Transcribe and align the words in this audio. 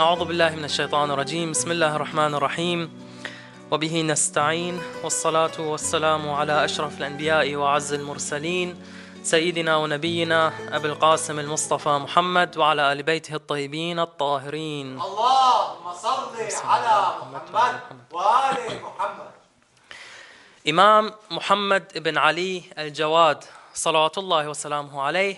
أعوذ 0.00 0.24
بالله 0.24 0.56
من 0.56 0.64
الشيطان 0.64 1.10
الرجيم. 1.10 1.50
بسم 1.50 1.70
الله 1.70 1.96
الرحمن 1.96 2.34
الرحيم. 2.34 2.90
وبه 3.70 4.02
نستعين. 4.02 4.80
والصلاة 5.04 5.60
والسلام 5.60 6.30
على 6.30 6.64
أشرف 6.64 6.98
الأنبياء 6.98 7.54
وعز 7.56 7.92
المرسلين 7.92 8.82
سيدنا 9.22 9.76
ونبينا 9.76 10.52
أبي 10.72 10.88
القاسم 10.88 11.38
المصطفى 11.38 11.88
محمد 11.88 12.56
وعلى 12.56 12.92
آل 12.92 13.02
بيته 13.02 13.34
الطيبين 13.34 13.98
الطاهرين. 13.98 15.00
اللهم 15.00 15.92
صل 15.92 16.36
على 16.64 17.14
محمد 17.32 18.06
وآل 18.12 18.82
محمد. 18.82 19.32
Imam 20.64 21.12
Muhammad 21.30 21.84
ibn 21.94 22.16
Ali 22.16 22.64
al-Jawad, 22.76 23.44
salawatullahi 23.74 24.48
wasalamu 24.48 24.96
alayh, 25.02 25.36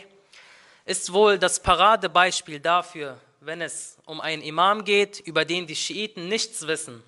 ist 0.86 1.12
wohl 1.12 1.38
das 1.38 1.58
Paradebeispiel 1.58 2.60
dafür, 2.60 3.16
wenn 3.44 3.60
es 3.60 3.98
um 4.06 4.20
einen 4.20 4.42
Imam 4.42 4.84
geht, 4.84 5.20
über 5.20 5.44
den 5.44 5.66
die 5.66 5.76
Schiiten 5.76 6.28
nichts 6.28 6.66
wissen. 6.66 7.02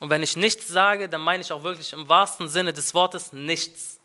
Und 0.00 0.10
wenn 0.10 0.22
ich 0.22 0.36
nichts 0.36 0.66
sage, 0.66 1.08
dann 1.08 1.20
meine 1.20 1.42
ich 1.42 1.52
auch 1.52 1.62
wirklich 1.62 1.92
im 1.92 2.08
wahrsten 2.08 2.48
Sinne 2.48 2.72
des 2.72 2.94
Wortes 2.94 3.32
nichts. 3.32 4.00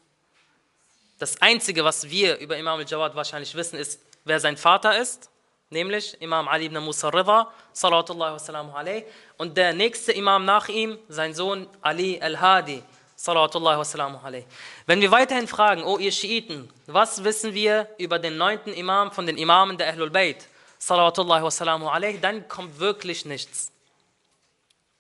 Das 1.17 1.41
Einzige, 1.41 1.84
was 1.84 2.09
wir 2.09 2.38
über 2.38 2.58
Imam 2.58 2.80
al-Jawad 2.80 3.16
wahrscheinlich 3.16 3.56
wissen, 3.56 3.80
ist, 3.80 4.00
wer 4.23 4.39
sein 4.39 4.56
Vater 4.58 5.00
ist, 5.00 5.30
nämlich 5.70 6.16
Imam 6.22 6.48
Ali 6.48 6.66
ibn 6.66 6.78
Musa 6.78 7.09
Rida, 7.09 7.52
salawatullahi 7.72 8.33
wasalamu 8.33 8.72
alayh, 8.73 9.03
und 9.38 9.58
der 9.58 9.73
nächste 9.73 10.11
Imam 10.11 10.45
nach 10.45 10.67
ihm, 10.70 11.00
sein 11.09 11.33
Sohn 11.33 11.67
Ali 11.81 12.20
al-Hadi, 12.22 12.83
salawatullahi 13.16 13.80
wasalamu 13.80 14.20
alayh. 14.23 14.45
Wenn 14.86 15.02
wir 15.02 15.09
weiterhin 15.09 15.48
fragen, 15.48 15.83
oh 15.83 15.98
ihr 15.98 16.11
Schiiten, 16.11 16.70
was 16.86 17.23
wissen 17.23 17.53
wir 17.53 17.88
über 17.98 18.20
den 18.20 18.38
neunten 18.38 18.73
Imam 18.73 19.11
von 19.11 19.26
den 19.26 19.38
Imamen 19.38 19.78
der 19.78 19.88
Ahlul 19.88 20.11
Bayt, 20.11 20.48
salawatullahi 20.88 21.44
wasalamu 21.44 21.88
alayh, 21.88 22.17
dann 22.20 22.48
kommt 22.48 22.80
wirklich 22.80 23.26
nichts. 23.26 23.72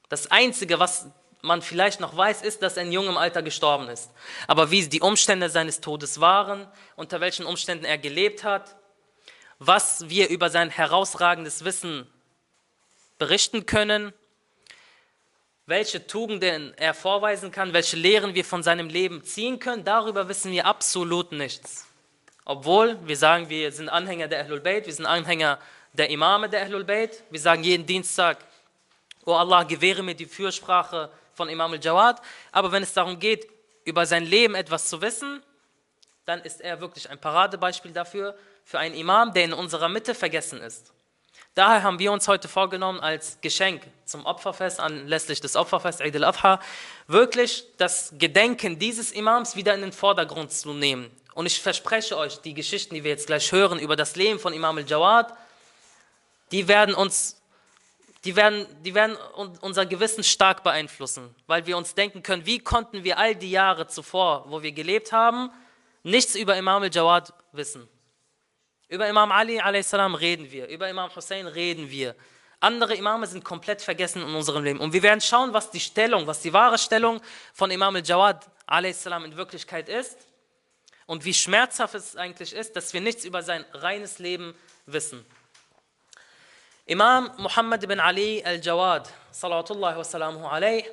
Das 0.09 0.31
Einzige, 0.31 0.79
was 0.79 1.07
man 1.41 1.61
vielleicht 1.61 1.99
noch 1.99 2.15
weiß, 2.15 2.41
ist, 2.41 2.61
dass 2.61 2.77
er 2.77 2.83
in 2.83 2.91
jungem 2.93 3.17
Alter 3.17 3.41
gestorben 3.41 3.89
ist. 3.89 4.09
Aber 4.47 4.71
wie 4.71 4.87
die 4.87 5.01
Umstände 5.01 5.49
seines 5.49 5.81
Todes 5.81 6.21
waren, 6.21 6.67
unter 6.95 7.19
welchen 7.19 7.45
Umständen 7.45 7.83
er 7.83 7.97
gelebt 7.97 8.43
hat, 8.45 8.77
was 9.59 10.09
wir 10.09 10.29
über 10.29 10.49
sein 10.49 10.69
herausragendes 10.69 11.65
Wissen 11.65 12.07
berichten 13.17 13.65
können, 13.65 14.13
welche 15.65 16.07
Tugenden 16.07 16.73
er 16.77 16.93
vorweisen 16.93 17.51
kann, 17.51 17.73
welche 17.73 17.97
Lehren 17.97 18.35
wir 18.35 18.45
von 18.45 18.63
seinem 18.63 18.87
Leben 18.87 19.23
ziehen 19.23 19.59
können, 19.59 19.83
darüber 19.83 20.27
wissen 20.29 20.51
wir 20.51 20.65
absolut 20.65 21.31
nichts. 21.31 21.87
Obwohl 22.45 22.97
wir 23.05 23.15
sagen, 23.15 23.49
wir 23.49 23.71
sind 23.71 23.89
Anhänger 23.89 24.27
der 24.27 24.41
Ahlul 24.41 24.59
Bayt, 24.59 24.85
wir 24.85 24.93
sind 24.93 25.05
Anhänger 25.05 25.59
der 25.93 26.09
Imame 26.09 26.49
der 26.49 26.63
Ahlul 26.63 26.83
Bayt, 26.83 27.23
wir 27.29 27.39
sagen 27.39 27.63
jeden 27.63 27.85
Dienstag, 27.85 28.37
oh 29.25 29.33
Allah, 29.33 29.63
gewähre 29.63 30.03
mir 30.03 30.15
die 30.15 30.25
Fürsprache 30.25 31.09
von 31.33 31.49
Imam 31.49 31.71
al-Jawad, 31.71 32.21
aber 32.51 32.71
wenn 32.71 32.83
es 32.83 32.93
darum 32.93 33.19
geht, 33.19 33.47
über 33.85 34.05
sein 34.05 34.25
Leben 34.25 34.55
etwas 34.55 34.89
zu 34.89 35.01
wissen, 35.01 35.41
dann 36.25 36.41
ist 36.41 36.61
er 36.61 36.79
wirklich 36.79 37.09
ein 37.09 37.19
Paradebeispiel 37.19 37.91
dafür, 37.91 38.35
für 38.65 38.79
einen 38.79 38.95
Imam, 38.95 39.33
der 39.33 39.45
in 39.45 39.53
unserer 39.53 39.89
Mitte 39.89 40.15
vergessen 40.15 40.61
ist. 40.61 40.93
Daher 41.55 41.83
haben 41.83 41.99
wir 41.99 42.11
uns 42.11 42.27
heute 42.27 42.47
vorgenommen, 42.47 42.99
als 42.99 43.39
Geschenk 43.41 43.83
zum 44.05 44.25
Opferfest, 44.25 44.79
anlässlich 44.79 45.39
des 45.39 45.55
Opferfests 45.55 46.01
Eid 46.01 46.15
al-Adha, 46.15 46.59
wirklich 47.07 47.65
das 47.77 48.13
Gedenken 48.17 48.79
dieses 48.79 49.11
Imams 49.11 49.55
wieder 49.55 49.75
in 49.75 49.81
den 49.81 49.91
Vordergrund 49.91 50.51
zu 50.51 50.73
nehmen. 50.73 51.11
Und 51.33 51.47
ich 51.47 51.61
verspreche 51.61 52.17
euch, 52.17 52.39
die 52.41 52.53
Geschichten, 52.53 52.93
die 52.93 53.03
wir 53.03 53.11
jetzt 53.11 53.27
gleich 53.27 53.51
hören 53.51 53.79
über 53.79 53.95
das 53.95 54.15
Leben 54.15 54.39
von 54.39 54.53
Imam 54.53 54.77
al-Jawad, 54.77 55.33
die 56.51 56.67
werden 56.67 56.93
uns, 56.93 57.41
die 58.23 58.35
werden, 58.35 58.67
die 58.83 58.93
werden 58.93 59.17
unser 59.61 59.85
Gewissen 59.85 60.23
stark 60.23 60.63
beeinflussen, 60.63 61.33
weil 61.47 61.65
wir 61.65 61.75
uns 61.75 61.95
denken 61.95 62.21
können, 62.21 62.45
wie 62.45 62.59
konnten 62.59 63.03
wir 63.03 63.17
all 63.17 63.35
die 63.35 63.49
Jahre 63.49 63.87
zuvor, 63.87 64.45
wo 64.47 64.61
wir 64.61 64.71
gelebt 64.71 65.11
haben, 65.11 65.49
nichts 66.03 66.35
über 66.35 66.55
Imam 66.55 66.83
al-Jawad 66.83 67.33
wissen. 67.51 67.87
Über 68.89 69.07
Imam 69.07 69.31
Ali 69.31 69.59
a.s. 69.59 69.93
reden 69.93 70.51
wir, 70.51 70.67
über 70.67 70.87
Imam 70.87 71.09
Hussein 71.15 71.47
reden 71.47 71.89
wir. 71.89 72.15
Andere 72.59 72.93
Imame 72.95 73.25
sind 73.25 73.43
komplett 73.43 73.81
vergessen 73.81 74.21
in 74.21 74.35
unserem 74.35 74.63
Leben. 74.63 74.79
Und 74.79 74.93
wir 74.93 75.01
werden 75.01 75.19
schauen, 75.19 75.51
was 75.51 75.71
die 75.71 75.79
Stellung, 75.79 76.27
was 76.27 76.41
die 76.41 76.53
wahre 76.53 76.77
Stellung 76.77 77.19
von 77.53 77.71
Imam 77.71 77.95
al-Jawad 77.95 78.47
a.s. 78.67 79.05
in 79.07 79.35
Wirklichkeit 79.35 79.89
ist 79.89 80.27
und 81.05 81.25
wie 81.25 81.33
schmerzhaft 81.33 81.95
es 81.95 82.15
eigentlich 82.15 82.53
ist, 82.53 82.75
dass 82.75 82.93
wir 82.93 83.01
nichts 83.01 83.25
über 83.25 83.43
sein 83.43 83.65
reines 83.73 84.19
Leben 84.19 84.55
wissen. 84.85 85.25
Imam 86.85 87.31
Muhammad 87.37 87.83
ibn 87.83 87.99
Ali 87.99 88.43
al-Jawad, 88.43 89.09
salawatullahi 89.31 89.97
wasalamu 89.97 90.47
alayh, 90.47 90.83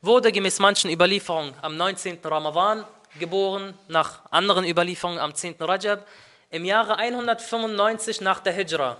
wurde 0.00 0.32
gemäß 0.32 0.58
manchen 0.58 0.90
Überlieferungen 0.90 1.54
am 1.60 1.76
19. 1.76 2.20
Ramadan 2.24 2.84
geboren, 3.18 3.76
nach 3.88 4.20
anderen 4.30 4.64
Überlieferungen 4.64 5.18
am 5.18 5.34
10. 5.34 5.56
Rajab, 5.60 6.06
im 6.50 6.64
Jahre 6.64 6.96
195 6.96 8.20
nach 8.20 8.40
der 8.40 8.52
Hijra. 8.54 8.96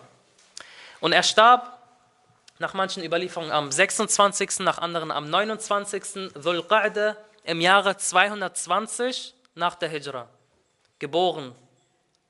Und 1.00 1.12
er 1.12 1.22
starb 1.22 1.78
nach 2.58 2.74
manchen 2.74 3.04
Überlieferungen 3.04 3.52
am 3.52 3.70
26., 3.70 4.60
nach 4.60 4.78
anderen 4.78 5.10
am 5.10 5.30
29. 5.30 6.32
Dhul 6.34 6.60
Qa'da 6.60 7.16
im 7.44 7.60
Jahre 7.60 7.96
220 7.96 9.34
nach 9.54 9.76
der 9.76 9.88
Hijra. 9.88 10.28
Geboren 10.98 11.54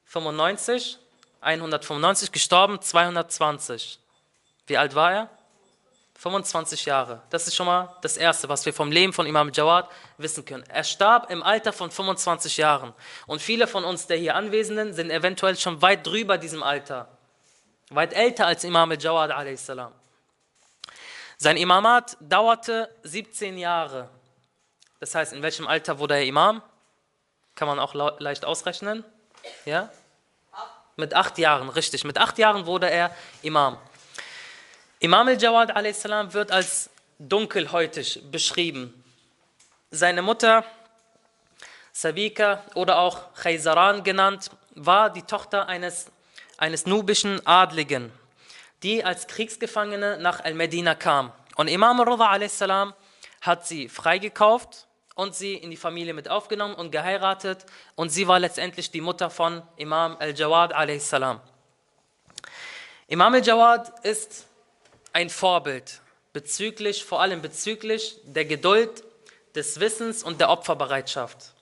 95, 0.05 0.99
195, 1.41 2.33
gestorben 2.33 2.81
220. 2.81 3.99
Wie 4.67 4.77
alt 4.77 4.95
war 4.95 5.13
er? 5.13 5.31
25 6.19 6.85
Jahre. 6.85 7.23
Das 7.31 7.47
ist 7.47 7.55
schon 7.55 7.67
mal 7.67 7.97
das 8.03 8.17
Erste, 8.17 8.49
was 8.49 8.67
wir 8.67 8.75
vom 8.75 8.91
Leben 8.91 9.13
von 9.13 9.25
Imam 9.27 9.53
Jawad 9.53 9.89
wissen 10.17 10.45
können. 10.45 10.65
Er 10.69 10.83
starb 10.83 11.31
im 11.31 11.45
Alter 11.45 11.73
von 11.73 11.93
25 11.93 12.57
Jahren. 12.57 12.93
Und 13.27 13.41
viele 13.41 13.69
von 13.69 13.85
uns, 13.85 14.09
der 14.09 14.17
hier 14.17 14.35
Anwesenden, 14.35 14.95
sind 14.95 15.11
eventuell 15.11 15.57
schon 15.57 15.81
weit 15.81 16.05
drüber 16.05 16.37
diesem 16.37 16.65
Alter. 16.65 17.09
Weit 17.91 18.13
älter 18.13 18.47
als 18.47 18.65
Imam 18.65 18.91
Jawad 18.93 19.31
a.s. 19.31 19.71
Sein 21.37 21.57
Imamat 21.57 22.17
dauerte 22.21 22.93
17 23.05 23.57
Jahre. 23.57 24.11
Das 24.99 25.15
heißt, 25.15 25.33
in 25.33 25.43
welchem 25.43 25.69
Alter 25.69 26.01
wurde 26.01 26.15
er 26.15 26.25
Imam? 26.25 26.61
Kann 27.59 27.67
man 27.67 27.81
auch 27.81 27.93
leicht 28.21 28.45
ausrechnen. 28.45 29.05
Ja? 29.65 29.91
Mit 30.95 31.13
acht 31.13 31.39
Jahren, 31.39 31.69
richtig. 31.69 32.05
Mit 32.05 32.17
acht 32.17 32.39
Jahren 32.39 32.67
wurde 32.67 32.89
er 32.89 33.11
Imam. 33.43 33.77
Imam 35.01 35.27
al-Jawad 35.27 35.75
wird 36.35 36.53
als 36.53 36.89
dunkelhäutig 37.19 38.23
beschrieben. 38.31 39.03
Seine 39.91 40.23
Mutter, 40.23 40.63
Sabika 41.91 42.63
oder 42.77 43.01
auch 43.01 43.35
Khayzaran 43.35 44.05
genannt, 44.05 44.53
war 44.77 45.11
die 45.11 45.23
Tochter 45.23 45.67
eines, 45.67 46.13
eines 46.59 46.87
nubischen 46.87 47.45
Adligen, 47.45 48.13
die 48.85 49.03
als 49.03 49.27
Kriegsgefangene 49.27 50.19
nach 50.19 50.45
Al-Medina 50.45 50.95
kam. 50.95 51.33
Und 51.57 51.67
Imam 51.67 51.99
al-Rudha 51.99 52.31
a.s. 52.31 52.63
hat 53.41 53.67
sie 53.67 53.89
freigekauft 53.89 54.87
und 55.19 55.35
sie 55.35 55.55
in 55.55 55.73
die 55.73 55.77
Familie 55.77 56.15
mit 56.15 56.29
aufgenommen 56.29 56.77
und 56.77 56.93
geheiratet 56.93 57.67
und 57.97 58.11
sie 58.11 58.29
war 58.29 58.39
letztendlich 58.39 58.93
die 58.93 59.01
Mutter 59.01 59.31
von 59.31 59.63
Imam 59.77 60.17
al-Jawad 60.17 60.73
a.s. 60.73 61.13
Imam 63.09 63.35
al-Jawad 63.35 64.05
ist 64.07 64.47
ein 65.13 65.29
Vorbild 65.29 66.01
bezüglich, 66.33 67.05
vor 67.05 67.21
allem 67.21 67.43
bezüglich 67.43 68.21
der 68.27 68.45
Geduld, 68.45 69.03
des 69.57 69.81
Wissens 69.81 70.23
und 70.23 70.39
der 70.39 70.51
Opferbereitschaft. 70.51 71.53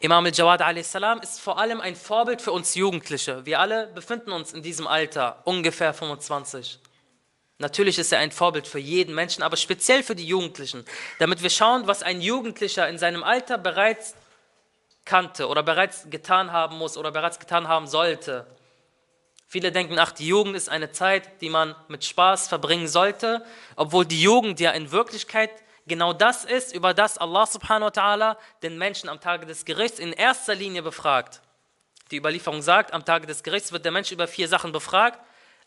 Imam 0.00 0.24
al-Jawad 0.24 0.62
a.s. 0.62 0.96
ist 1.22 1.40
vor 1.40 1.58
allem 1.58 1.80
ein 1.80 1.94
Vorbild 1.94 2.42
für 2.42 2.50
uns 2.50 2.74
Jugendliche. 2.74 3.46
Wir 3.46 3.60
alle 3.60 3.86
befinden 3.94 4.32
uns 4.32 4.52
in 4.52 4.60
diesem 4.60 4.88
Alter, 4.88 5.40
ungefähr 5.44 5.94
25. 5.94 6.80
Natürlich 7.58 7.98
ist 7.98 8.12
er 8.12 8.18
ein 8.18 8.32
Vorbild 8.32 8.66
für 8.66 8.80
jeden 8.80 9.14
Menschen, 9.14 9.42
aber 9.42 9.56
speziell 9.56 10.02
für 10.02 10.16
die 10.16 10.26
Jugendlichen, 10.26 10.84
damit 11.18 11.42
wir 11.42 11.50
schauen, 11.50 11.86
was 11.86 12.02
ein 12.02 12.20
Jugendlicher 12.20 12.88
in 12.88 12.98
seinem 12.98 13.22
Alter 13.22 13.58
bereits 13.58 14.14
kannte 15.04 15.48
oder 15.48 15.62
bereits 15.62 16.10
getan 16.10 16.50
haben 16.52 16.76
muss 16.78 16.96
oder 16.96 17.12
bereits 17.12 17.38
getan 17.38 17.68
haben 17.68 17.86
sollte. 17.86 18.46
Viele 19.46 19.70
denken, 19.70 19.98
ach, 20.00 20.10
die 20.10 20.26
Jugend 20.26 20.56
ist 20.56 20.68
eine 20.68 20.90
Zeit, 20.90 21.40
die 21.40 21.50
man 21.50 21.76
mit 21.86 22.04
Spaß 22.04 22.48
verbringen 22.48 22.88
sollte, 22.88 23.44
obwohl 23.76 24.04
die 24.04 24.20
Jugend 24.20 24.58
ja 24.58 24.72
in 24.72 24.90
Wirklichkeit 24.90 25.50
genau 25.86 26.12
das 26.12 26.44
ist, 26.44 26.74
über 26.74 26.92
das 26.92 27.18
Allah 27.18 27.46
subhanahu 27.46 27.86
wa 27.94 28.00
ta'ala 28.00 28.36
den 28.62 28.78
Menschen 28.78 29.08
am 29.08 29.20
Tage 29.20 29.46
des 29.46 29.64
Gerichts 29.64 30.00
in 30.00 30.12
erster 30.12 30.56
Linie 30.56 30.82
befragt. 30.82 31.40
Die 32.10 32.16
Überlieferung 32.16 32.62
sagt, 32.62 32.92
am 32.92 33.04
Tage 33.04 33.26
des 33.26 33.42
Gerichts 33.42 33.70
wird 33.70 33.84
der 33.84 33.92
Mensch 33.92 34.10
über 34.10 34.26
vier 34.26 34.48
Sachen 34.48 34.72
befragt. 34.72 35.20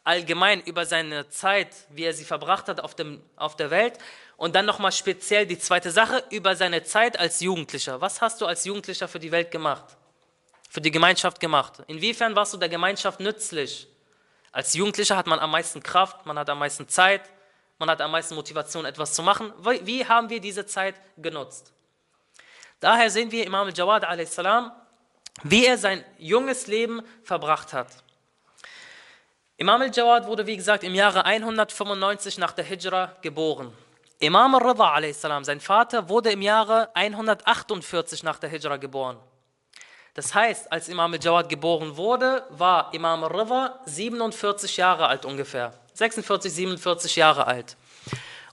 Allgemein 0.07 0.61
über 0.61 0.85
seine 0.85 1.29
Zeit, 1.29 1.75
wie 1.89 2.03
er 2.03 2.13
sie 2.13 2.23
verbracht 2.23 2.67
hat 2.67 2.79
auf, 2.79 2.95
dem, 2.95 3.21
auf 3.35 3.55
der 3.55 3.69
Welt. 3.71 3.97
Und 4.37 4.55
dann 4.55 4.65
nochmal 4.65 4.91
speziell 4.91 5.45
die 5.45 5.59
zweite 5.59 5.91
Sache, 5.91 6.23
über 6.29 6.55
seine 6.55 6.83
Zeit 6.83 7.19
als 7.19 7.41
Jugendlicher. 7.41 7.99
Was 8.01 8.21
hast 8.21 8.39
du 8.41 8.45
als 8.45 8.65
Jugendlicher 8.65 9.07
für 9.07 9.19
die 9.19 9.31
Welt 9.31 9.51
gemacht? 9.51 9.97
für 10.69 10.81
die 10.81 10.91
Gemeinschaft 10.91 11.39
gemacht? 11.39 11.81
Inwiefern 11.87 12.35
warst 12.35 12.53
du 12.53 12.57
der 12.57 12.69
Gemeinschaft 12.69 13.19
nützlich? 13.19 13.87
Als 14.51 14.73
Jugendlicher 14.73 15.15
hat 15.15 15.27
man 15.27 15.39
am 15.39 15.51
meisten 15.51 15.81
Kraft, 15.81 16.25
man 16.25 16.37
hat 16.37 16.49
am 16.49 16.59
meisten 16.59 16.87
Zeit, 16.87 17.21
man 17.79 17.89
hat 17.89 18.01
am 18.01 18.11
meisten 18.11 18.35
Motivation, 18.35 18.85
etwas 18.85 19.13
zu 19.13 19.21
machen. 19.21 19.53
Wie, 19.83 20.05
haben 20.05 20.29
wir 20.29 20.39
diese 20.39 20.65
Zeit 20.65 20.95
genutzt? 21.17 21.73
Daher 22.79 23.09
sehen 23.09 23.31
wir 23.31 23.45
Imam 23.45 23.67
al-Jawad 23.67 24.05
wie 25.43 25.65
er 25.65 25.77
sein 25.77 26.03
junges 26.17 26.67
Leben 26.67 27.01
verbracht 27.23 27.73
hat. 27.73 28.03
Imam 29.59 29.81
al-Jawad 29.81 30.27
wurde, 30.27 30.45
wie 30.45 30.55
gesagt, 30.55 30.83
im 30.83 30.93
Jahre 30.93 31.25
195 31.25 32.37
nach 32.37 32.51
der 32.51 32.63
Hijra 32.63 33.13
geboren. 33.23 33.73
Imam 34.19 34.53
al-Rida 34.53 34.93
a.s., 34.93 35.21
sein 35.21 35.59
Vater, 35.59 36.07
wurde 36.09 36.31
im 36.31 36.43
Jahre 36.43 36.89
148 36.93 38.21
nach 38.21 38.37
der 38.37 38.51
Hijra 38.51 38.77
geboren. 38.77 39.17
Das 40.13 40.35
heißt, 40.35 40.71
als 40.71 40.89
Imam 40.89 41.11
al-Jawad 41.11 41.49
geboren 41.49 41.97
wurde, 41.97 42.45
war 42.51 42.93
Imam 42.93 43.23
al-Rida 43.23 43.79
47 43.85 44.77
Jahre 44.77 45.07
alt 45.07 45.25
ungefähr. 45.25 45.73
46, 45.95 46.53
47 46.53 47.15
Jahre 47.15 47.47
alt. 47.47 47.77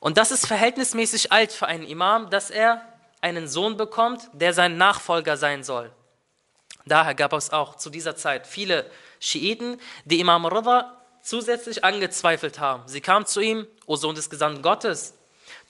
Und 0.01 0.17
das 0.17 0.31
ist 0.31 0.47
verhältnismäßig 0.47 1.31
alt 1.31 1.53
für 1.53 1.67
einen 1.67 1.85
Imam, 1.85 2.31
dass 2.31 2.49
er 2.49 2.81
einen 3.21 3.47
Sohn 3.47 3.77
bekommt, 3.77 4.31
der 4.33 4.55
sein 4.55 4.79
Nachfolger 4.79 5.37
sein 5.37 5.65
soll. 5.65 5.93
Daher 6.87 7.15
gab 7.15 7.33
es 7.33 7.51
auch 7.51 7.77
zu 7.77 7.91
dieser 7.91 8.17
Zeit 8.17 8.47
viele 8.47 8.91
Schiiten, 9.21 9.81
die 10.05 10.21
Imam 10.21 10.45
Rida 10.45 11.01
zusätzlich 11.23 11.83
angezweifelt 11.83 12.61
haben. 12.61 12.87
Sie 12.87 13.01
kamen 13.01 13.27
zu 13.27 13.41
ihm, 13.41 13.67
O 13.87 13.97
Sohn 13.97 14.15
des 14.15 14.29
Gesandten 14.29 14.63
Gottes, 14.63 15.15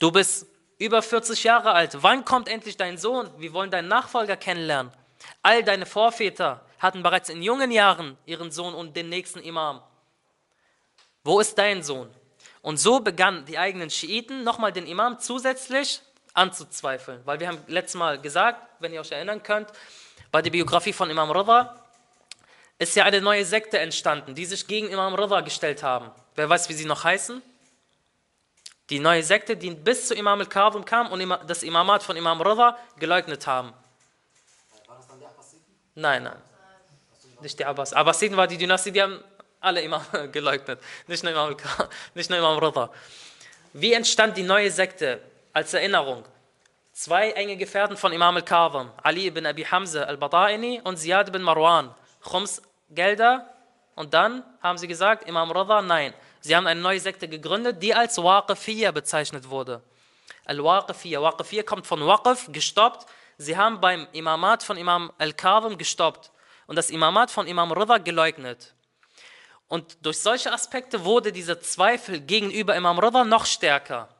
du 0.01 0.11
bist 0.11 0.47
über 0.79 1.03
40 1.03 1.45
Jahre 1.45 1.73
alt, 1.73 2.03
wann 2.03 2.25
kommt 2.25 2.49
endlich 2.49 2.77
dein 2.77 2.99
Sohn? 2.99 3.31
Wir 3.39 3.53
wollen 3.53 3.71
deinen 3.71 3.89
Nachfolger 3.89 4.37
kennenlernen. 4.37 4.93
All 5.43 5.63
deine 5.63 5.87
Vorväter 5.87 6.65
hatten 6.79 7.03
bereits 7.03 7.29
in 7.29 7.43
jungen 7.43 7.71
Jahren 7.71 8.19
ihren 8.27 8.51
Sohn 8.51 8.75
und 8.75 8.97
den 8.97 9.09
nächsten 9.09 9.39
Imam. 9.39 9.81
Wo 11.23 11.41
ist 11.41 11.57
dein 11.57 11.83
Sohn? 11.83 12.11
Und 12.61 12.79
so 12.79 13.01
begannen 13.01 13.45
die 13.45 13.59
eigenen 13.59 13.91
Schiiten 13.91 14.43
nochmal 14.43 14.73
den 14.73 14.87
Imam 14.87 15.21
zusätzlich 15.21 16.03
anzuzweifeln. 16.35 17.21
Weil 17.25 17.41
wir 17.41 17.49
haben 17.49 17.59
letztes 17.69 17.95
Mal 17.95 18.21
gesagt, 18.21 18.61
wenn 18.81 18.93
ihr 18.93 19.01
euch 19.01 19.13
erinnern 19.13 19.43
könnt, 19.43 19.69
bei 20.35 20.43
der 20.43 20.51
Biografie 20.51 20.93
von 20.93 21.09
Imam 21.09 21.31
Rida 21.31 21.81
ist 22.81 22.97
ja 22.97 23.05
eine 23.05 23.21
neue 23.21 23.45
Sekte 23.45 23.79
entstanden, 23.79 24.35
die 24.35 24.45
sich 24.45 24.67
gegen 24.67 24.89
Imam 24.89 25.15
Rida 25.15 25.43
gestellt 25.43 25.85
haben. 25.85 26.11
Wer 26.35 26.51
weiß, 26.51 26.69
wie 26.69 26.73
sie 26.73 26.87
noch 26.87 27.05
heißen? 27.05 27.41
Die 28.91 28.99
neue 28.99 29.23
Sekte, 29.23 29.57
die 29.57 29.71
bis 29.71 30.09
zu 30.09 30.15
Imam 30.17 30.41
al-Kadhim 30.41 30.85
kam 30.85 31.13
und 31.13 31.21
das 31.47 31.63
Imamat 31.63 32.03
von 32.03 32.17
Imam 32.17 32.41
Rida 32.43 32.77
geleugnet 32.99 33.47
haben. 33.47 33.73
Nein, 35.95 36.25
nein. 36.25 36.43
Nicht 37.41 37.57
die 37.61 37.65
Abbas. 37.65 37.93
Abbasiden 37.93 38.37
war 38.37 38.49
die 38.49 38.59
Dynastie, 38.59 38.91
die 38.91 39.03
haben 39.03 39.23
alle 39.61 39.83
Imam 39.83 40.03
geleugnet. 40.33 40.81
Nicht 41.07 41.23
nur 41.23 41.31
Imam, 41.31 41.57
nicht 42.15 42.29
nur 42.29 42.41
Imam 42.41 42.59
Rida. 42.59 42.91
Wie 43.73 43.93
entstand 43.93 44.37
die 44.37 44.43
neue 44.43 44.73
Sekte? 44.73 45.21
Als 45.53 45.73
Erinnerung. 45.75 46.25
Zwei 46.95 47.33
enge 47.33 47.57
Gefährten 47.57 47.97
von 47.97 48.13
Imam 48.13 48.37
al-Kadhim, 48.37 48.89
Ali 49.03 49.27
ibn 49.27 49.45
Abi 49.47 49.65
Hamza 49.65 50.05
al-Bada'ini 50.05 50.81
und 50.83 50.97
Ziyad 50.97 51.29
ibn 51.29 51.43
Marwan. 51.43 51.93
Khums 52.23 52.63
Gelder 52.89 53.53
und 53.97 54.15
dann 54.15 54.45
haben 54.63 54.79
sie 54.79 54.87
gesagt, 54.87 55.29
Imam 55.29 55.51
Rida, 55.51 55.83
nein. 55.83 56.15
Sie 56.39 56.55
haben 56.55 56.69
eine 56.69 56.81
neue 56.81 57.01
Sekte 57.01 57.27
gegründet, 57.27 57.83
die 57.83 57.93
als 57.93 58.17
Waqifiyya 58.19 58.93
bezeichnet 58.93 59.51
wurde. 59.51 59.83
Al-Waqifiyya. 60.45 61.21
Waqifiyya 61.21 61.65
kommt 61.65 61.85
von 61.85 62.07
Waqif, 62.07 62.53
gestoppt. 62.53 63.07
Sie 63.39 63.57
haben 63.57 63.81
beim 63.81 64.07
Imamat 64.13 64.63
von 64.63 64.77
Imam 64.77 65.13
al-Kadhim 65.19 65.77
gestoppt 65.77 66.31
und 66.69 66.77
das 66.77 66.91
Imamat 66.91 67.33
von 67.33 67.49
Imam 67.49 67.73
Rida 67.73 67.99
geleugnet. 67.99 68.73
Und 69.67 69.97
durch 70.07 70.21
solche 70.21 70.53
Aspekte 70.53 71.05
wurde 71.05 71.33
dieser 71.33 71.61
Zweifel 71.61 72.21
gegenüber 72.21 72.77
Imam 72.77 73.01
Rida 73.01 73.25
noch 73.25 73.47
stärker, 73.47 74.14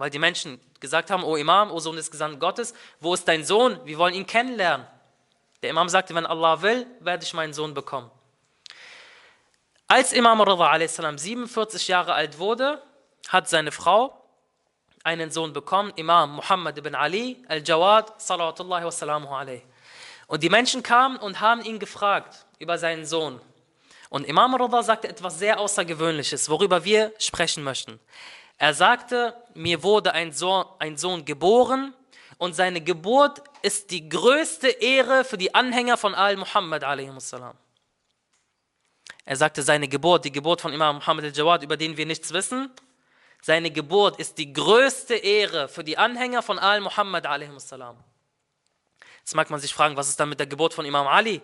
weil 0.00 0.08
die 0.10 0.18
Menschen 0.18 0.58
gesagt 0.80 1.10
haben, 1.10 1.22
O 1.22 1.36
Imam, 1.36 1.70
O 1.70 1.78
Sohn 1.78 1.94
des 1.94 2.10
Gesandten 2.10 2.40
Gottes, 2.40 2.72
wo 3.00 3.12
ist 3.12 3.28
dein 3.28 3.44
Sohn? 3.44 3.78
Wir 3.84 3.98
wollen 3.98 4.14
ihn 4.14 4.26
kennenlernen. 4.26 4.86
Der 5.62 5.68
Imam 5.68 5.90
sagte, 5.90 6.14
wenn 6.14 6.24
Allah 6.24 6.62
will, 6.62 6.86
werde 7.00 7.22
ich 7.22 7.34
meinen 7.34 7.52
Sohn 7.52 7.74
bekommen. 7.74 8.10
Als 9.88 10.14
Imam 10.14 10.40
Rida 10.40 10.70
a.s. 10.70 10.96
47 10.96 11.88
Jahre 11.88 12.14
alt 12.14 12.38
wurde, 12.38 12.82
hat 13.28 13.50
seine 13.50 13.72
Frau 13.72 14.24
einen 15.04 15.30
Sohn 15.30 15.52
bekommen, 15.52 15.92
Imam 15.96 16.36
Muhammad 16.36 16.78
ibn 16.78 16.94
Ali 16.94 17.44
al-Jawad, 17.48 18.20
salawatullahi 18.22 18.84
wa 18.84 18.90
salamuhu 18.90 19.34
alayhi. 19.34 19.62
Und 20.28 20.42
die 20.42 20.48
Menschen 20.48 20.82
kamen 20.82 21.18
und 21.18 21.40
haben 21.40 21.60
ihn 21.60 21.78
gefragt 21.78 22.46
über 22.58 22.78
seinen 22.78 23.04
Sohn. 23.04 23.38
Und 24.08 24.24
Imam 24.24 24.54
Rida 24.54 24.82
sagte 24.82 25.08
etwas 25.08 25.38
sehr 25.38 25.60
Außergewöhnliches, 25.60 26.48
worüber 26.48 26.84
wir 26.84 27.12
sprechen 27.18 27.62
möchten. 27.62 28.00
Er 28.60 28.74
sagte, 28.74 29.34
mir 29.54 29.82
wurde 29.82 30.12
ein 30.12 30.32
Sohn, 30.32 30.66
ein 30.78 30.96
Sohn 30.98 31.24
geboren 31.24 31.94
und 32.36 32.52
seine 32.52 32.82
Geburt 32.82 33.42
ist 33.62 33.90
die 33.90 34.06
größte 34.06 34.68
Ehre 34.68 35.24
für 35.24 35.38
die 35.38 35.54
Anhänger 35.54 35.96
von 35.96 36.14
Al-Muhammad 36.14 36.82
Er 36.82 36.96
sagte, 39.36 39.62
seine 39.62 39.88
Geburt, 39.88 40.26
die 40.26 40.30
Geburt 40.30 40.60
von 40.60 40.74
Imam 40.74 40.96
Muhammad 40.96 41.24
al-Jawad, 41.24 41.62
über 41.62 41.78
den 41.78 41.96
wir 41.96 42.04
nichts 42.04 42.34
wissen, 42.34 42.70
seine 43.40 43.70
Geburt 43.70 44.20
ist 44.20 44.36
die 44.36 44.52
größte 44.52 45.14
Ehre 45.14 45.66
für 45.66 45.82
die 45.82 45.96
Anhänger 45.96 46.42
von 46.42 46.58
Al-Muhammad 46.58 47.26
Jetzt 49.20 49.34
mag 49.34 49.48
man 49.48 49.58
sich 49.58 49.72
fragen, 49.72 49.96
was 49.96 50.10
ist 50.10 50.20
dann 50.20 50.28
mit 50.28 50.38
der 50.38 50.46
Geburt 50.46 50.74
von 50.74 50.84
Imam 50.84 51.06
Ali? 51.06 51.40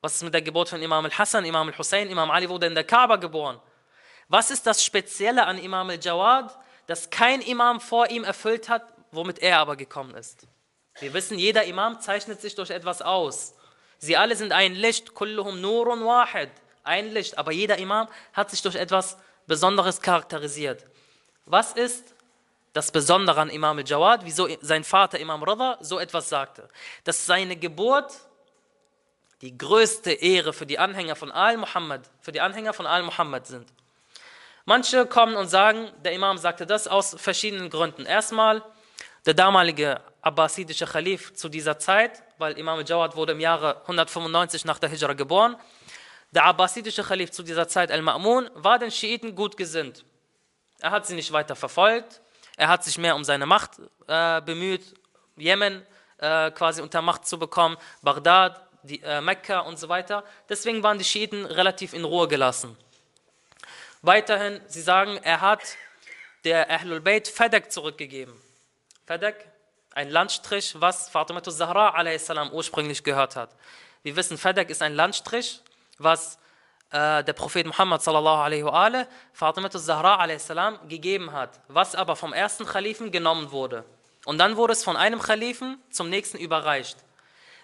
Was 0.00 0.14
ist 0.14 0.22
mit 0.22 0.32
der 0.32 0.42
Geburt 0.42 0.68
von 0.68 0.80
Imam 0.80 1.06
al-Hassan, 1.06 1.44
Imam 1.44 1.66
al-Hussein? 1.66 2.08
Imam 2.08 2.30
Ali 2.30 2.48
wurde 2.48 2.68
in 2.68 2.76
der 2.76 2.84
Kaaba 2.84 3.16
geboren. 3.16 3.60
Was 4.28 4.50
ist 4.50 4.66
das 4.66 4.84
Spezielle 4.84 5.46
an 5.46 5.58
Imam 5.58 5.88
al-Jawad, 5.88 6.56
das 6.86 7.10
kein 7.10 7.40
Imam 7.40 7.80
vor 7.80 8.10
ihm 8.10 8.24
erfüllt 8.24 8.68
hat, 8.68 8.92
womit 9.12 9.38
er 9.38 9.58
aber 9.58 9.76
gekommen 9.76 10.14
ist? 10.14 10.46
Wir 10.98 11.12
wissen, 11.12 11.38
jeder 11.38 11.64
Imam 11.64 12.00
zeichnet 12.00 12.40
sich 12.40 12.54
durch 12.54 12.70
etwas 12.70 13.02
aus. 13.02 13.54
Sie 13.98 14.16
alle 14.16 14.36
sind 14.36 14.52
ein 14.52 14.74
Licht, 14.74 15.14
kulluhum 15.14 15.60
nurun 15.60 16.04
wahid, 16.04 16.50
ein 16.84 17.12
Licht, 17.12 17.38
aber 17.38 17.52
jeder 17.52 17.78
Imam 17.78 18.08
hat 18.32 18.50
sich 18.50 18.62
durch 18.62 18.76
etwas 18.76 19.16
Besonderes 19.46 20.00
charakterisiert. 20.00 20.84
Was 21.44 21.72
ist 21.72 22.14
das 22.72 22.90
Besondere 22.90 23.40
an 23.40 23.50
Imam 23.50 23.78
al-Jawad, 23.78 24.24
wieso 24.24 24.48
sein 24.60 24.84
Vater 24.84 25.18
Imam 25.18 25.42
Rada 25.42 25.78
so 25.80 25.98
etwas 25.98 26.28
sagte? 26.28 26.68
Dass 27.04 27.26
seine 27.26 27.56
Geburt 27.56 28.12
die 29.40 29.56
größte 29.56 30.12
Ehre 30.12 30.52
für 30.52 30.66
die 30.66 30.78
Anhänger 30.78 31.14
von 31.14 31.30
Al-Muhammad, 31.30 32.10
für 32.20 32.32
die 32.32 32.40
Anhänger 32.40 32.72
von 32.72 32.86
Al-Muhammad 32.86 33.46
sind. 33.46 33.70
Manche 34.68 35.06
kommen 35.06 35.36
und 35.36 35.46
sagen, 35.46 35.92
der 36.04 36.12
Imam 36.12 36.38
sagte 36.38 36.66
das 36.66 36.88
aus 36.88 37.14
verschiedenen 37.16 37.70
Gründen. 37.70 38.04
Erstmal, 38.04 38.64
der 39.24 39.32
damalige 39.32 40.00
abbasidische 40.22 40.86
Khalif 40.86 41.34
zu 41.34 41.48
dieser 41.48 41.78
Zeit, 41.78 42.24
weil 42.38 42.58
Imam 42.58 42.84
Jawad 42.84 43.14
wurde 43.14 43.32
im 43.32 43.38
Jahre 43.38 43.80
195 43.82 44.64
nach 44.64 44.80
der 44.80 44.88
Hijra 44.88 45.12
geboren, 45.12 45.54
der 46.32 46.46
abbasidische 46.46 47.04
Khalif 47.04 47.30
zu 47.30 47.44
dieser 47.44 47.68
Zeit, 47.68 47.92
Al-Ma'mun, 47.92 48.50
war 48.54 48.80
den 48.80 48.90
Schiiten 48.90 49.36
gut 49.36 49.56
gesinnt. 49.56 50.04
Er 50.80 50.90
hat 50.90 51.06
sie 51.06 51.14
nicht 51.14 51.30
weiter 51.30 51.54
verfolgt, 51.54 52.20
er 52.56 52.66
hat 52.66 52.82
sich 52.82 52.98
mehr 52.98 53.14
um 53.14 53.22
seine 53.22 53.46
Macht 53.46 53.80
äh, 54.08 54.40
bemüht, 54.42 54.94
Jemen 55.36 55.86
äh, 56.18 56.50
quasi 56.50 56.82
unter 56.82 57.02
Macht 57.02 57.24
zu 57.24 57.38
bekommen, 57.38 57.76
Bagdad, 58.02 58.60
die, 58.82 59.00
äh, 59.00 59.20
Mekka 59.20 59.60
und 59.60 59.78
so 59.78 59.88
weiter. 59.88 60.24
Deswegen 60.48 60.82
waren 60.82 60.98
die 60.98 61.04
Schiiten 61.04 61.44
relativ 61.44 61.92
in 61.92 62.04
Ruhe 62.04 62.26
gelassen. 62.26 62.76
Weiterhin, 64.06 64.60
sie 64.68 64.82
sagen, 64.82 65.18
er 65.24 65.40
hat 65.40 65.62
der 66.44 66.70
Ahlul 66.70 67.00
Bayt 67.00 67.26
Fedek 67.26 67.72
zurückgegeben. 67.72 68.40
Fedek, 69.04 69.34
ein 69.94 70.10
Landstrich, 70.10 70.80
was 70.80 71.08
Fatima 71.08 71.42
Zahra 71.42 71.88
a.s. 71.88 72.30
ursprünglich 72.52 73.02
gehört 73.02 73.34
hat. 73.34 73.50
Wir 74.04 74.14
wissen, 74.14 74.38
Fedek 74.38 74.70
ist 74.70 74.80
ein 74.80 74.94
Landstrich, 74.94 75.60
was 75.98 76.38
äh, 76.92 77.24
der 77.24 77.32
Prophet 77.32 77.66
Muhammad 77.66 78.00
sallallahu 78.00 78.42
alaihi 78.42 78.64
wa 78.64 79.06
Fatima 79.32 79.68
Zahra 79.72 80.20
a.s. 80.20 80.52
gegeben 80.86 81.32
hat, 81.32 81.58
was 81.66 81.96
aber 81.96 82.14
vom 82.14 82.32
ersten 82.32 82.64
Khalifen 82.64 83.10
genommen 83.10 83.50
wurde. 83.50 83.84
Und 84.24 84.38
dann 84.38 84.56
wurde 84.56 84.74
es 84.74 84.84
von 84.84 84.96
einem 84.96 85.18
Khalifen 85.18 85.82
zum 85.90 86.10
nächsten 86.10 86.38
überreicht. 86.38 86.98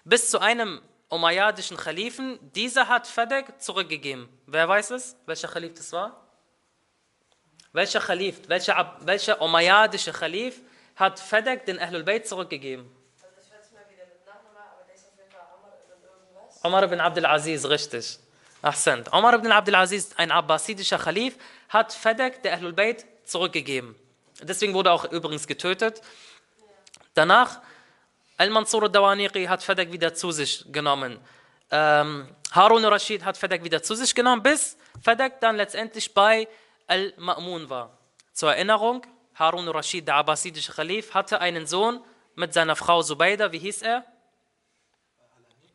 Bis 0.05 0.29
zu 0.29 0.41
einem 0.41 0.83
umayyadischen 1.09 1.77
Khalifen, 1.77 2.41
dieser 2.51 2.89
hat 2.89 3.07
Fedek 3.07 3.63
zurückgegeben. 3.63 4.29
Wer 4.49 4.69
weiß 4.69 4.91
es? 4.91 5.15
Welcher 5.27 5.47
Khalif 5.47 5.75
das 5.75 5.93
war? 5.93 6.22
Welcher 7.73 8.01
Khalif, 8.01 8.37
welcher, 8.49 8.97
welcher 9.01 9.41
umayyadische 9.41 10.13
Khalif 10.13 10.61
hat 10.97 11.19
Fedek 11.19 11.65
den 11.65 11.79
Ahlul 11.79 12.03
Bayt 12.05 12.29
zurückgegeben? 12.29 12.85
Umar 16.63 16.83
ibn 16.85 17.01
Abdul 17.01 17.27
Aziz, 17.27 17.65
richtig. 17.65 18.19
Ahsend. 18.61 19.11
Umar 19.13 19.35
ibn 19.35 19.51
Abdul 19.51 19.75
Aziz, 19.75 20.11
ein 20.17 20.31
abbasidischer 20.31 20.99
Khalif, 20.99 21.37
hat 21.71 21.93
Fedek 21.95 22.43
der 22.43 22.53
Ahlul 22.55 22.75
Bayt 22.75 23.07
zurückgegeben. 23.25 23.97
Deswegen 24.43 24.75
wurde 24.75 24.91
er 24.91 24.93
auch 24.93 25.11
übrigens 25.11 25.47
getötet. 25.47 26.03
Danach, 27.15 27.61
Al-Mansur 28.37 28.83
al-Dawaniqi 28.83 29.47
hat 29.47 29.63
Fedek 29.63 29.91
wieder 29.93 30.13
zu 30.13 30.31
sich 30.31 30.65
genommen. 30.71 31.19
ähm, 31.71 32.29
Harun 32.53 32.85
al-Rashid 32.85 33.25
hat 33.25 33.39
Fadak 33.39 33.65
wieder 33.65 33.83
zu 33.83 33.95
sich 33.95 34.15
genommen, 34.15 34.43
bis 34.43 34.77
Fadak 35.03 35.41
dann 35.41 35.57
letztendlich 35.57 36.13
bei 36.13 36.47
Al-Ma'mun 36.87 37.69
war. 37.69 37.99
Zur 38.33 38.55
Erinnerung, 38.55 39.07
Harun 39.35 39.67
al-Rashid, 39.67 40.07
der 40.07 40.17
abbasidische 40.17 40.73
Khalif, 40.73 41.15
hatte 41.15 41.41
einen 41.41 41.67
Sohn 41.67 42.03
mit 42.35 42.55
seiner 42.55 42.77
Frau 42.77 43.03
Zubayda, 43.03 43.53
wie 43.53 43.59
hieß 43.59 43.83
er? 43.83 44.05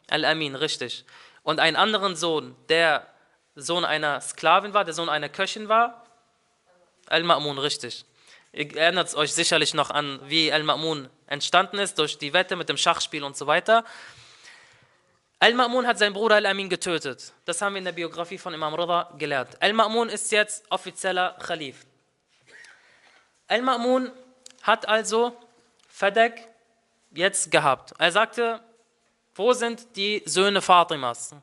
Al-Amin, 0.10 0.56
richtig. 0.56 1.06
Und 1.44 1.60
einen 1.60 1.76
anderen 1.76 2.16
Sohn, 2.16 2.56
der 2.70 3.08
Sohn 3.56 3.86
einer 3.86 4.22
Sklavin 4.22 4.74
war, 4.74 4.86
der 4.86 4.94
Sohn 4.94 5.10
einer 5.10 5.30
Köchin 5.30 5.70
war? 5.70 6.06
Al-Ma'mun, 7.08 7.60
richtig. 7.60 8.06
Ihr 8.52 8.76
erinnert 8.76 9.14
euch 9.16 9.34
sicherlich 9.34 9.74
noch 9.74 9.90
an, 9.90 10.20
wie 10.26 10.52
Al-Ma'mun 10.52 11.10
entstanden 11.28 11.80
ist, 11.80 12.00
durch 12.00 12.18
die 12.18 12.34
Wette 12.34 12.56
mit 12.56 12.70
dem 12.70 12.78
Schachspiel 12.78 13.24
und 13.24 13.36
so 13.36 13.48
weiter. 13.48 13.84
Al-Ma'mun 15.40 15.86
hat 15.86 16.00
seinen 16.00 16.14
Bruder 16.14 16.36
Al-Amin 16.36 16.68
getötet. 16.68 17.32
Das 17.46 17.62
haben 17.62 17.74
wir 17.74 17.80
in 17.80 17.86
der 17.86 17.92
Biografie 17.92 18.40
von 18.40 18.54
Imam 18.54 18.74
Rida 18.74 19.14
gelernt. 19.18 19.62
Al-Ma'mun 19.62 20.10
ist 20.10 20.32
jetzt 20.32 20.66
offizieller 20.72 21.38
Khalif. 21.40 21.86
Al-Ma'mun 23.48 24.12
hat 24.64 24.88
also 24.88 25.38
Fadek 25.88 26.48
jetzt 27.12 27.52
gehabt. 27.52 27.94
Er 28.00 28.12
sagte, 28.12 28.62
wo 29.36 29.54
sind 29.54 29.96
die 29.96 30.24
Söhne 30.26 30.62
Fatimas? 30.62 31.36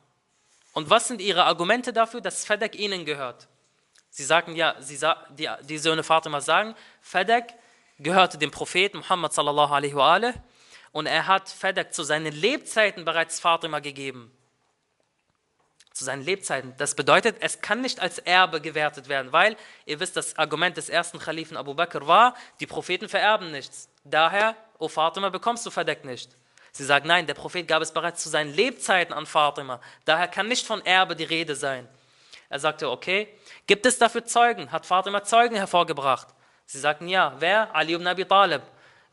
Und 0.73 0.89
was 0.89 1.07
sind 1.07 1.21
ihre 1.21 1.45
Argumente 1.45 1.93
dafür, 1.93 2.19
dass 2.19 2.45
Fadek 2.45 2.75
ihnen 2.75 3.05
gehört? 3.05 3.47
Sie 4.09 4.25
sagen 4.25 4.55
ja, 4.55 4.75
sie, 4.79 4.99
die, 5.37 5.49
die 5.63 5.77
Söhne 5.77 6.03
Fatimas 6.03 6.45
sagen, 6.45 6.75
Fadek 7.01 7.53
gehörte 7.97 8.37
dem 8.37 8.51
Propheten 8.51 8.97
Muhammad 8.97 9.33
sallallahu 9.33 9.73
alaihi 9.73 9.95
wa 9.95 10.13
alaihi 10.13 10.33
und 10.95 11.07
er 11.07 11.27
hat 11.27 11.49
Fadak 11.49 11.93
zu 11.93 12.03
seinen 12.03 12.31
Lebzeiten 12.31 13.03
bereits 13.03 13.41
Fatima 13.41 13.79
gegeben. 13.79 14.31
Zu 15.91 16.05
seinen 16.05 16.23
Lebzeiten. 16.23 16.73
Das 16.77 16.95
bedeutet, 16.95 17.35
es 17.41 17.59
kann 17.59 17.81
nicht 17.81 17.99
als 17.99 18.17
Erbe 18.17 18.61
gewertet 18.61 19.09
werden, 19.09 19.33
weil 19.33 19.57
ihr 19.85 19.99
wisst, 19.99 20.15
das 20.15 20.37
Argument 20.37 20.77
des 20.77 20.87
ersten 20.87 21.19
Khalifen 21.19 21.57
Abu 21.57 21.73
Bakr 21.73 22.07
war, 22.07 22.33
die 22.61 22.65
Propheten 22.65 23.09
vererben 23.09 23.51
nichts. 23.51 23.89
Daher, 24.05 24.55
o 24.77 24.87
Fatima, 24.87 25.27
bekommst 25.27 25.65
du 25.65 25.69
Fadak 25.69 26.05
nicht. 26.05 26.29
Sie 26.71 26.85
sagt, 26.85 27.05
nein, 27.05 27.27
der 27.27 27.33
Prophet 27.33 27.67
gab 27.67 27.81
es 27.81 27.91
bereits 27.91 28.23
zu 28.23 28.29
seinen 28.29 28.53
Lebzeiten 28.53 29.13
an 29.13 29.25
Fatima. 29.25 29.81
Daher 30.05 30.29
kann 30.29 30.47
nicht 30.47 30.65
von 30.65 30.79
Erbe 30.85 31.17
die 31.17 31.25
Rede 31.25 31.57
sein. 31.57 31.89
Er 32.47 32.59
sagte, 32.59 32.89
okay, 32.89 33.27
gibt 33.67 33.85
es 33.85 33.97
dafür 33.97 34.23
Zeugen? 34.23 34.71
Hat 34.71 34.85
Fatima 34.85 35.25
Zeugen 35.25 35.57
hervorgebracht? 35.57 36.29
Sie 36.65 36.79
sagten, 36.79 37.09
ja. 37.09 37.35
Wer? 37.39 37.75
Ali 37.75 37.95
ibn 37.95 38.07
Abi 38.07 38.23
Talib. 38.23 38.61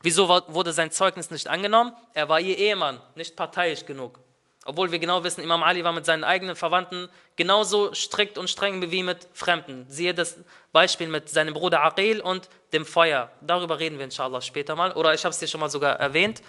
Wieso 0.03 0.27
wurde 0.27 0.73
sein 0.73 0.91
Zeugnis 0.91 1.31
nicht 1.31 1.47
angenommen? 1.47 1.93
Er 2.13 2.27
war 2.27 2.39
ihr 2.39 2.57
Ehemann, 2.57 3.01
nicht 3.15 3.37
parteiisch 3.37 3.85
genug. 3.85 4.19
Obwohl 4.65 4.91
wir 4.91 4.99
genau 4.99 5.23
wissen, 5.23 5.41
Imam 5.41 5.63
Ali 5.63 5.83
war 5.83 5.93
mit 5.93 6.05
seinen 6.05 6.25
eigenen 6.25 6.57
Verwandten 6.57 7.09
genauso 7.37 7.93
strikt 7.93 8.37
und 8.37 8.49
streng 8.49 8.91
wie 8.91 9.01
mit 9.01 9.27
Fremden. 9.33 9.85
Siehe 9.89 10.13
das 10.13 10.37
Beispiel 10.73 11.07
mit 11.07 11.29
seinem 11.29 11.53
Bruder 11.53 11.83
Aqil 11.83 12.19
und 12.19 12.49
dem 12.73 12.85
Feuer. 12.85 13.31
Darüber 13.39 13.79
reden 13.79 13.97
wir 13.97 14.05
inshallah 14.05 14.41
später 14.41 14.75
mal. 14.75 14.91
Oder 14.91 15.13
ich 15.13 15.23
habe 15.23 15.31
es 15.31 15.39
dir 15.39 15.47
schon 15.47 15.61
mal 15.61 15.69
sogar 15.69 15.97
erwähnt. 15.99 16.41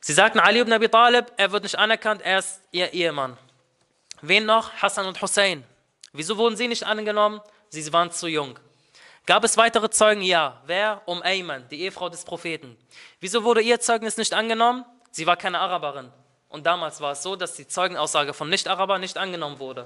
Sie 0.00 0.12
sagten, 0.12 0.38
Ali 0.38 0.60
ibn 0.60 0.72
Abi 0.72 0.88
Talib, 0.88 1.26
er 1.36 1.50
wird 1.50 1.64
nicht 1.64 1.76
anerkannt, 1.76 2.22
er 2.22 2.38
ist 2.38 2.60
ihr 2.70 2.92
Ehemann. 2.92 3.36
Wen 4.22 4.46
noch? 4.46 4.72
Hassan 4.74 5.06
und 5.06 5.20
Hussein. 5.20 5.64
Wieso 6.12 6.36
wurden 6.36 6.56
sie 6.56 6.68
nicht 6.68 6.84
angenommen? 6.84 7.40
Sie 7.70 7.92
waren 7.92 8.12
zu 8.12 8.28
jung. 8.28 8.58
Gab 9.28 9.44
es 9.44 9.58
weitere 9.58 9.90
Zeugen? 9.90 10.22
Ja. 10.22 10.62
Wer? 10.64 11.02
Um 11.04 11.22
Ayman, 11.22 11.68
die 11.68 11.82
Ehefrau 11.82 12.08
des 12.08 12.24
Propheten. 12.24 12.78
Wieso 13.20 13.44
wurde 13.44 13.60
ihr 13.60 13.78
Zeugnis 13.78 14.16
nicht 14.16 14.32
angenommen? 14.32 14.86
Sie 15.10 15.26
war 15.26 15.36
keine 15.36 15.58
Araberin. 15.58 16.10
Und 16.48 16.64
damals 16.64 17.02
war 17.02 17.12
es 17.12 17.22
so, 17.22 17.36
dass 17.36 17.52
die 17.52 17.68
Zeugenaussage 17.68 18.32
von 18.32 18.48
Nicht-Arabern 18.48 19.02
nicht 19.02 19.18
angenommen 19.18 19.58
wurde. 19.58 19.84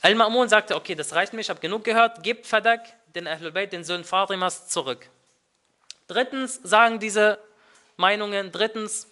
Al-Ma'mun 0.00 0.48
sagte, 0.48 0.74
okay, 0.74 0.94
das 0.94 1.14
reicht 1.14 1.34
mir, 1.34 1.40
ich 1.40 1.50
habe 1.50 1.60
genug 1.60 1.84
gehört, 1.84 2.22
gebt 2.22 2.46
Fadak, 2.46 2.80
den 3.14 3.26
Ahlul 3.26 3.52
Bayt, 3.52 3.74
den 3.74 3.84
Söhnen 3.84 4.04
Fatimas, 4.04 4.68
zurück. 4.68 5.06
Drittens 6.08 6.60
sagen 6.62 6.98
diese 6.98 7.38
Meinungen, 7.98 8.50
drittens, 8.50 9.06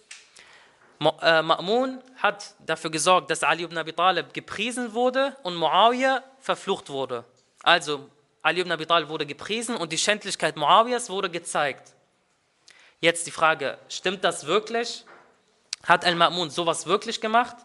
äh, 1.02 1.42
Ma'mun 1.42 1.99
hat 2.16 2.54
dafür 2.61 2.90
gesorgt, 2.90 3.30
dass 3.30 3.45
Ali 3.45 3.64
ibn 3.64 3.76
Abi 3.76 3.92
Talib 3.92 4.33
gepriesen 4.33 4.95
wurde 4.95 5.37
und 5.42 5.54
Muawiyah 5.54 6.25
verflucht 6.38 6.88
wurde. 6.88 7.26
Also, 7.62 8.09
Ali 8.43 8.61
ibn 8.61 8.73
Abi 8.73 8.87
Talib 8.87 9.09
wurde 9.09 9.26
gepriesen 9.26 9.76
und 9.76 9.93
die 9.93 9.99
Schändlichkeit 9.99 10.57
Muawiyas 10.57 11.11
wurde 11.11 11.31
gezeigt. 11.31 11.93
Jetzt 13.00 13.26
die 13.26 13.31
Frage, 13.31 13.79
stimmt 13.88 14.25
das 14.25 14.47
wirklich? 14.47 15.05
Hat 15.85 16.05
Al-Ma'mun 16.05 16.50
sowas 16.50 16.87
wirklich 16.87 17.21
gemacht? 17.21 17.57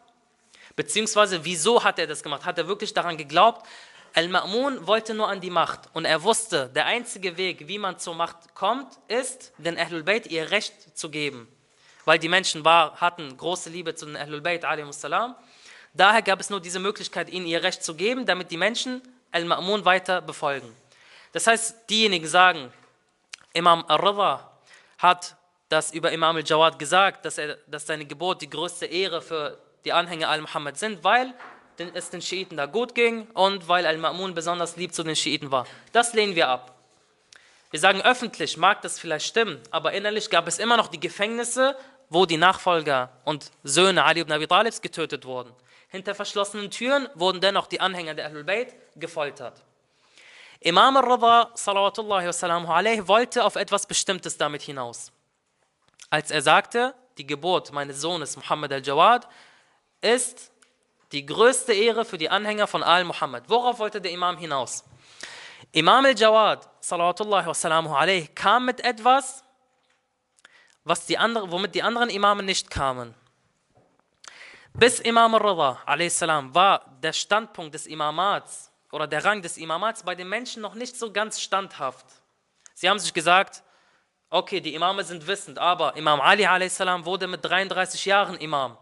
Beziehungsweise, 0.76 1.44
wieso 1.46 1.84
hat 1.84 2.00
er 2.00 2.08
das 2.08 2.24
gemacht? 2.24 2.46
Hat 2.46 2.58
er 2.58 2.68
wirklich 2.68 2.94
daran 2.94 3.18
geglaubt? 3.18 3.66
Al-Ma'mun 4.14 4.88
wollte 4.88 5.14
nur 5.14 5.28
an 5.28 5.42
die 5.42 5.50
Macht 5.50 5.90
und 5.94 6.06
er 6.06 6.24
wusste, 6.24 6.70
der 6.70 6.86
einzige 6.86 7.36
Weg, 7.36 7.68
wie 7.68 7.78
man 7.78 8.00
zur 8.00 8.16
Macht 8.16 8.56
kommt, 8.56 8.98
ist, 9.10 9.52
den 9.58 9.78
Ahlul 9.78 10.04
Bayt 10.04 10.28
ihr 10.28 10.52
Recht 10.52 10.98
zu 10.98 11.10
geben. 11.10 11.50
Weil 12.06 12.20
die 12.20 12.30
Menschen 12.30 12.64
war, 12.64 12.96
hatten 13.02 13.36
große 13.36 13.70
Liebe 13.70 13.96
zu 13.96 14.06
den 14.06 14.16
Ahlul 14.16 14.42
Bayt, 14.42 14.64
Daher 14.64 16.22
gab 16.22 16.40
es 16.40 16.50
nur 16.50 16.62
diese 16.62 16.80
Möglichkeit, 16.80 17.30
ihnen 17.30 17.46
ihr 17.46 17.64
Recht 17.64 17.84
zu 17.84 17.96
geben, 17.96 18.26
damit 18.26 18.52
die 18.52 18.58
Menschen 18.58 19.02
Al-Ma'mun 19.36 19.86
weiter 19.86 20.22
befolgen. 20.22 20.76
Das 21.34 21.48
heißt, 21.48 21.90
diejenigen 21.90 22.28
sagen, 22.28 22.72
Imam 23.54 23.84
Ar-Rida 23.88 24.50
hat 24.98 25.36
das 25.70 25.92
über 25.92 26.12
Imam 26.12 26.36
al-Jawad 26.36 26.80
gesagt, 26.80 27.26
dass, 27.26 27.38
er, 27.38 27.58
dass 27.68 27.86
seine 27.86 28.06
Geburt 28.06 28.42
die 28.42 28.50
größte 28.50 28.86
Ehre 28.86 29.22
für 29.22 29.58
die 29.84 29.92
Anhänger 29.92 30.30
al-Muhammad 30.30 30.78
sind, 30.78 31.04
weil 31.04 31.34
es 31.94 32.10
den 32.10 32.22
Schiiten 32.22 32.56
da 32.56 32.66
gut 32.66 32.96
ging 32.96 33.28
und 33.34 33.68
weil 33.68 33.86
Al-Ma'mun 33.86 34.34
besonders 34.34 34.78
lieb 34.78 34.94
zu 34.94 35.04
den 35.04 35.16
Schiiten 35.16 35.52
war. 35.52 35.68
Das 35.92 36.14
lehnen 36.14 36.36
wir 36.36 36.48
ab. 36.48 36.76
Wir 37.72 37.80
sagen 37.80 38.02
öffentlich, 38.02 38.56
mag 38.56 38.82
das 38.84 39.00
vielleicht 39.00 39.26
stimmen, 39.26 39.60
aber 39.72 39.92
innerlich 39.92 40.30
gab 40.30 40.48
es 40.48 40.60
immer 40.60 40.78
noch 40.78 40.88
die 40.88 41.00
Gefängnisse, 41.00 41.76
wo 42.10 42.26
die 42.26 42.38
Nachfolger 42.38 43.10
und 43.26 43.52
Söhne 43.64 44.06
Ali 44.06 44.22
ibn 44.22 44.32
Abi 44.32 44.48
Talibs 44.48 44.82
getötet 44.82 45.26
wurden. 45.26 45.52
Hinter 45.96 46.14
verschlossenen 46.14 46.70
Türen 46.72 47.08
wurden 47.16 47.40
dennoch 47.40 47.68
die 47.68 47.80
Anhänger 47.80 48.16
der 48.16 48.26
Ahlul 48.26 48.44
Bayt 48.44 48.76
gefoltert. 48.98 49.64
Imam 50.60 50.98
al-Rada 50.98 51.52
salawatullahi 51.54 52.28
wasallamu 52.28 52.68
wollte 53.08 53.46
auf 53.46 53.56
etwas 53.56 53.86
Bestimmtes 53.86 54.38
damit 54.38 54.62
hinaus. 54.62 55.14
Als 56.10 56.32
er 56.32 56.42
sagte, 56.42 56.94
die 57.18 57.26
Geburt 57.26 57.72
meines 57.72 58.02
Sohnes 58.02 58.36
Muhammad 58.36 58.74
al-Jawad 58.74 59.30
ist 60.02 60.52
die 61.14 61.26
größte 61.26 61.72
Ehre 61.72 62.04
für 62.04 62.18
die 62.18 62.30
Anhänger 62.30 62.68
von 62.68 62.84
Al-Muhammad. 62.84 63.46
Worauf 63.48 63.80
wollte 63.80 64.02
der 64.02 64.12
Imam 64.12 64.38
hinaus? 64.38 64.84
Imam 65.72 66.04
al-Jawad 66.04 66.68
salawatullahi 66.82 67.48
wasallamu 67.48 67.96
kam 68.36 68.66
mit 68.66 68.84
etwas, 68.84 69.46
was 70.84 71.06
die 71.06 71.18
andere, 71.18 71.50
womit 71.54 71.74
die 71.74 71.84
anderen 71.84 72.10
Imame 72.10 72.44
nicht 72.44 72.70
kamen. 72.70 73.16
Bis 74.78 75.00
Imam 75.00 75.34
al-Rida 75.34 76.54
war 76.54 76.86
der 77.02 77.14
Standpunkt 77.14 77.74
des 77.74 77.88
Imamats 77.88 78.74
oder 78.92 79.08
der 79.08 79.24
Rang 79.24 79.42
des 79.42 79.56
Imamats 79.56 80.04
bei 80.04 80.16
den 80.16 80.28
Menschen 80.28 80.62
noch 80.62 80.76
nicht 80.76 80.98
so 80.98 81.14
ganz 81.14 81.40
standhaft. 81.40 82.06
Sie 82.74 82.90
haben 82.90 83.00
sich 83.00 83.14
gesagt, 83.14 83.64
okay, 84.30 84.60
die 84.60 84.76
Imame 84.76 85.06
sind 85.06 85.28
wissend, 85.28 85.60
aber 85.60 85.96
Imam 85.96 86.20
Ali 86.20 86.44
wurde 86.44 87.28
mit 87.28 87.46
33 87.46 88.04
Jahren 88.04 88.36
Imam. 88.36 88.78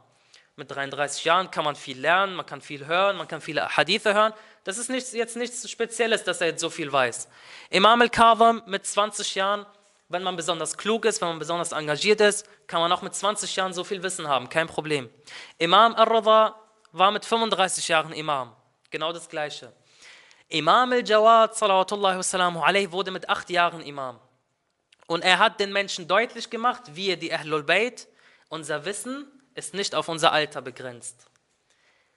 Mit 0.55 0.71
33 0.71 1.25
Jahren 1.25 1.51
kann 1.51 1.63
man 1.63 1.75
viel 1.75 1.99
lernen, 1.99 2.33
man 2.35 2.47
kann 2.47 2.61
viel 2.61 2.87
hören, 2.87 3.15
man 3.15 3.27
kann 3.27 3.41
viele 3.41 3.69
Hadithe 3.77 4.15
hören. 4.15 4.33
Das 4.63 4.79
ist 4.79 4.89
nichts, 4.89 5.13
jetzt 5.13 5.37
nichts 5.37 5.69
Spezielles, 5.69 6.23
dass 6.23 6.41
er 6.41 6.47
jetzt 6.47 6.61
so 6.61 6.71
viel 6.71 6.91
weiß. 6.91 7.29
Imam 7.69 8.01
al-Kadham 8.01 8.63
mit 8.65 8.83
20 8.87 9.35
Jahren 9.35 9.67
wenn 10.13 10.23
man 10.23 10.35
besonders 10.35 10.77
klug 10.77 11.05
ist, 11.05 11.19
wenn 11.21 11.29
man 11.29 11.39
besonders 11.39 11.71
engagiert 11.71 12.21
ist, 12.21 12.47
kann 12.67 12.79
man 12.79 12.91
auch 12.91 13.01
mit 13.01 13.13
20 13.13 13.53
Jahren 13.55 13.73
so 13.73 13.83
viel 13.83 14.01
Wissen 14.03 14.27
haben, 14.27 14.47
kein 14.47 14.67
Problem. 14.67 15.09
Imam 15.57 15.95
al-Rada 15.95 16.55
war 16.91 17.11
mit 17.11 17.25
35 17.25 17.87
Jahren 17.87 18.13
Imam, 18.13 18.55
genau 18.91 19.11
das 19.11 19.27
Gleiche. 19.27 19.73
Imam 20.47 20.91
al-Jawad 20.91 21.59
wurde 21.59 23.11
mit 23.11 23.27
8 23.27 23.49
Jahren 23.49 23.81
Imam. 23.81 24.19
Und 25.07 25.23
er 25.23 25.39
hat 25.39 25.59
den 25.59 25.73
Menschen 25.73 26.07
deutlich 26.07 26.49
gemacht, 26.49 26.83
wir, 26.93 27.17
die 27.17 27.33
Ahlul 27.33 27.63
Bayt, 27.63 28.07
unser 28.49 28.85
Wissen 28.85 29.25
ist 29.55 29.73
nicht 29.73 29.95
auf 29.95 30.07
unser 30.07 30.31
Alter 30.31 30.61
begrenzt. 30.61 31.27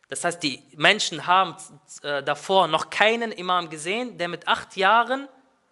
Das 0.09 0.23
heißt, 0.23 0.43
die 0.43 0.63
Menschen 0.77 1.27
haben 1.27 1.57
äh, 2.03 2.23
davor 2.23 2.69
noch 2.69 2.91
keinen 2.91 3.33
Imam 3.33 3.71
gesehen, 3.71 4.19
der 4.19 4.29
mit 4.29 4.47
acht 4.47 4.77
Jahren 4.77 5.29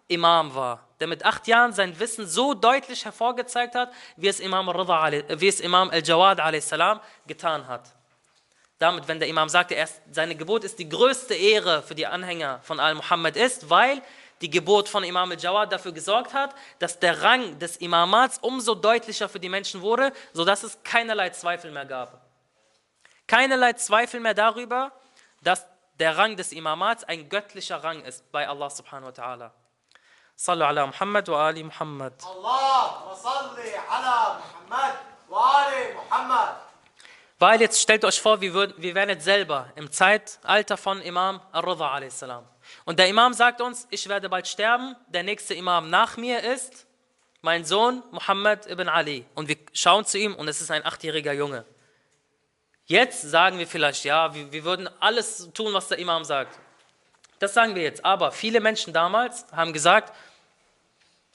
Imam 0.07 0.53
war 0.53 0.85
der 0.99 1.07
mit 1.07 1.25
acht 1.25 1.47
Jahren 1.47 1.73
sein 1.73 1.99
Wissen 1.99 2.27
so 2.27 2.53
deutlich 2.53 3.05
hervorgezeigt 3.05 3.75
hat, 3.75 3.91
wie 4.15 4.27
es 4.27 4.39
Imam, 4.39 4.69
Imam 4.69 5.89
al-Jawad 5.89 6.39
a.s. 6.39 6.73
getan 7.27 7.67
hat. 7.67 7.93
Damit, 8.77 9.07
wenn 9.07 9.19
der 9.19 9.29
Imam 9.29 9.47
sagte, 9.49 9.73
erst 9.73 10.01
seine 10.11 10.35
Geburt 10.35 10.63
ist 10.63 10.79
die 10.79 10.89
größte 10.89 11.33
Ehre 11.33 11.81
für 11.81 11.95
die 11.95 12.07
Anhänger 12.07 12.59
von 12.63 12.79
Al-Muhammad 12.79 13.37
ist, 13.37 13.69
weil 13.69 14.01
die 14.41 14.49
Geburt 14.49 14.89
von 14.89 15.03
Imam 15.03 15.31
al-Jawad 15.31 15.71
dafür 15.71 15.93
gesorgt 15.93 16.33
hat, 16.33 16.53
dass 16.79 16.99
der 16.99 17.21
Rang 17.21 17.57
des 17.59 17.77
Imamats 17.77 18.37
umso 18.39 18.75
deutlicher 18.75 19.29
für 19.29 19.39
die 19.39 19.47
Menschen 19.47 19.81
wurde, 19.81 20.11
sodass 20.33 20.63
es 20.63 20.77
keinerlei 20.83 21.29
Zweifel 21.29 21.71
mehr 21.71 21.85
gab. 21.85 22.21
Keinerlei 23.27 23.73
Zweifel 23.73 24.19
mehr 24.19 24.33
darüber, 24.33 24.91
dass 25.41 25.65
der 25.99 26.17
Rang 26.17 26.35
des 26.35 26.51
Imamats 26.51 27.05
ein 27.05 27.29
göttlicher 27.29 27.81
Rang 27.81 28.03
ist 28.03 28.29
bei 28.33 28.47
Allah 28.47 28.69
subhanahu 28.69 29.07
wa 29.07 29.23
ta'ala. 29.23 29.64
Sallu 30.36 30.64
ala 30.64 30.86
Muhammad 30.86 31.28
wa 31.28 31.46
ali 31.46 31.62
Muhammad. 31.62 32.12
اللهم 32.22 33.14
صل 33.14 33.58
على 33.88 34.38
محمد 34.40 34.94
وآل 35.28 35.96
محمد 35.96 36.56
Weil 37.38 37.60
jetzt 37.62 37.80
stellt 37.80 38.04
euch 38.04 38.20
vor, 38.20 38.42
wir, 38.42 38.52
würden, 38.52 38.74
wir 38.76 38.94
wären 38.94 39.08
jetzt 39.08 39.24
selber 39.24 39.72
im 39.74 39.90
Zeitalter 39.90 40.76
von 40.76 41.00
Imam 41.00 41.40
al-Rida 41.52 41.88
a.s. 41.88 42.24
Und 42.84 42.98
der 42.98 43.08
Imam 43.08 43.32
sagt 43.32 43.62
uns, 43.62 43.86
ich 43.90 44.08
werde 44.10 44.28
bald 44.28 44.46
sterben, 44.46 44.94
der 45.08 45.22
nächste 45.22 45.54
Imam 45.54 45.88
nach 45.88 46.18
mir 46.18 46.42
ist 46.44 46.86
mein 47.40 47.64
Sohn 47.64 48.02
Muhammad 48.10 48.66
ibn 48.66 48.88
Ali. 48.90 49.24
Und 49.34 49.48
wir 49.48 49.56
schauen 49.72 50.04
zu 50.04 50.18
ihm 50.18 50.34
und 50.34 50.48
es 50.48 50.60
ist 50.60 50.70
ein 50.70 50.84
achtjähriger 50.84 51.32
Junge. 51.32 51.64
Jetzt 52.84 53.22
sagen 53.22 53.58
wir 53.58 53.66
vielleicht, 53.66 54.04
ja, 54.04 54.34
wir, 54.34 54.52
wir 54.52 54.64
würden 54.64 54.90
alles 55.00 55.48
tun, 55.54 55.72
was 55.72 55.88
der 55.88 55.98
Imam 55.98 56.24
sagt. 56.24 56.58
Das 57.38 57.54
sagen 57.54 57.74
wir 57.74 57.82
jetzt. 57.82 58.04
Aber 58.04 58.32
viele 58.32 58.60
Menschen 58.60 58.92
damals 58.92 59.46
haben 59.50 59.72
gesagt, 59.72 60.12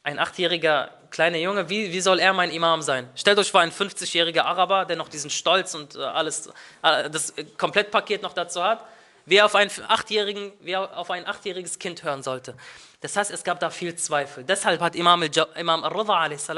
ein 0.03 0.19
achtjähriger 0.19 0.91
kleiner 1.11 1.39
Junge, 1.39 1.69
wie, 1.69 1.93
wie 1.93 2.01
soll 2.01 2.21
er 2.21 2.33
mein 2.33 2.51
Imam 2.51 2.83
sein? 2.83 3.09
Stellt 3.15 3.39
euch 3.39 3.51
vor, 3.51 3.61
ein 3.61 3.73
50-jähriger 3.73 4.43
Araber, 4.43 4.85
der 4.85 4.97
noch 4.97 5.09
diesen 5.09 5.31
Stolz 5.31 5.75
und 5.75 5.97
äh, 5.97 6.03
alles, 6.03 6.49
äh, 6.83 7.11
das 7.11 7.35
Komplettpaket 7.59 8.23
noch 8.23 8.33
dazu 8.33 8.63
hat, 8.63 8.85
wie 9.27 9.37
er 9.37 9.47
auf, 9.47 9.55
einen 9.55 9.71
achtjährigen, 9.89 10.53
wie 10.61 10.73
er 10.73 10.97
auf 10.97 11.11
ein 11.11 11.27
achtjähriges 11.27 11.79
Kind 11.79 12.03
hören 12.03 12.23
sollte. 12.23 12.57
Das 13.01 13.17
heißt, 13.17 13.31
es 13.31 13.45
gab 13.45 13.61
da 13.61 13.71
viel 13.71 13.95
Zweifel. 13.97 14.45
Deshalb 14.45 14.81
hat 14.81 14.95
Imam, 14.95 15.23
Imam 15.57 15.85
al-Rudha 15.85 16.21
a.s. 16.21 16.51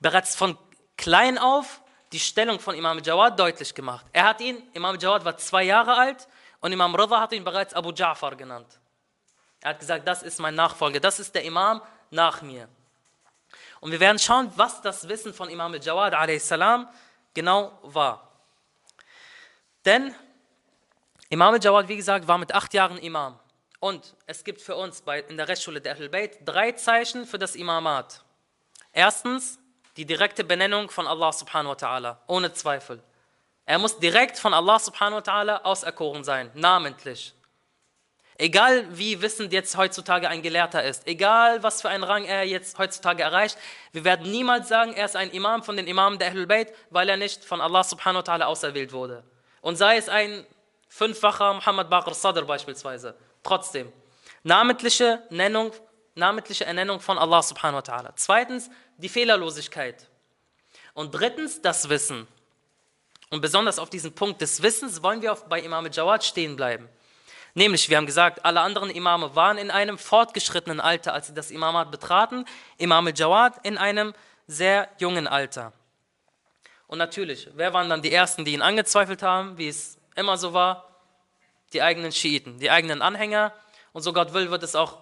bereits 0.00 0.36
von 0.36 0.56
klein 0.96 1.38
auf 1.38 1.80
die 2.12 2.20
Stellung 2.20 2.60
von 2.60 2.74
Imam 2.74 2.98
al-Jawad 2.98 3.38
deutlich 3.38 3.74
gemacht. 3.74 4.06
Er 4.12 4.24
hat 4.24 4.40
ihn, 4.40 4.62
Imam 4.74 4.94
al-Jawad 4.94 5.24
war 5.24 5.36
zwei 5.36 5.64
Jahre 5.64 5.96
alt 5.96 6.28
und 6.60 6.72
Imam 6.72 6.94
Rida 6.94 7.20
hat 7.20 7.32
ihn 7.32 7.44
bereits 7.44 7.74
Abu 7.74 7.90
Ja'far 7.90 8.36
genannt. 8.36 8.78
Er 9.60 9.70
hat 9.70 9.80
gesagt, 9.80 10.06
das 10.06 10.22
ist 10.22 10.40
mein 10.40 10.54
Nachfolger, 10.54 11.00
das 11.00 11.20
ist 11.20 11.34
der 11.34 11.44
Imam 11.44 11.80
nach 12.12 12.42
mir. 12.42 12.68
Und 13.80 13.90
wir 13.90 14.00
werden 14.00 14.18
schauen, 14.18 14.52
was 14.56 14.80
das 14.80 15.08
Wissen 15.08 15.34
von 15.34 15.48
Imam 15.48 15.72
al-Jawad 15.72 16.14
a.s. 16.14 16.54
genau 17.34 17.78
war. 17.82 18.30
Denn 19.84 20.14
Imam 21.28 21.54
al-Jawad, 21.54 21.88
wie 21.88 21.96
gesagt, 21.96 22.28
war 22.28 22.38
mit 22.38 22.54
acht 22.54 22.72
Jahren 22.74 22.98
Imam. 22.98 23.38
Und 23.80 24.14
es 24.26 24.44
gibt 24.44 24.60
für 24.60 24.76
uns 24.76 25.02
bei, 25.02 25.20
in 25.22 25.36
der 25.36 25.48
Rechtsschule 25.48 25.80
der 25.80 25.94
Ahlul 25.96 26.08
Bayt 26.08 26.38
drei 26.44 26.70
Zeichen 26.72 27.26
für 27.26 27.38
das 27.38 27.56
Imamat. 27.56 28.22
Erstens, 28.92 29.58
die 29.96 30.04
direkte 30.04 30.44
Benennung 30.44 30.88
von 30.88 31.06
Allah 31.06 31.32
subhanahu 31.32 31.72
wa 31.72 31.74
ta'ala, 31.74 32.16
ohne 32.28 32.52
Zweifel. 32.52 33.02
Er 33.66 33.78
muss 33.78 33.98
direkt 33.98 34.38
von 34.38 34.54
Allah 34.54 34.78
subhanahu 34.78 35.16
wa 35.16 35.32
ta'ala 35.32 35.62
auserkoren 35.62 36.22
sein, 36.22 36.50
namentlich. 36.54 37.34
Egal 38.42 38.98
wie 38.98 39.22
wissend 39.22 39.52
jetzt 39.52 39.76
heutzutage 39.76 40.28
ein 40.28 40.42
Gelehrter 40.42 40.82
ist, 40.82 41.06
egal 41.06 41.62
was 41.62 41.80
für 41.80 41.88
einen 41.88 42.02
Rang 42.02 42.24
er 42.24 42.42
jetzt 42.42 42.76
heutzutage 42.76 43.22
erreicht, 43.22 43.56
wir 43.92 44.02
werden 44.02 44.28
niemals 44.28 44.66
sagen, 44.66 44.94
er 44.94 45.04
ist 45.04 45.14
ein 45.14 45.30
Imam 45.30 45.62
von 45.62 45.76
den 45.76 45.86
Imamen 45.86 46.18
der 46.18 46.26
Ahlul 46.26 46.48
Bayt, 46.48 46.72
weil 46.90 47.08
er 47.08 47.16
nicht 47.16 47.44
von 47.44 47.60
Allah 47.60 47.84
subhanahu 47.84 48.26
wa 48.26 48.32
ta'ala 48.32 48.42
auserwählt 48.46 48.92
wurde. 48.92 49.22
Und 49.60 49.76
sei 49.76 49.96
es 49.96 50.08
ein 50.08 50.44
fünffacher 50.88 51.54
Muhammad 51.54 51.88
Baqir 51.88 52.14
Sadr 52.14 52.42
beispielsweise, 52.42 53.14
trotzdem. 53.44 53.92
Namentliche 54.42 55.22
Nennung, 55.30 55.70
namentliche 56.16 56.64
Ernennung 56.64 56.98
von 56.98 57.18
Allah 57.18 57.44
subhanahu 57.44 57.76
wa 57.76 57.94
ta'ala. 57.94 58.12
Zweitens, 58.16 58.70
die 58.96 59.08
Fehlerlosigkeit. 59.08 60.08
Und 60.94 61.12
drittens, 61.12 61.62
das 61.62 61.88
Wissen. 61.88 62.26
Und 63.30 63.40
besonders 63.40 63.78
auf 63.78 63.88
diesen 63.88 64.12
Punkt 64.16 64.40
des 64.40 64.64
Wissens 64.64 65.00
wollen 65.00 65.22
wir 65.22 65.32
bei 65.48 65.60
Imam 65.60 65.86
Jawad 65.92 66.24
stehen 66.24 66.56
bleiben. 66.56 66.88
Nämlich, 67.54 67.88
wir 67.90 67.98
haben 67.98 68.06
gesagt, 68.06 68.44
alle 68.44 68.60
anderen 68.60 68.90
Imame 68.90 69.36
waren 69.36 69.58
in 69.58 69.70
einem 69.70 69.98
fortgeschrittenen 69.98 70.80
Alter, 70.80 71.12
als 71.12 71.26
sie 71.26 71.34
das 71.34 71.50
Imamat 71.50 71.90
betraten. 71.90 72.46
Imam 72.78 73.08
Jawad 73.08 73.54
in 73.62 73.76
einem 73.76 74.14
sehr 74.46 74.88
jungen 74.98 75.26
Alter. 75.26 75.72
Und 76.86 76.98
natürlich, 76.98 77.48
wer 77.54 77.72
waren 77.72 77.88
dann 77.88 78.02
die 78.02 78.12
Ersten, 78.12 78.44
die 78.44 78.52
ihn 78.52 78.62
angezweifelt 78.62 79.22
haben, 79.22 79.58
wie 79.58 79.68
es 79.68 79.98
immer 80.14 80.36
so 80.36 80.52
war? 80.52 80.88
Die 81.72 81.82
eigenen 81.82 82.12
Schiiten, 82.12 82.58
die 82.58 82.70
eigenen 82.70 83.02
Anhänger. 83.02 83.52
Und 83.92 84.02
so 84.02 84.12
Gott 84.12 84.32
will, 84.32 84.50
wird 84.50 84.62
es 84.62 84.74
auch 84.74 84.98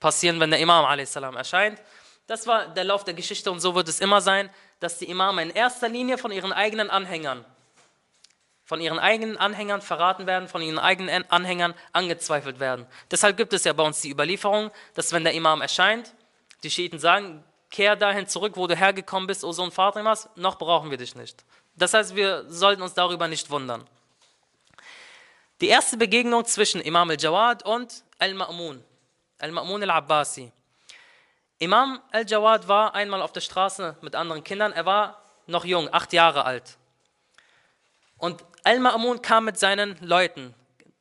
passieren, 0.00 0.40
wenn 0.40 0.50
der 0.50 0.60
Imam 0.60 0.84
a.s. 0.84 1.16
erscheint. 1.16 1.80
Das 2.26 2.46
war 2.46 2.68
der 2.68 2.84
Lauf 2.84 3.04
der 3.04 3.14
Geschichte 3.14 3.50
und 3.50 3.60
so 3.60 3.74
wird 3.74 3.88
es 3.88 4.00
immer 4.00 4.20
sein, 4.20 4.50
dass 4.80 4.98
die 4.98 5.06
Imame 5.06 5.42
in 5.42 5.50
erster 5.50 5.88
Linie 5.88 6.18
von 6.18 6.30
ihren 6.30 6.52
eigenen 6.52 6.90
Anhängern, 6.90 7.44
von 8.68 8.82
ihren 8.82 8.98
eigenen 8.98 9.38
Anhängern 9.38 9.80
verraten 9.80 10.26
werden, 10.26 10.46
von 10.46 10.60
ihren 10.60 10.78
eigenen 10.78 11.24
Anhängern 11.30 11.72
angezweifelt 11.94 12.60
werden. 12.60 12.86
Deshalb 13.10 13.38
gibt 13.38 13.54
es 13.54 13.64
ja 13.64 13.72
bei 13.72 13.82
uns 13.82 14.02
die 14.02 14.10
Überlieferung, 14.10 14.70
dass 14.94 15.10
wenn 15.14 15.24
der 15.24 15.32
Imam 15.32 15.62
erscheint, 15.62 16.12
die 16.62 16.70
Schiiten 16.70 16.98
sagen, 16.98 17.42
kehr 17.70 17.96
dahin 17.96 18.26
zurück, 18.26 18.58
wo 18.58 18.66
du 18.66 18.76
hergekommen 18.76 19.26
bist, 19.26 19.42
o 19.42 19.52
Sohn 19.52 19.72
Fatimas, 19.72 20.28
noch 20.36 20.58
brauchen 20.58 20.90
wir 20.90 20.98
dich 20.98 21.14
nicht. 21.14 21.46
Das 21.76 21.94
heißt, 21.94 22.14
wir 22.14 22.44
sollten 22.50 22.82
uns 22.82 22.92
darüber 22.92 23.26
nicht 23.26 23.48
wundern. 23.48 23.86
Die 25.62 25.68
erste 25.68 25.96
Begegnung 25.96 26.44
zwischen 26.44 26.82
Imam 26.82 27.08
al-Jawad 27.08 27.64
und 27.64 28.04
Al-Ma'mun, 28.18 28.82
Al-Ma'mun 29.38 29.82
al-Abbasi. 29.82 30.52
Imam 31.58 32.02
al-Jawad 32.12 32.68
war 32.68 32.94
einmal 32.94 33.22
auf 33.22 33.32
der 33.32 33.40
Straße 33.40 33.96
mit 34.02 34.14
anderen 34.14 34.44
Kindern. 34.44 34.72
Er 34.72 34.84
war 34.84 35.22
noch 35.46 35.64
jung, 35.64 35.88
acht 35.90 36.12
Jahre 36.12 36.44
alt. 36.44 36.77
Und 38.18 38.44
Al-Ma'mun 38.64 39.22
kam 39.22 39.44
mit 39.44 39.58
seinen 39.58 39.96
Leuten 40.00 40.54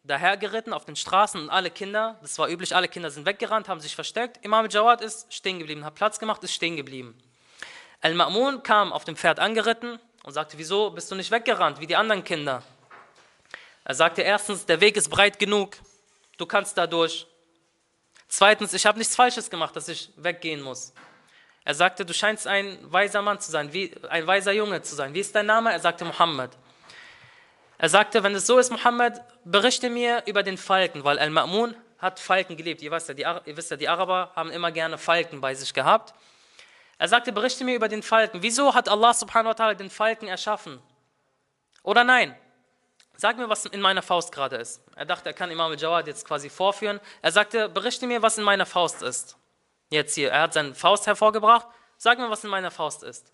dahergeritten 0.03 0.71
auf 0.71 0.85
den 0.85 0.95
Straßen 0.95 1.41
und 1.41 1.49
alle 1.49 1.69
Kinder, 1.69 2.17
das 2.21 2.39
war 2.39 2.47
üblich, 2.47 2.75
alle 2.75 2.87
Kinder 2.87 3.11
sind 3.11 3.25
weggerannt, 3.25 3.67
haben 3.67 3.81
sich 3.81 3.93
versteckt. 3.93 4.43
Imam 4.45 4.63
al-Jawad 4.63 5.01
ist 5.01 5.33
stehen 5.33 5.59
geblieben, 5.59 5.83
hat 5.83 5.95
Platz 5.95 6.17
gemacht, 6.19 6.43
ist 6.43 6.53
stehen 6.53 6.77
geblieben. 6.77 7.17
Al-Ma'mun 8.01 8.63
kam 8.63 8.93
auf 8.93 9.03
dem 9.03 9.15
Pferd 9.15 9.39
angeritten 9.39 9.99
und 10.23 10.33
sagte, 10.33 10.57
wieso 10.57 10.91
bist 10.91 11.11
du 11.11 11.15
nicht 11.15 11.31
weggerannt, 11.31 11.79
wie 11.79 11.87
die 11.87 11.95
anderen 11.95 12.23
Kinder? 12.23 12.63
Er 13.83 13.95
sagte 13.95 14.21
erstens, 14.21 14.65
der 14.65 14.79
Weg 14.79 14.95
ist 14.95 15.09
breit 15.09 15.39
genug, 15.39 15.77
du 16.37 16.45
kannst 16.45 16.77
da 16.77 16.87
durch. 16.87 17.25
Zweitens, 18.27 18.73
ich 18.73 18.85
habe 18.85 18.99
nichts 18.99 19.15
Falsches 19.15 19.49
gemacht, 19.49 19.75
dass 19.75 19.87
ich 19.87 20.11
weggehen 20.17 20.61
muss. 20.61 20.93
Er 21.63 21.73
sagte, 21.73 22.05
du 22.05 22.13
scheinst 22.13 22.47
ein 22.47 22.77
weiser 22.81 23.21
Mann 23.21 23.39
zu 23.39 23.51
sein, 23.51 23.73
wie, 23.73 23.93
ein 24.09 24.27
weiser 24.27 24.51
Junge 24.51 24.81
zu 24.81 24.95
sein. 24.95 25.13
Wie 25.13 25.19
ist 25.19 25.35
dein 25.35 25.45
Name? 25.47 25.71
Er 25.71 25.79
sagte 25.79 26.05
Mohammed. 26.05 26.51
Er 27.77 27.89
sagte, 27.89 28.23
wenn 28.23 28.33
es 28.33 28.47
so 28.47 28.57
ist, 28.57 28.71
Mohammed, 28.71 29.21
berichte 29.43 29.89
mir 29.89 30.23
über 30.25 30.43
den 30.43 30.57
Falken, 30.57 31.03
weil 31.03 31.19
Al-Ma'mun 31.19 31.75
hat 31.99 32.19
Falken 32.19 32.57
gelebt. 32.57 32.81
Ihr, 32.81 32.91
wisst 32.91 33.09
ja, 33.09 33.13
die, 33.13 33.21
ihr 33.21 33.57
wisst 33.57 33.71
ja, 33.71 33.77
die 33.77 33.87
Araber 33.87 34.31
haben 34.35 34.51
immer 34.51 34.71
gerne 34.71 34.97
Falken 34.97 35.41
bei 35.41 35.53
sich 35.53 35.73
gehabt. 35.73 36.13
Er 36.97 37.07
sagte, 37.07 37.31
berichte 37.31 37.63
mir 37.63 37.75
über 37.75 37.87
den 37.87 38.01
Falken. 38.01 38.41
Wieso 38.41 38.73
hat 38.73 38.89
Allah 38.89 39.13
subhanahu 39.13 39.49
wa 39.49 39.63
ta'ala 39.63 39.75
den 39.75 39.89
Falken 39.89 40.27
erschaffen? 40.27 40.81
Oder 41.83 42.03
nein? 42.03 42.35
Sag 43.15 43.37
mir, 43.37 43.49
was 43.49 43.65
in 43.65 43.81
meiner 43.81 44.01
Faust 44.01 44.31
gerade 44.31 44.57
ist. 44.57 44.81
Er 44.95 45.05
dachte, 45.05 45.29
er 45.29 45.33
kann 45.33 45.49
Imam 45.49 45.71
al-Jawad 45.71 46.07
jetzt 46.07 46.25
quasi 46.25 46.49
vorführen. 46.49 46.99
Er 47.21 47.31
sagte, 47.31 47.69
berichte 47.69 48.07
mir, 48.07 48.21
was 48.21 48.37
in 48.37 48.43
meiner 48.43 48.65
Faust 48.65 49.01
ist. 49.01 49.37
Jetzt 49.89 50.15
hier, 50.15 50.31
er 50.31 50.41
hat 50.41 50.53
seine 50.53 50.75
Faust 50.75 51.07
hervorgebracht. 51.07 51.67
Sag 51.97 52.19
mir, 52.19 52.29
was 52.29 52.43
in 52.43 52.49
meiner 52.49 52.71
Faust 52.71 53.03
ist. 53.03 53.31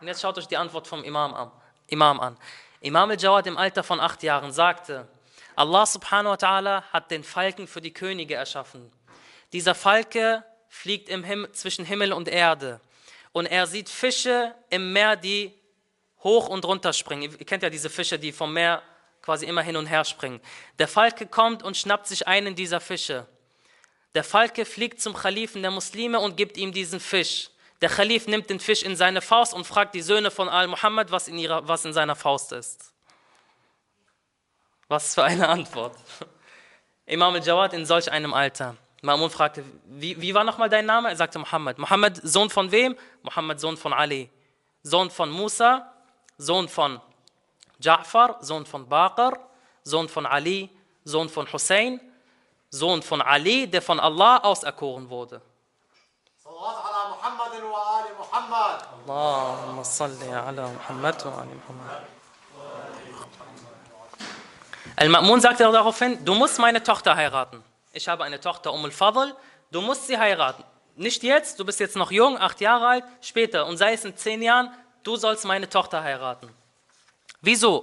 Und 0.00 0.06
jetzt 0.06 0.20
schaut 0.20 0.38
euch 0.38 0.46
die 0.46 0.56
Antwort 0.56 0.86
vom 0.86 1.02
Imam 1.02 1.34
an. 1.34 1.50
Imam, 1.88 2.20
an. 2.20 2.36
Imam 2.80 3.10
al-Jawad 3.10 3.46
im 3.46 3.58
Alter 3.58 3.82
von 3.82 4.00
acht 4.00 4.22
Jahren 4.22 4.52
sagte, 4.52 5.06
Allah 5.54 5.84
subhanahu 5.84 6.32
wa 6.32 6.36
ta'ala 6.36 6.82
hat 6.92 7.10
den 7.10 7.22
Falken 7.22 7.66
für 7.66 7.82
die 7.82 7.92
Könige 7.92 8.34
erschaffen. 8.34 8.90
Dieser 9.52 9.74
Falke 9.74 10.42
fliegt 10.68 11.10
im 11.10 11.22
Him 11.22 11.46
zwischen 11.52 11.84
Himmel 11.84 12.12
und 12.12 12.28
Erde. 12.28 12.80
Und 13.32 13.46
er 13.46 13.66
sieht 13.66 13.90
Fische 13.90 14.54
im 14.70 14.94
Meer, 14.94 15.16
die 15.16 15.52
hoch 16.22 16.48
und 16.48 16.64
runter 16.64 16.92
springen. 16.94 17.22
Ihr 17.22 17.46
kennt 17.46 17.62
ja 17.62 17.70
diese 17.70 17.90
Fische, 17.90 18.18
die 18.18 18.32
vom 18.32 18.54
Meer 18.54 18.82
quasi 19.20 19.44
immer 19.44 19.62
hin 19.62 19.76
und 19.76 19.86
her 19.86 20.04
springen. 20.04 20.40
Der 20.78 20.88
Falke 20.88 21.26
kommt 21.26 21.62
und 21.62 21.76
schnappt 21.76 22.06
sich 22.06 22.26
einen 22.26 22.54
dieser 22.54 22.80
Fische. 22.80 23.26
Der 24.14 24.24
Falke 24.24 24.64
fliegt 24.64 25.00
zum 25.00 25.14
Khalifen 25.14 25.60
der 25.60 25.70
Muslime 25.70 26.18
und 26.18 26.36
gibt 26.36 26.56
ihm 26.56 26.72
diesen 26.72 26.98
Fisch. 26.98 27.50
Der 27.80 27.88
Khalif 27.88 28.26
nimmt 28.26 28.50
den 28.50 28.60
Fisch 28.60 28.82
in 28.82 28.94
seine 28.94 29.22
Faust 29.22 29.54
und 29.54 29.66
fragt 29.66 29.94
die 29.94 30.02
Söhne 30.02 30.30
von 30.30 30.48
Al-Muhammad, 30.48 31.10
was, 31.10 31.28
was 31.30 31.84
in 31.84 31.92
seiner 31.92 32.14
Faust 32.14 32.52
ist. 32.52 32.92
Was 34.88 35.14
für 35.14 35.24
eine 35.24 35.48
Antwort. 35.48 35.96
Imam 37.06 37.34
al-Jawad 37.34 37.72
in 37.72 37.86
solch 37.86 38.10
einem 38.10 38.34
Alter. 38.34 38.76
Ma'mun 39.02 39.30
fragte, 39.30 39.64
wie, 39.86 40.20
wie 40.20 40.34
war 40.34 40.44
nochmal 40.44 40.68
dein 40.68 40.84
Name? 40.84 41.08
Er 41.08 41.16
sagte 41.16 41.38
Muhammad. 41.38 41.78
Muhammad, 41.78 42.20
Sohn 42.22 42.50
von 42.50 42.70
wem? 42.70 42.96
Muhammad, 43.22 43.58
Sohn 43.58 43.76
von 43.76 43.94
Ali. 43.94 44.28
Sohn 44.82 45.10
von 45.10 45.30
Musa, 45.30 45.90
Sohn 46.36 46.68
von 46.68 47.00
Ja'far, 47.80 48.36
Sohn 48.44 48.66
von 48.66 48.86
Baqir, 48.88 49.38
Sohn 49.84 50.08
von 50.08 50.26
Ali, 50.26 50.68
Sohn 51.04 51.30
von 51.30 51.50
Hussein. 51.50 51.98
Sohn 52.68 53.02
von 53.02 53.22
Ali, 53.22 53.66
der 53.66 53.80
von 53.80 53.98
Allah 53.98 54.38
auserkoren 54.38 55.08
wurde. 55.08 55.40
محمد 58.49 58.81
اللهم 59.07 59.83
صل 59.83 60.23
على 60.23 60.69
Muhammad 60.77 61.25
wa 61.25 61.41
ali 61.41 61.55
Muhammad. 61.55 62.01
Al-Ma'mun 64.97 65.41
sagte 65.41 65.63
daraufhin, 65.63 66.23
du 66.23 66.33
musst 66.33 66.57
meine 66.57 66.81
Tochter 66.81 67.15
heiraten. 67.15 67.63
Ich 67.91 68.07
habe 68.07 68.23
eine 68.23 68.39
Tochter, 68.39 68.71
Umm 68.73 68.85
al-Fadl, 68.85 69.35
du 69.71 69.81
musst 69.81 70.07
sie 70.07 70.17
heiraten. 70.17 70.63
Nicht 70.95 71.21
jetzt, 71.23 71.59
du 71.59 71.65
bist 71.65 71.79
jetzt 71.81 71.97
noch 71.97 72.11
jung, 72.11 72.37
acht 72.39 72.61
Jahre 72.61 72.87
alt, 72.87 73.03
später 73.21 73.65
und 73.65 73.77
sei 73.77 73.93
es 73.93 74.05
in 74.05 74.15
zehn 74.15 74.41
Jahren, 74.41 74.73
du 75.03 75.17
sollst 75.17 75.43
meine 75.45 75.67
Tochter 75.69 76.01
heiraten. 76.01 76.49
Wieso? 77.41 77.73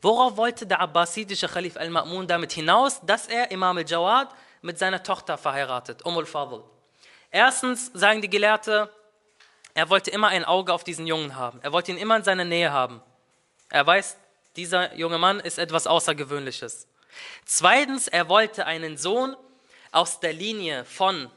Worauf 0.00 0.36
wollte 0.36 0.66
der 0.66 0.80
abbasidische 0.80 1.48
Khalif 1.48 1.76
al-Ma'mun 1.76 2.26
damit 2.26 2.52
hinaus, 2.52 3.00
dass 3.02 3.26
er 3.26 3.50
Imam 3.50 3.76
al-Jawad 3.76 4.28
mit 4.62 4.78
seiner 4.78 5.02
Tochter 5.02 5.36
verheiratet, 5.36 6.04
Umm 6.04 6.16
al-Fadl? 6.16 6.62
Erstens 7.30 7.90
sagen 7.92 8.22
die 8.22 8.30
Gelehrte, 8.30 8.90
er 9.73 9.89
wollte 9.89 10.11
immer 10.11 10.27
ein 10.29 10.45
Auge 10.45 10.73
auf 10.73 10.83
diesen 10.83 11.07
Jungen 11.07 11.35
haben. 11.35 11.59
Er 11.61 11.71
wollte 11.71 11.91
ihn 11.91 11.97
immer 11.97 12.17
in 12.17 12.23
seiner 12.23 12.45
Nähe 12.45 12.71
haben. 12.71 13.01
Er 13.69 13.85
weiß, 13.85 14.17
dieser 14.55 14.95
junge 14.95 15.17
Mann 15.17 15.39
ist 15.39 15.57
etwas 15.57 15.87
Außergewöhnliches. 15.87 16.87
Zweitens, 17.45 18.07
er 18.07 18.27
wollte 18.29 18.65
einen 18.65 18.97
Sohn 18.97 19.35
aus 19.91 20.19
der 20.19 20.33
Linie 20.33 20.85
von 20.85 21.29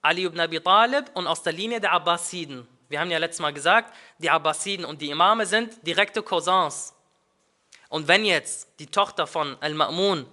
Ali 0.00 0.24
ibn 0.24 0.40
Abi 0.40 0.60
Talib 0.60 1.10
und 1.14 1.26
aus 1.26 1.42
der 1.42 1.52
Linie 1.52 1.80
der 1.80 1.92
Abbasiden. 1.92 2.66
Wir 2.88 3.00
haben 3.00 3.10
ja 3.10 3.18
letztes 3.18 3.40
Mal 3.40 3.52
gesagt, 3.52 3.94
die 4.18 4.30
Abbasiden 4.30 4.84
und 4.84 5.00
die 5.00 5.10
Imame 5.10 5.46
sind 5.46 5.86
direkte 5.86 6.22
Cousins. 6.22 6.94
Und 7.88 8.08
wenn 8.08 8.24
jetzt 8.24 8.68
die 8.78 8.86
Tochter 8.86 9.26
von 9.26 9.56
Al-Ma'mun 9.60 10.26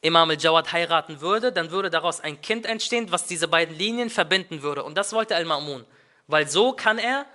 Imam 0.00 0.30
al-Jawad 0.30 0.72
heiraten 0.72 1.20
würde, 1.20 1.52
dann 1.52 1.70
würde 1.70 1.88
daraus 1.88 2.20
ein 2.20 2.40
Kind 2.40 2.66
entstehen, 2.66 3.12
was 3.12 3.26
diese 3.26 3.46
beiden 3.46 3.76
Linien 3.76 4.10
verbinden 4.10 4.62
würde. 4.62 4.82
Und 4.82 4.96
das 4.96 5.12
wollte 5.12 5.36
Al-Ma'mun. 5.36 5.84
Weil 6.26 6.48
so 6.48 6.72
kann 6.72 6.98
er 6.98 7.26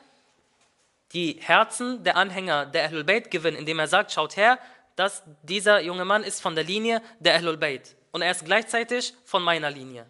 die 1.14 1.40
Herzen 1.42 2.04
der 2.04 2.18
Anhänger 2.18 2.66
der 2.66 2.86
Ahlul 2.86 3.04
Bayt 3.04 3.32
gewinnen, 3.32 3.58
indem 3.58 3.80
er 3.80 3.88
sagt, 3.88 4.12
schaut 4.12 4.36
her, 4.36 4.60
dass 4.96 5.24
dieser 5.44 5.82
junge 5.82 6.06
Mann 6.06 6.24
ist 6.24 6.42
von 6.42 6.56
der 6.56 6.64
Linie 6.64 7.02
der 7.20 7.36
Ahlul 7.36 7.58
Bayt. 7.58 7.96
Und 8.12 8.22
er 8.22 8.32
ist 8.32 8.46
gleichzeitig 8.46 9.14
von 9.24 9.44
meiner 9.44 9.70
Linie. 9.70 10.06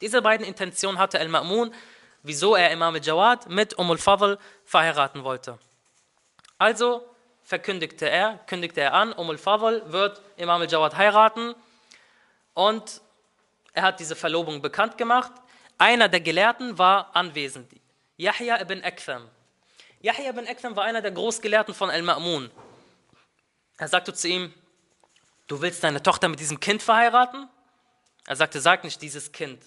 Diese 0.00 0.20
beiden 0.20 0.46
Intentionen 0.46 0.98
hatte 0.98 1.18
Al-Ma'mun, 1.18 1.72
wieso 2.22 2.54
er 2.54 2.70
Imam 2.70 2.94
al-Jawad 2.94 3.48
mit 3.48 3.78
Umm 3.78 3.90
al-Fadl 3.90 4.38
verheiraten 4.64 5.24
wollte. 5.24 5.58
Also 6.58 7.08
verkündigte 7.42 8.10
er, 8.10 8.40
kündigte 8.46 8.80
er 8.80 8.92
an, 8.92 9.12
Umm 9.12 9.30
al-Fadl 9.30 9.82
wird 9.92 10.20
Imam 10.36 10.60
al-Jawad 10.60 10.96
heiraten 10.96 11.54
und 12.52 13.00
er 13.72 13.82
hat 13.82 14.00
diese 14.00 14.16
Verlobung 14.16 14.60
bekannt 14.60 14.98
gemacht. 14.98 15.32
Einer 15.78 16.08
der 16.08 16.20
Gelehrten 16.20 16.78
war 16.78 17.14
anwesend, 17.14 17.70
Yahya 18.16 18.60
ibn 18.60 18.82
Aktham. 18.82 19.28
Yahya 20.00 20.30
ibn 20.30 20.46
Aktham 20.46 20.74
war 20.74 20.84
einer 20.84 21.02
der 21.02 21.10
Großgelehrten 21.10 21.74
von 21.74 21.90
Al-Ma'mun. 21.90 22.50
Er 23.78 23.88
sagte 23.88 24.14
zu 24.14 24.28
ihm, 24.28 24.54
du 25.46 25.60
willst 25.60 25.84
deine 25.84 26.02
Tochter 26.02 26.28
mit 26.28 26.40
diesem 26.40 26.60
Kind 26.60 26.82
verheiraten? 26.82 27.48
Er 28.26 28.36
sagte, 28.36 28.60
sag 28.60 28.84
nicht 28.84 29.02
dieses 29.02 29.32
Kind. 29.32 29.62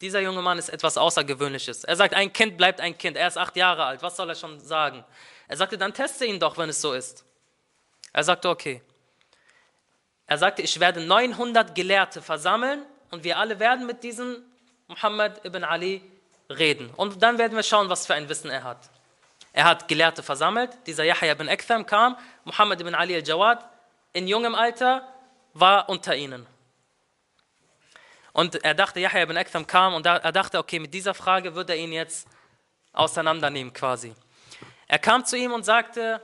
Dieser 0.00 0.20
junge 0.20 0.42
Mann 0.42 0.58
ist 0.58 0.68
etwas 0.68 0.98
Außergewöhnliches. 0.98 1.84
Er 1.84 1.94
sagt, 1.94 2.14
ein 2.14 2.32
Kind 2.32 2.56
bleibt 2.56 2.80
ein 2.80 2.98
Kind. 2.98 3.16
Er 3.16 3.28
ist 3.28 3.38
acht 3.38 3.54
Jahre 3.54 3.84
alt. 3.84 4.02
Was 4.02 4.16
soll 4.16 4.28
er 4.28 4.34
schon 4.34 4.58
sagen? 4.58 5.04
Er 5.46 5.56
sagte, 5.56 5.78
dann 5.78 5.94
teste 5.94 6.26
ihn 6.26 6.40
doch, 6.40 6.58
wenn 6.58 6.68
es 6.68 6.80
so 6.80 6.92
ist. 6.92 7.24
Er 8.12 8.24
sagte, 8.24 8.48
okay. 8.48 8.82
Er 10.26 10.38
sagte, 10.38 10.62
ich 10.62 10.80
werde 10.80 11.00
900 11.00 11.74
Gelehrte 11.76 12.20
versammeln 12.20 12.84
und 13.12 13.22
wir 13.22 13.38
alle 13.38 13.60
werden 13.60 13.86
mit 13.86 14.02
diesem 14.02 14.42
Muhammad 14.92 15.44
ibn 15.44 15.64
Ali 15.64 16.02
reden. 16.50 16.90
Und 16.96 17.22
dann 17.22 17.38
werden 17.38 17.56
wir 17.56 17.62
schauen, 17.62 17.88
was 17.88 18.06
für 18.06 18.14
ein 18.14 18.28
Wissen 18.28 18.50
er 18.50 18.62
hat. 18.62 18.90
Er 19.52 19.64
hat 19.64 19.88
Gelehrte 19.88 20.22
versammelt. 20.22 20.70
Dieser 20.86 21.04
Yahya 21.04 21.32
ibn 21.32 21.48
Aktham 21.48 21.86
kam. 21.86 22.16
Muhammad 22.44 22.80
ibn 22.80 22.94
Ali 22.94 23.14
al-Jawad 23.14 23.64
in 24.12 24.28
jungem 24.28 24.54
Alter 24.54 25.06
war 25.54 25.88
unter 25.88 26.14
ihnen. 26.14 26.46
Und 28.32 28.62
er 28.64 28.74
dachte, 28.74 29.00
Yahya 29.00 29.22
ibn 29.22 29.36
Aktham 29.36 29.66
kam 29.66 29.94
und 29.94 30.06
er 30.06 30.32
dachte, 30.32 30.58
okay, 30.58 30.78
mit 30.78 30.92
dieser 30.92 31.14
Frage 31.14 31.54
wird 31.54 31.70
er 31.70 31.76
ihn 31.76 31.92
jetzt 31.92 32.26
auseinandernehmen 32.92 33.72
quasi. 33.72 34.14
Er 34.88 34.98
kam 34.98 35.24
zu 35.24 35.36
ihm 35.36 35.52
und 35.52 35.64
sagte, 35.64 36.20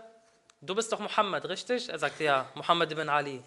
du 0.61 0.74
bist 0.74 0.92
doch 0.92 1.00
Muhammad, 1.00 1.46
richtig? 1.48 1.88
Er 1.88 1.98
sagte, 1.98 2.24
ja, 2.24 2.46
Muhammad 2.54 2.92
ibn 2.92 3.09
Ali. 3.09 3.42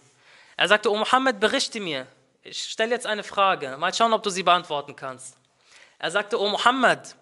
Er 0.57 0.67
sagte, 0.67 0.91
oh 0.91 0.97
Muhammad, 0.97 1.39
berichte 1.39 1.79
mir. 1.79 2.07
Ich 2.43 2.63
stelle 2.63 2.91
jetzt 2.91 3.06
eine 3.06 3.23
Frage. 3.23 3.77
Mal 3.77 3.93
schauen, 3.93 4.13
ob 4.13 4.23
du 4.23 4.30
sie 4.30 4.43
beantworten 4.43 4.95
kannst. 4.95 5.38
Er 5.99 6.10
sagte, 6.10 6.39
oh 6.39 6.49
Muhammad, 6.49 7.15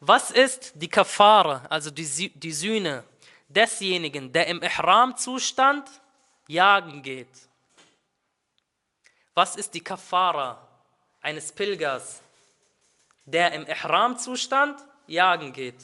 was 0.00 0.30
ist 0.30 0.72
die 0.74 0.88
Kafara, 0.88 1.64
also 1.70 1.90
die, 1.90 2.30
die 2.34 2.52
Sühne 2.52 3.02
desjenigen, 3.48 4.32
der 4.32 4.46
im 4.46 4.62
Ihram-Zustand 4.62 5.88
jagen 6.46 7.02
geht? 7.02 7.28
Was 9.34 9.56
ist 9.56 9.72
die 9.72 9.80
Kafara 9.80 10.58
eines 11.22 11.50
Pilgers, 11.52 12.20
der 13.24 13.52
im 13.52 13.66
Ihram-Zustand 13.66 14.78
jagen 15.06 15.52
geht? 15.54 15.80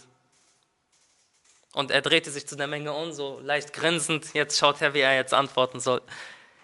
Und 1.72 1.90
er 1.90 2.02
drehte 2.02 2.30
sich 2.30 2.46
zu 2.46 2.54
der 2.54 2.66
Menge 2.66 2.92
um, 2.92 3.12
so 3.12 3.40
leicht 3.40 3.72
grinsend. 3.72 4.34
Jetzt 4.34 4.58
schaut 4.58 4.80
er, 4.82 4.92
wie 4.92 5.00
er 5.00 5.16
jetzt 5.16 5.32
antworten 5.32 5.80
soll. 5.80 6.02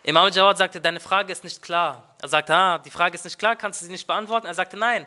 Imam 0.02 0.30
Jawad 0.30 0.59
sagte, 0.59 0.80
deine 0.80 1.00
Frage 1.00 1.33
ist 1.33 1.42
nicht 1.42 1.62
klar. 1.62 2.10
Er 2.22 2.28
sagte, 2.28 2.54
ah, 2.54 2.78
die 2.78 2.90
Frage 2.90 3.14
ist 3.14 3.24
nicht 3.24 3.38
klar, 3.38 3.56
kannst 3.56 3.80
du 3.80 3.87
sie 3.87 3.92
nicht 3.92 4.06
beantworten? 4.06 4.46
Er 4.46 4.54
sagte, 4.54 4.76
nein. 4.76 5.06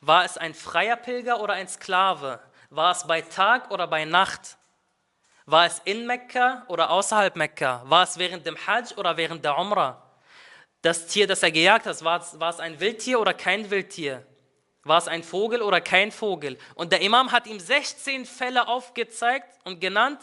War 0.00 0.24
es 0.24 0.38
ein 0.38 0.54
freier 0.54 0.96
Pilger 0.96 1.40
oder 1.40 1.54
ein 1.54 1.68
Sklave? 1.68 2.40
War 2.70 2.92
es 2.92 3.06
bei 3.06 3.22
Tag 3.22 3.70
oder 3.70 3.86
bei 3.86 4.04
Nacht? 4.04 4.56
War 5.46 5.66
es 5.66 5.80
in 5.84 6.06
Mekka 6.06 6.64
oder 6.68 6.90
außerhalb 6.90 7.36
Mekka? 7.36 7.82
War 7.86 8.02
es 8.02 8.18
während 8.18 8.46
dem 8.46 8.56
Hajj 8.66 8.94
oder 8.96 9.16
während 9.16 9.44
der 9.44 9.56
Umrah? 9.58 10.02
Das 10.82 11.06
Tier, 11.06 11.26
das 11.26 11.42
er 11.42 11.50
gejagt 11.50 11.86
hat, 11.86 12.04
war 12.04 12.20
es, 12.20 12.38
war 12.38 12.50
es 12.50 12.60
ein 12.60 12.78
Wildtier 12.78 13.20
oder 13.20 13.34
kein 13.34 13.70
Wildtier? 13.70 14.24
War 14.84 14.98
es 14.98 15.08
ein 15.08 15.24
Vogel 15.24 15.62
oder 15.62 15.80
kein 15.80 16.12
Vogel? 16.12 16.58
Und 16.74 16.92
der 16.92 17.00
Imam 17.00 17.32
hat 17.32 17.46
ihm 17.46 17.58
16 17.58 18.24
Fälle 18.24 18.68
aufgezeigt 18.68 19.58
und 19.64 19.80
genannt, 19.80 20.20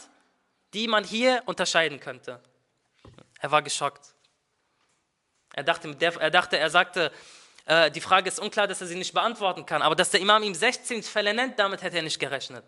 die 0.72 0.88
man 0.88 1.04
hier 1.04 1.42
unterscheiden 1.44 2.00
könnte. 2.00 2.40
Er 3.40 3.50
war 3.50 3.60
geschockt. 3.60 4.13
Er 5.54 5.62
dachte, 5.62 5.96
er, 5.98 6.30
dachte, 6.30 6.58
er 6.58 6.70
sagte, 6.70 7.12
äh, 7.66 7.90
die 7.90 8.00
Frage 8.00 8.28
ist 8.28 8.40
unklar, 8.40 8.66
dass 8.66 8.80
er 8.80 8.86
sie 8.86 8.96
nicht 8.96 9.14
beantworten 9.14 9.64
kann. 9.64 9.82
Aber 9.82 9.94
dass 9.94 10.10
der 10.10 10.20
Imam 10.20 10.42
ihm 10.42 10.54
16 10.54 11.02
Fälle 11.02 11.32
nennt, 11.32 11.58
damit 11.58 11.82
hätte 11.82 11.96
er 11.96 12.02
nicht 12.02 12.18
gerechnet. 12.18 12.64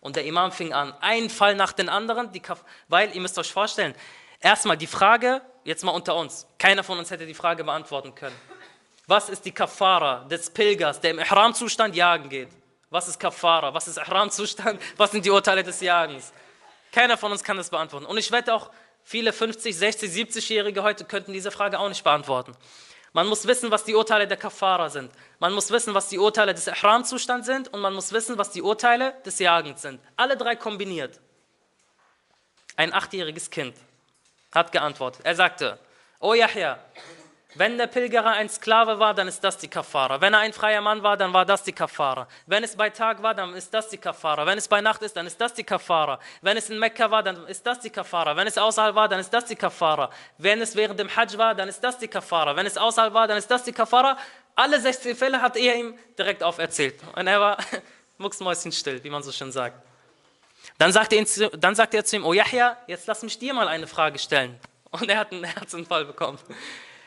Und 0.00 0.16
der 0.16 0.24
Imam 0.24 0.52
fing 0.52 0.72
an, 0.72 0.92
einen 1.00 1.30
Fall 1.30 1.54
nach 1.54 1.72
dem 1.72 1.88
anderen, 1.88 2.30
weil 2.88 3.14
ihr 3.14 3.20
müsst 3.20 3.38
euch 3.38 3.50
vorstellen, 3.50 3.94
erstmal 4.40 4.76
die 4.76 4.86
Frage, 4.86 5.40
jetzt 5.64 5.82
mal 5.84 5.92
unter 5.92 6.14
uns, 6.16 6.46
keiner 6.58 6.84
von 6.84 6.98
uns 6.98 7.10
hätte 7.10 7.24
die 7.24 7.34
Frage 7.34 7.64
beantworten 7.64 8.14
können. 8.14 8.36
Was 9.06 9.28
ist 9.28 9.44
die 9.44 9.52
Kafara 9.52 10.24
des 10.24 10.50
Pilgers, 10.50 11.00
der 11.00 11.12
im 11.12 11.18
Ihram-Zustand 11.20 11.94
jagen 11.94 12.28
geht? 12.28 12.48
Was 12.90 13.08
ist 13.08 13.18
Kafara? 13.18 13.72
Was 13.72 13.88
ist 13.88 13.96
Ihram-Zustand? 13.96 14.80
Was 14.96 15.12
sind 15.12 15.24
die 15.24 15.30
Urteile 15.30 15.62
des 15.62 15.80
Jagens? 15.80 16.32
Keiner 16.92 17.16
von 17.16 17.32
uns 17.32 17.42
kann 17.42 17.56
das 17.56 17.70
beantworten. 17.70 18.06
Und 18.06 18.18
ich 18.18 18.30
wette 18.30 18.54
auch, 18.54 18.70
viele 19.04 19.32
50, 19.32 19.76
60, 19.76 20.10
70-Jährige 20.10 20.82
heute 20.82 21.04
könnten 21.04 21.32
diese 21.32 21.50
Frage 21.50 21.78
auch 21.78 21.88
nicht 21.88 22.02
beantworten. 22.02 22.56
Man 23.12 23.28
muss 23.28 23.46
wissen, 23.46 23.70
was 23.70 23.84
die 23.84 23.94
Urteile 23.94 24.26
der 24.26 24.36
Kafara 24.36 24.90
sind. 24.90 25.12
Man 25.38 25.52
muss 25.52 25.70
wissen, 25.70 25.94
was 25.94 26.08
die 26.08 26.18
Urteile 26.18 26.52
des 26.52 26.66
Ihram-Zustands 26.66 27.46
sind. 27.46 27.72
Und 27.72 27.80
man 27.80 27.94
muss 27.94 28.12
wissen, 28.12 28.38
was 28.38 28.50
die 28.50 28.60
Urteile 28.60 29.14
des 29.24 29.38
Jagens 29.38 29.82
sind. 29.82 30.00
Alle 30.16 30.36
drei 30.36 30.56
kombiniert. 30.56 31.20
Ein 32.74 32.92
achtjähriges 32.92 33.50
Kind 33.50 33.76
hat 34.52 34.72
geantwortet. 34.72 35.20
Er 35.24 35.36
sagte, 35.36 35.78
O 36.18 36.34
Yahya, 36.34 36.78
wenn 37.54 37.78
der 37.78 37.86
Pilgerer 37.86 38.32
ein 38.32 38.48
Sklave 38.48 38.98
war, 38.98 39.14
dann 39.14 39.28
ist 39.28 39.42
das 39.44 39.58
die 39.58 39.68
Kafara. 39.68 40.20
Wenn 40.20 40.34
er 40.34 40.40
ein 40.40 40.52
freier 40.52 40.80
Mann 40.80 41.02
war, 41.02 41.16
dann 41.16 41.32
war 41.32 41.44
das 41.44 41.62
die 41.62 41.72
Kafara. 41.72 42.26
Wenn 42.46 42.64
es 42.64 42.74
bei 42.74 42.90
Tag 42.90 43.22
war, 43.22 43.34
dann 43.34 43.54
ist 43.54 43.72
das 43.72 43.88
die 43.88 43.98
Kafara. 43.98 44.44
Wenn 44.44 44.58
es 44.58 44.66
bei 44.66 44.80
Nacht 44.80 45.02
ist, 45.02 45.16
dann 45.16 45.26
ist 45.26 45.40
das 45.40 45.54
die 45.54 45.62
Kafara. 45.62 46.18
Wenn 46.42 46.56
es 46.56 46.68
in 46.68 46.78
Mekka 46.78 47.10
war, 47.10 47.22
dann 47.22 47.46
ist 47.46 47.64
das 47.64 47.78
die 47.78 47.90
Kafara. 47.90 48.36
Wenn 48.36 48.48
es 48.48 48.58
außerhalb 48.58 48.94
war, 48.94 49.08
dann 49.08 49.20
ist 49.20 49.30
das 49.30 49.44
die 49.44 49.54
Kafara. 49.54 50.10
Wenn 50.38 50.60
es 50.60 50.74
während 50.74 50.98
dem 50.98 51.14
Hajj 51.14 51.38
war, 51.38 51.54
dann 51.54 51.68
ist 51.68 51.82
das 51.82 51.98
die 51.98 52.08
Kafara. 52.08 52.56
Wenn 52.56 52.66
es 52.66 52.76
außerhalb 52.76 53.14
war, 53.14 53.28
dann 53.28 53.38
ist 53.38 53.50
das 53.50 53.62
die 53.62 53.72
Kafara. 53.72 54.18
Alle 54.56 54.80
16 54.80 55.14
Fälle 55.14 55.40
hat 55.40 55.56
er 55.56 55.76
ihm 55.76 55.98
direkt 56.18 56.42
auferzählt. 56.42 56.96
Und 57.14 57.26
er 57.26 57.40
war 57.40 57.58
mucksmäuschenstill, 58.18 59.02
wie 59.04 59.10
man 59.10 59.22
so 59.22 59.30
schön 59.30 59.52
sagt. 59.52 59.80
Dann 60.78 60.92
sagte, 60.92 61.14
ihn, 61.14 61.26
dann 61.58 61.74
sagte 61.74 61.98
er 61.98 62.04
zu 62.04 62.16
ihm, 62.16 62.24
oh 62.24 62.32
Yahya, 62.32 62.76
jetzt 62.88 63.06
lass 63.06 63.22
mich 63.22 63.38
dir 63.38 63.54
mal 63.54 63.68
eine 63.68 63.86
Frage 63.86 64.18
stellen. 64.18 64.58
Und 64.90 65.08
er 65.08 65.18
hat 65.18 65.32
einen 65.32 65.44
Herzinfall 65.44 66.04
bekommen. 66.04 66.38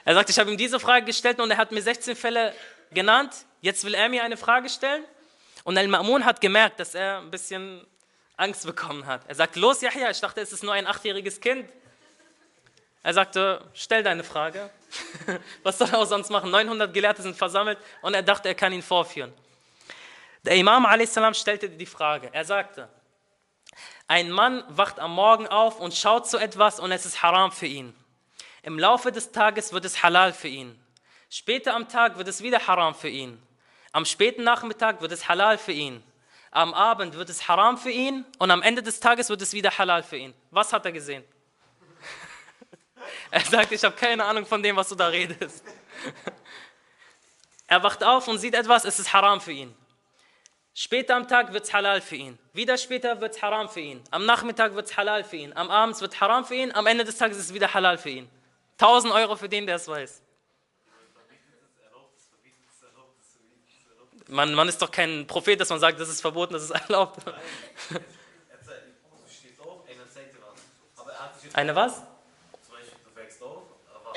Er 0.08 0.13
sagt, 0.13 0.30
ich 0.30 0.39
habe 0.39 0.50
ihm 0.50 0.56
diese 0.56 0.80
Frage 0.80 1.06
gestellt 1.06 1.38
und 1.41 1.52
er 1.52 1.58
hat 1.58 1.74
mir 1.74 1.82
16 1.82 2.15
Fälle 2.15 2.54
genannt. 2.91 3.34
Jetzt 3.60 3.84
will 3.84 3.93
er 3.93 4.08
mir 4.08 4.24
eine 4.24 4.38
Frage 4.38 4.70
stellen. 4.70 5.04
Und 5.65 5.78
Al-Ma'mun 5.78 6.24
hat 6.24 6.39
gemerkt, 6.39 6.80
dass 6.80 6.96
er 6.96 7.17
ein 7.17 7.30
bisschen 7.30 7.86
Angst 8.38 8.65
bekommen 8.65 9.06
hat. 9.06 9.24
Er 9.28 9.36
sagt, 9.36 9.58
los 9.58 9.82
Yahya, 9.82 10.10
ich 10.10 10.22
dachte, 10.22 10.39
es 10.39 10.54
ist 10.54 10.63
nur 10.63 10.72
ein 10.72 10.88
achtjähriges 10.88 11.41
Kind. 11.41 11.70
Er 13.04 13.13
sagte, 13.13 13.70
stell 13.74 14.02
deine 14.02 14.24
Frage. 14.24 14.70
Was 15.63 15.78
soll 15.78 15.89
er 15.89 16.00
auch 16.00 16.06
sonst 16.06 16.30
machen? 16.30 16.52
900 16.52 16.93
Gelehrte 16.93 17.22
sind 17.22 17.36
versammelt 17.36 17.78
und 18.02 18.13
er 18.13 18.24
dachte, 18.24 18.48
er 18.48 18.56
kann 18.56 18.72
ihn 18.72 18.84
vorführen. 18.84 19.34
Der 20.46 20.56
Imam 20.56 20.86
a.s. 20.86 21.20
stellte 21.34 21.67
die 21.67 21.86
Frage. 21.86 22.30
Er 22.32 22.46
sagte, 22.46 22.88
ein 24.08 24.32
Mann 24.32 24.63
wacht 24.70 25.02
am 25.02 25.13
Morgen 25.13 25.50
auf 25.50 25.82
und 25.82 25.93
schaut 25.93 26.30
zu 26.30 26.38
etwas 26.38 26.80
und 26.80 26.93
es 26.93 27.06
ist 27.06 27.22
haram 27.24 27.52
für 27.52 27.65
ihn. 27.65 27.93
Im 28.68 28.78
Laufe 28.78 29.14
des 29.14 29.32
Tages 29.32 29.72
wird 29.72 29.86
es 29.86 30.04
halal 30.04 30.34
für 30.34 30.50
ihn. 30.50 30.78
Später 31.30 31.74
am 31.74 31.88
Tag 31.88 32.18
wird 32.18 32.28
es 32.28 32.44
wieder 32.44 32.68
haram 32.68 32.94
für 32.94 33.08
ihn. 33.08 33.42
Am 33.94 34.04
späten 34.04 34.44
Nachmittag 34.44 35.00
wird 35.00 35.14
es 35.14 35.30
halal 35.30 35.58
für 35.58 35.72
ihn. 35.72 36.04
Am 36.52 36.74
Abend 36.74 37.16
wird 37.16 37.30
es 37.30 37.48
haram 37.48 37.78
für 37.78 37.92
ihn 37.92 38.26
und 38.40 38.52
am 38.52 38.62
Ende 38.62 38.84
des 38.84 39.00
Tages 39.00 39.30
wird 39.30 39.42
es 39.42 39.54
wieder 39.54 39.78
halal 39.78 40.04
für 40.04 40.18
ihn. 40.18 40.34
Was 40.52 40.74
hat 40.74 40.86
er 40.86 40.92
gesehen? 40.92 41.24
Er 43.32 43.40
sagt, 43.40 43.72
ich 43.72 43.82
habe 43.86 43.96
keine 43.96 44.26
Ahnung 44.26 44.46
von 44.46 44.62
dem, 44.62 44.76
was 44.76 44.90
du 44.90 44.96
da 44.96 45.08
redest. 45.08 45.64
Er 47.68 47.82
wacht 47.84 48.04
auf 48.04 48.28
und 48.28 48.38
sieht 48.38 48.54
etwas, 48.54 48.84
es 48.84 49.00
ist 49.00 49.14
haram 49.14 49.40
für 49.40 49.54
ihn. 49.54 49.74
Später 50.74 51.16
am 51.16 51.26
Tag 51.26 51.54
wird 51.54 51.64
es 51.64 51.74
halal 51.74 52.02
für 52.02 52.18
ihn. 52.18 52.38
Wieder 52.52 52.78
später 52.78 53.22
wird 53.22 53.34
es 53.34 53.42
haram 53.42 53.70
für 53.70 53.80
ihn. 53.80 54.04
Am 54.12 54.26
Nachmittag 54.26 54.76
wird 54.76 54.88
es 54.88 54.98
halal 54.98 55.24
für 55.24 55.38
ihn. 55.38 55.56
Am 55.56 55.72
Abend 55.72 56.00
wird 56.02 56.14
es 56.14 56.20
haram 56.20 56.44
für 56.44 56.56
ihn. 56.56 56.74
Am 56.74 56.86
Ende 56.86 57.06
des 57.06 57.18
Tages 57.18 57.38
ist 57.38 57.46
es 57.46 57.54
wieder 57.54 57.74
halal 57.74 57.98
für 57.98 58.10
ihn. 58.10 58.30
1000 58.80 59.13
Euro 59.13 59.36
für 59.36 59.50
den, 59.50 59.66
der 59.66 59.78
es 59.78 59.88
weiß. 59.88 60.22
Man, 64.30 64.54
man 64.54 64.68
ist 64.68 64.82
doch 64.82 64.92
kein 64.92 65.26
Prophet, 65.26 65.60
dass 65.60 65.70
man 65.70 65.80
sagt, 65.80 66.00
das 66.00 66.10
ist 66.10 66.22
verboten, 66.22 66.54
das 66.54 66.63
ist 66.63 66.72
erlaubt. 66.90 67.22
Eine 71.54 71.74
was? 71.74 71.96
Zum 71.96 72.76
Beispiel, 72.76 72.98
du 73.04 73.16
wächst 73.16 73.42
auf, 73.42 73.63
aber 73.96 74.13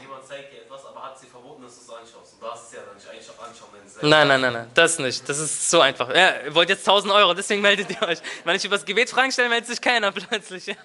jemand 0.00 0.26
zeigt 0.26 0.52
dir 0.52 0.62
etwas, 0.62 0.84
aber 0.86 1.04
hat 1.04 1.18
sie 1.20 1.26
verboten, 1.26 1.62
dass 1.62 1.76
du 1.76 1.82
es 1.82 1.90
anschaust. 1.90 2.34
Und 2.34 2.42
darfst 2.42 2.66
es 2.66 2.72
ja 2.72 2.80
dann 2.84 2.96
nicht 2.96 3.06
anschauen, 3.06 3.68
wenn 3.72 3.86
es 3.86 4.02
Nein, 4.02 4.26
nein, 4.26 4.40
nein, 4.40 4.52
nein, 4.52 4.70
das 4.74 4.98
nicht. 4.98 5.28
Das 5.28 5.38
ist 5.38 5.70
so 5.70 5.80
einfach. 5.80 6.08
Ja, 6.12 6.40
ihr 6.40 6.54
wollt 6.54 6.68
jetzt 6.68 6.88
1000 6.88 7.12
Euro, 7.12 7.34
deswegen 7.34 7.60
meldet 7.62 7.90
ihr 7.90 8.02
euch. 8.02 8.18
Wenn 8.44 8.56
ich 8.56 8.64
über 8.64 8.76
das 8.76 8.84
Gebet 8.84 9.10
Fragen 9.10 9.30
stelle, 9.30 9.50
meldet 9.50 9.68
sich 9.68 9.80
keiner 9.80 10.10
plötzlich. 10.12 10.66
Ja. 10.66 10.76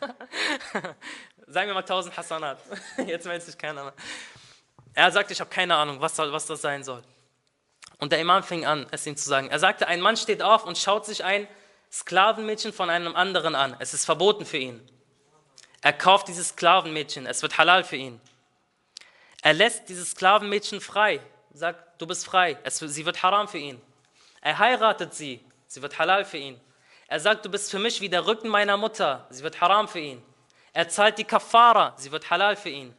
Sagen 1.48 1.68
wir 1.68 1.74
mal 1.74 1.82
1000 1.82 2.18
Hassanat. 2.18 2.60
Jetzt 3.06 3.26
meldet 3.26 3.46
sich 3.46 3.58
keiner 3.58 3.84
mehr. 3.84 3.94
Er 4.94 5.12
sagte, 5.12 5.34
ich 5.34 5.40
habe 5.40 5.50
keine 5.50 5.76
Ahnung, 5.76 6.02
was, 6.02 6.18
was 6.18 6.46
das 6.46 6.62
sein 6.62 6.84
soll. 6.84 7.04
Und 7.98 8.12
der 8.12 8.20
Imam 8.20 8.44
fing 8.44 8.66
an, 8.66 8.88
es 8.92 9.06
ihm 9.06 9.16
zu 9.16 9.28
sagen. 9.28 9.50
Er 9.50 9.60
sagte, 9.60 9.88
ein 9.88 10.02
Mann 10.02 10.18
steht 10.18 10.42
auf 10.42 10.66
und 10.66 10.78
schaut 10.78 11.06
sich 11.06 11.24
ein 11.24 11.48
Sklavenmädchen 11.92 12.74
von 12.74 12.90
einem 12.90 13.16
anderen 13.16 13.56
an. 13.56 13.76
Es 13.80 13.94
ist 13.94 14.06
verboten 14.06 14.46
für 14.46 14.58
ihn. 14.58 14.82
Er 15.82 15.94
kauft 15.94 16.28
dieses 16.28 16.50
Sklavenmädchen, 16.50 17.28
es 17.28 17.42
wird 17.42 17.58
halal 17.58 17.84
für 17.84 17.96
ihn. 17.96 18.20
Er 19.44 19.54
lässt 19.54 19.88
dieses 19.88 20.12
Sklavenmädchen 20.12 20.82
frei, 20.82 21.22
sagt, 21.54 22.02
du 22.02 22.08
bist 22.08 22.26
frei, 22.26 22.58
es, 22.64 22.80
sie 22.80 23.06
wird 23.06 23.22
haram 23.22 23.48
für 23.48 23.60
ihn. 23.60 23.80
Er 24.42 24.58
heiratet 24.58 25.14
sie, 25.14 25.46
sie 25.68 25.82
wird 25.84 26.00
halal 26.00 26.26
für 26.26 26.38
ihn. 26.38 26.60
Er 27.08 27.20
sagt, 27.20 27.46
du 27.46 27.50
bist 27.50 27.70
für 27.70 27.78
mich 27.78 28.02
wie 28.02 28.10
der 28.10 28.26
Rücken 28.26 28.50
meiner 28.50 28.78
Mutter, 28.78 29.28
sie 29.30 29.44
wird 29.44 29.62
haram 29.62 29.88
für 29.88 30.00
ihn. 30.00 30.24
Er 30.76 30.90
zahlt 30.90 31.18
die 31.18 31.24
Kafara, 31.24 31.94
sie 31.96 32.12
wird 32.12 32.30
halal 32.30 32.58
für 32.58 32.68
ihn. 32.68 32.94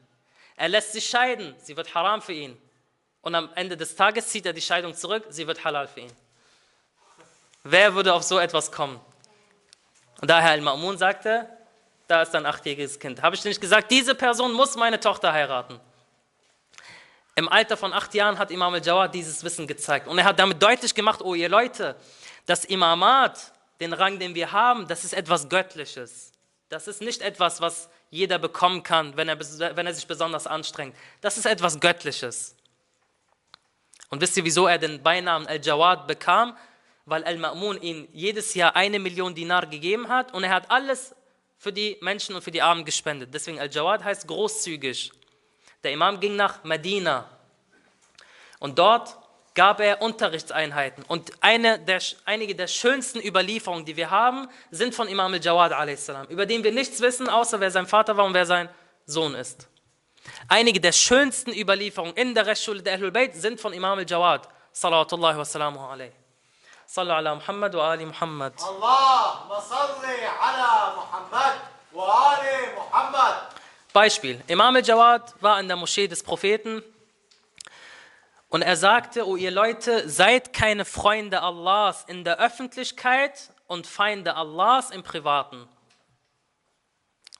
Er 0.56 0.70
lässt 0.70 0.92
sich 0.92 1.06
scheiden, 1.06 1.54
sie 1.58 1.76
wird 1.76 1.94
haram 1.94 2.22
für 2.22 2.32
ihn. 2.32 2.58
Und 3.20 3.34
am 3.34 3.50
Ende 3.54 3.76
des 3.76 3.94
Tages 3.94 4.28
zieht 4.28 4.46
er 4.46 4.54
die 4.54 4.62
Scheidung 4.62 4.94
zurück, 4.94 5.26
sie 5.28 5.46
wird 5.46 5.62
halal 5.62 5.86
für 5.86 6.00
ihn. 6.00 6.12
Wer 7.64 7.94
würde 7.94 8.14
auf 8.14 8.22
so 8.22 8.38
etwas 8.38 8.72
kommen? 8.72 8.98
Und 10.22 10.30
daher 10.30 10.52
Al-Ma'mun 10.52 10.96
sagte, 10.96 11.46
da 12.08 12.22
ist 12.22 12.34
ein 12.34 12.46
achtjähriges 12.46 12.98
Kind. 12.98 13.20
Habe 13.20 13.36
ich 13.36 13.44
nicht 13.44 13.60
gesagt, 13.60 13.90
diese 13.90 14.14
Person 14.14 14.54
muss 14.54 14.74
meine 14.76 14.98
Tochter 14.98 15.34
heiraten? 15.34 15.78
Im 17.34 17.46
Alter 17.50 17.76
von 17.76 17.92
acht 17.92 18.14
Jahren 18.14 18.38
hat 18.38 18.50
Imam 18.50 18.72
al-Jawad 18.72 19.12
dieses 19.12 19.44
Wissen 19.44 19.66
gezeigt. 19.66 20.08
Und 20.08 20.16
er 20.16 20.24
hat 20.24 20.38
damit 20.38 20.62
deutlich 20.62 20.94
gemacht, 20.94 21.20
oh 21.20 21.34
ihr 21.34 21.50
Leute, 21.50 21.94
das 22.46 22.64
Imamat, 22.64 23.52
den 23.80 23.92
Rang, 23.92 24.18
den 24.18 24.34
wir 24.34 24.50
haben, 24.50 24.88
das 24.88 25.04
ist 25.04 25.12
etwas 25.12 25.46
Göttliches. 25.46 26.32
Das 26.68 26.88
ist 26.88 27.00
nicht 27.00 27.22
etwas, 27.22 27.60
was 27.60 27.88
jeder 28.10 28.38
bekommen 28.38 28.82
kann, 28.82 29.16
wenn 29.16 29.28
er, 29.28 29.38
wenn 29.38 29.86
er 29.86 29.94
sich 29.94 30.06
besonders 30.06 30.46
anstrengt. 30.46 30.96
Das 31.20 31.38
ist 31.38 31.46
etwas 31.46 31.78
Göttliches. 31.78 32.56
Und 34.08 34.20
wisst 34.20 34.36
ihr, 34.36 34.44
wieso 34.44 34.66
er 34.66 34.78
den 34.78 35.02
Beinamen 35.02 35.46
Al-Jawad 35.46 36.06
bekam? 36.06 36.56
Weil 37.04 37.24
Al-Ma'mun 37.24 37.80
ihm 37.80 38.08
jedes 38.12 38.54
Jahr 38.54 38.74
eine 38.74 38.98
Million 38.98 39.34
Dinar 39.34 39.66
gegeben 39.66 40.08
hat 40.08 40.34
und 40.34 40.42
er 40.42 40.50
hat 40.50 40.70
alles 40.70 41.14
für 41.58 41.72
die 41.72 41.98
Menschen 42.00 42.34
und 42.34 42.42
für 42.42 42.50
die 42.50 42.62
Armen 42.62 42.84
gespendet. 42.84 43.32
Deswegen 43.32 43.60
Al-Jawad 43.60 44.02
heißt 44.02 44.26
großzügig. 44.26 45.12
Der 45.84 45.92
Imam 45.92 46.18
ging 46.18 46.34
nach 46.34 46.64
Medina 46.64 47.28
und 48.58 48.78
dort 48.78 49.16
gab 49.55 49.79
er 49.81 50.01
Unterrichtseinheiten. 50.01 51.03
Und 51.07 51.31
eine 51.41 51.79
der, 51.79 52.01
einige 52.25 52.55
der 52.55 52.67
schönsten 52.67 53.19
Überlieferungen, 53.19 53.85
die 53.85 53.97
wir 53.97 54.09
haben, 54.09 54.47
sind 54.71 54.95
von 54.95 55.07
Imam 55.07 55.33
al-Jawad 55.33 55.73
a.s., 55.73 56.11
über 56.29 56.45
den 56.45 56.63
wir 56.63 56.71
nichts 56.71 57.01
wissen, 57.01 57.27
außer 57.27 57.59
wer 57.59 57.71
sein 57.71 57.87
Vater 57.87 58.15
war 58.15 58.25
und 58.25 58.33
wer 58.33 58.45
sein 58.45 58.69
Sohn 59.05 59.35
ist. 59.35 59.67
Einige 60.47 60.79
der 60.79 60.91
schönsten 60.91 61.51
Überlieferungen 61.51 62.15
in 62.15 62.33
der 62.33 62.45
Rechtsschule 62.45 62.81
der 62.81 62.93
Ahlul 62.93 63.11
Bayt 63.11 63.35
sind 63.35 63.59
von 63.59 63.73
Imam 63.73 63.97
al-Jawad, 63.97 64.47
salawatullahi 64.71 65.37
wa 65.37 65.45
salamuhu 65.45 65.85
alayhi. 65.85 66.13
Sallu 66.85 67.11
ala 67.11 67.35
Muhammad 67.35 67.73
wa 67.73 67.91
ali 67.91 68.05
Muhammad. 68.05 68.53
اللهم 68.59 69.59
صل 69.59 70.05
على 70.41 70.95
محمد 70.97 71.55
وآل 71.93 72.75
محمد 72.77 73.35
Beispiel. 73.93 74.41
Imam 74.47 74.75
al-Jawad 74.75 75.33
war 75.39 75.59
in 75.61 75.69
der 75.69 75.77
Moschee 75.77 76.07
des 76.09 76.21
Propheten 76.21 76.83
und 78.56 78.62
er 78.62 78.76
sagte, 78.76 79.28
o 79.28 79.36
ihr 79.36 79.50
Leute, 79.50 80.08
seid 80.08 80.54
keine 80.54 80.86
Freunde 80.86 81.42
Allahs 81.42 82.04
in 82.08 82.24
der 82.24 82.40
Öffentlichkeit 82.40 83.52
und 83.66 83.86
Feinde 83.86 84.34
Allahs 84.34 84.90
im 84.92 85.02
Privaten. 85.02 85.68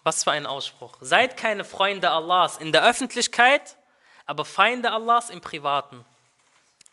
Was 0.03 0.25
für 0.25 0.33
ein 0.33 0.45
Ausspruch. 0.45 0.99
Seid 1.01 1.39
keine 1.39 1.65
Freunde 1.65 2.11
Allahs 2.11 2.59
in 2.59 2.71
der 2.71 2.85
Öffentlichkeit, 2.85 3.79
aber 4.27 4.45
Feinde 4.45 4.93
Allahs 4.93 5.31
im 5.31 5.41
Privaten. 5.41 6.05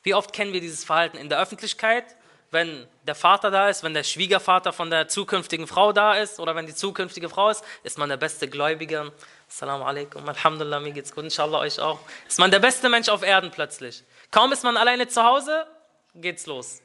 Wie 0.04 0.14
oft 0.14 0.32
kennen 0.32 0.54
wir 0.54 0.62
dieses 0.62 0.86
Verhalten 0.86 1.18
in 1.18 1.28
der 1.28 1.42
Öffentlichkeit, 1.42 2.06
wenn 2.50 2.88
der 3.06 3.16
Vater 3.16 3.52
da 3.52 3.68
ist, 3.68 3.84
wenn 3.84 3.94
der 3.94 4.04
Schwiegervater 4.04 4.72
von 4.72 4.90
der 4.90 5.10
zukünftigen 5.10 5.68
Frau 5.68 5.92
da 5.92 6.14
ist 6.14 6.40
oder 6.40 6.56
wenn 6.56 6.66
die 6.66 6.74
zukünftige 6.74 7.28
Frau 7.28 7.50
ist, 7.50 7.66
ist 7.84 7.98
man 7.98 8.08
der 8.08 8.16
beste 8.16 8.48
Gläubige. 8.48 9.12
Assalamu 9.54 9.86
alaikum, 9.86 10.28
Alhamdulillah, 10.28 10.80
mir 10.80 10.94
geht's 10.94 11.14
gut, 11.14 11.26
inshallah 11.26 11.60
euch 11.60 11.80
auch. 11.80 12.00
Ist 12.28 12.40
man 12.40 12.50
der 12.50 12.58
beste 12.58 12.90
Mensch 12.90 13.08
auf 13.08 13.22
Erden 13.22 13.52
plötzlich. 13.52 14.04
Kaum 14.32 14.52
ist 14.52 14.64
man 14.64 14.78
alleine 14.78 15.08
zu 15.08 15.24
Hause, 15.24 15.68
geht's 16.16 16.48
los. 16.48 16.82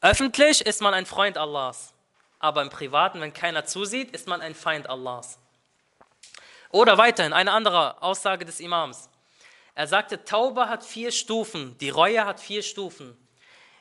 Öffentlich 0.00 0.66
ist 0.66 0.82
man 0.82 0.92
ein 0.92 1.06
Freund 1.06 1.38
Allahs, 1.38 1.94
aber 2.40 2.62
im 2.62 2.68
Privaten, 2.68 3.20
wenn 3.20 3.32
keiner 3.32 3.64
zusieht, 3.64 4.10
ist 4.10 4.26
man 4.26 4.40
ein 4.40 4.56
Feind 4.56 4.90
Allahs. 4.90 5.38
Oder 6.70 6.98
weiterhin 6.98 7.32
eine 7.32 7.52
andere 7.52 8.02
Aussage 8.02 8.44
des 8.44 8.58
Imams. 8.58 9.08
Er 9.76 9.86
sagte, 9.86 10.24
Tauba 10.24 10.68
hat 10.68 10.82
vier 10.82 11.12
Stufen, 11.12 11.78
die 11.78 11.90
Reue 11.90 12.24
hat 12.24 12.40
vier 12.40 12.64
Stufen. 12.64 13.16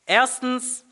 Erstens, 0.06 0.86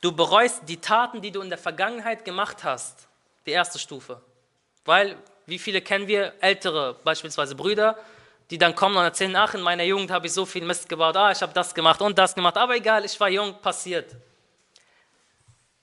du 0.00 0.10
bereust 0.10 0.62
die 0.66 0.80
Taten, 0.80 1.22
die 1.22 1.30
du 1.30 1.40
in 1.40 1.50
der 1.50 1.58
Vergangenheit 1.58 2.24
gemacht 2.24 2.64
hast. 2.64 3.06
Die 3.46 3.52
erste 3.52 3.78
Stufe. 3.78 4.20
Weil, 4.84 5.16
wie 5.46 5.58
viele 5.58 5.80
kennen 5.80 6.08
wir, 6.08 6.32
ältere 6.40 6.96
beispielsweise 7.04 7.54
Brüder, 7.54 7.96
die 8.50 8.58
dann 8.58 8.74
kommen 8.74 8.96
und 8.96 9.04
erzählen, 9.04 9.34
ach, 9.36 9.54
in 9.54 9.60
meiner 9.60 9.84
Jugend 9.84 10.10
habe 10.10 10.26
ich 10.26 10.32
so 10.32 10.44
viel 10.44 10.64
Mist 10.64 10.88
gebaut, 10.88 11.16
ah, 11.16 11.30
ich 11.30 11.40
habe 11.40 11.52
das 11.52 11.74
gemacht 11.74 12.00
und 12.00 12.18
das 12.18 12.34
gemacht, 12.34 12.56
aber 12.56 12.76
egal, 12.76 13.04
ich 13.04 13.18
war 13.18 13.28
jung, 13.28 13.54
passiert. 13.60 14.14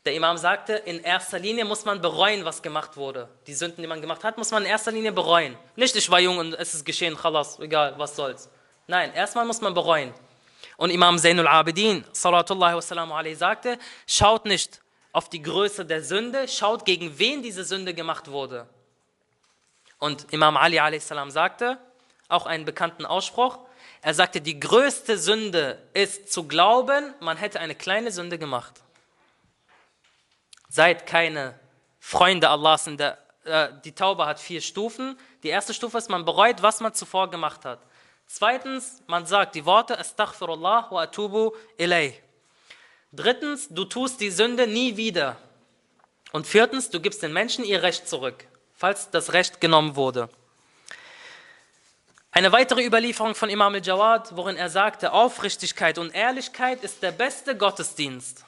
Der 0.05 0.13
Imam 0.13 0.37
sagte, 0.37 0.73
in 0.73 0.99
erster 0.99 1.39
Linie 1.39 1.63
muss 1.63 1.85
man 1.85 2.01
bereuen, 2.01 2.43
was 2.43 2.61
gemacht 2.61 2.97
wurde. 2.97 3.29
Die 3.47 3.53
Sünden, 3.53 3.81
die 3.81 3.87
man 3.87 4.01
gemacht 4.01 4.23
hat, 4.25 4.37
muss 4.37 4.51
man 4.51 4.63
in 4.63 4.69
erster 4.69 4.91
Linie 4.91 5.13
bereuen. 5.13 5.57
Nicht, 5.77 5.95
ich 5.95 6.09
war 6.09 6.19
jung 6.19 6.37
und 6.37 6.53
es 6.55 6.73
ist 6.73 6.85
geschehen, 6.85 7.15
khalas, 7.15 7.57
egal, 7.59 7.93
was 7.97 8.17
soll's. 8.17 8.49
Nein, 8.87 9.13
erstmal 9.13 9.45
muss 9.45 9.61
man 9.61 9.73
bereuen. 9.73 10.13
Und 10.75 10.89
Imam 10.89 11.17
Zainul 11.17 11.47
Abidin, 11.47 12.03
salatullahi 12.11 12.75
wassalamu 12.75 13.13
alaihi, 13.13 13.35
sagte, 13.35 13.79
schaut 14.05 14.45
nicht 14.45 14.81
auf 15.13 15.29
die 15.29 15.41
Größe 15.41 15.85
der 15.85 16.03
Sünde, 16.03 16.49
schaut 16.49 16.83
gegen 16.83 17.17
wen 17.17 17.41
diese 17.41 17.63
Sünde 17.63 17.93
gemacht 17.93 18.29
wurde. 18.29 18.67
Und 20.03 20.33
Imam 20.33 20.57
Ali 20.57 20.79
a.s. 20.79 21.13
sagte, 21.29 21.77
auch 22.27 22.45
einen 22.45 22.65
bekannten 22.65 23.05
Ausspruch, 23.05 23.57
er 24.01 24.13
sagte, 24.13 24.41
die 24.41 24.59
größte 24.59 25.17
Sünde 25.17 25.81
ist 25.93 26.29
zu 26.29 26.45
glauben, 26.45 27.13
man 27.21 27.37
hätte 27.37 27.61
eine 27.61 27.73
kleine 27.73 28.11
Sünde 28.11 28.37
gemacht. 28.37 28.73
Seid 30.67 31.05
keine 31.05 31.57
Freunde 32.01 32.49
Allahs. 32.49 32.85
In 32.85 32.97
der, 32.97 33.17
äh, 33.45 33.69
die 33.85 33.93
Taube 33.93 34.25
hat 34.25 34.41
vier 34.41 34.59
Stufen. 34.59 35.17
Die 35.41 35.47
erste 35.47 35.73
Stufe 35.73 35.97
ist, 35.99 36.09
man 36.09 36.25
bereut, 36.25 36.61
was 36.61 36.81
man 36.81 36.93
zuvor 36.93 37.29
gemacht 37.29 37.63
hat. 37.63 37.79
Zweitens, 38.27 39.01
man 39.07 39.25
sagt 39.25 39.55
die 39.55 39.65
Worte 39.65 39.97
Astaghfirullah 39.97 40.91
wa 40.91 41.03
atubu 41.03 41.53
ilayh. 41.77 42.13
Drittens, 43.13 43.69
du 43.69 43.85
tust 43.85 44.19
die 44.19 44.31
Sünde 44.31 44.67
nie 44.67 44.97
wieder. 44.97 45.37
Und 46.33 46.45
viertens, 46.45 46.89
du 46.89 46.99
gibst 46.99 47.23
den 47.23 47.31
Menschen 47.31 47.63
ihr 47.63 47.81
Recht 47.83 48.09
zurück, 48.09 48.45
falls 48.83 49.09
das 49.09 49.31
Recht 49.31 49.61
genommen 49.61 49.95
wurde. 49.95 50.27
Eine 52.31 52.51
weitere 52.51 52.85
Überlieferung 52.85 53.33
von 53.33 53.49
Imam 53.49 53.73
al-Jawad, 53.75 54.35
worin 54.35 54.57
er 54.57 54.69
sagte, 54.69 55.13
Aufrichtigkeit 55.13 55.97
und 55.97 56.13
Ehrlichkeit 56.13 56.83
ist 56.83 57.01
der 57.01 57.13
beste 57.13 57.55
Gottesdienst. 57.55 58.43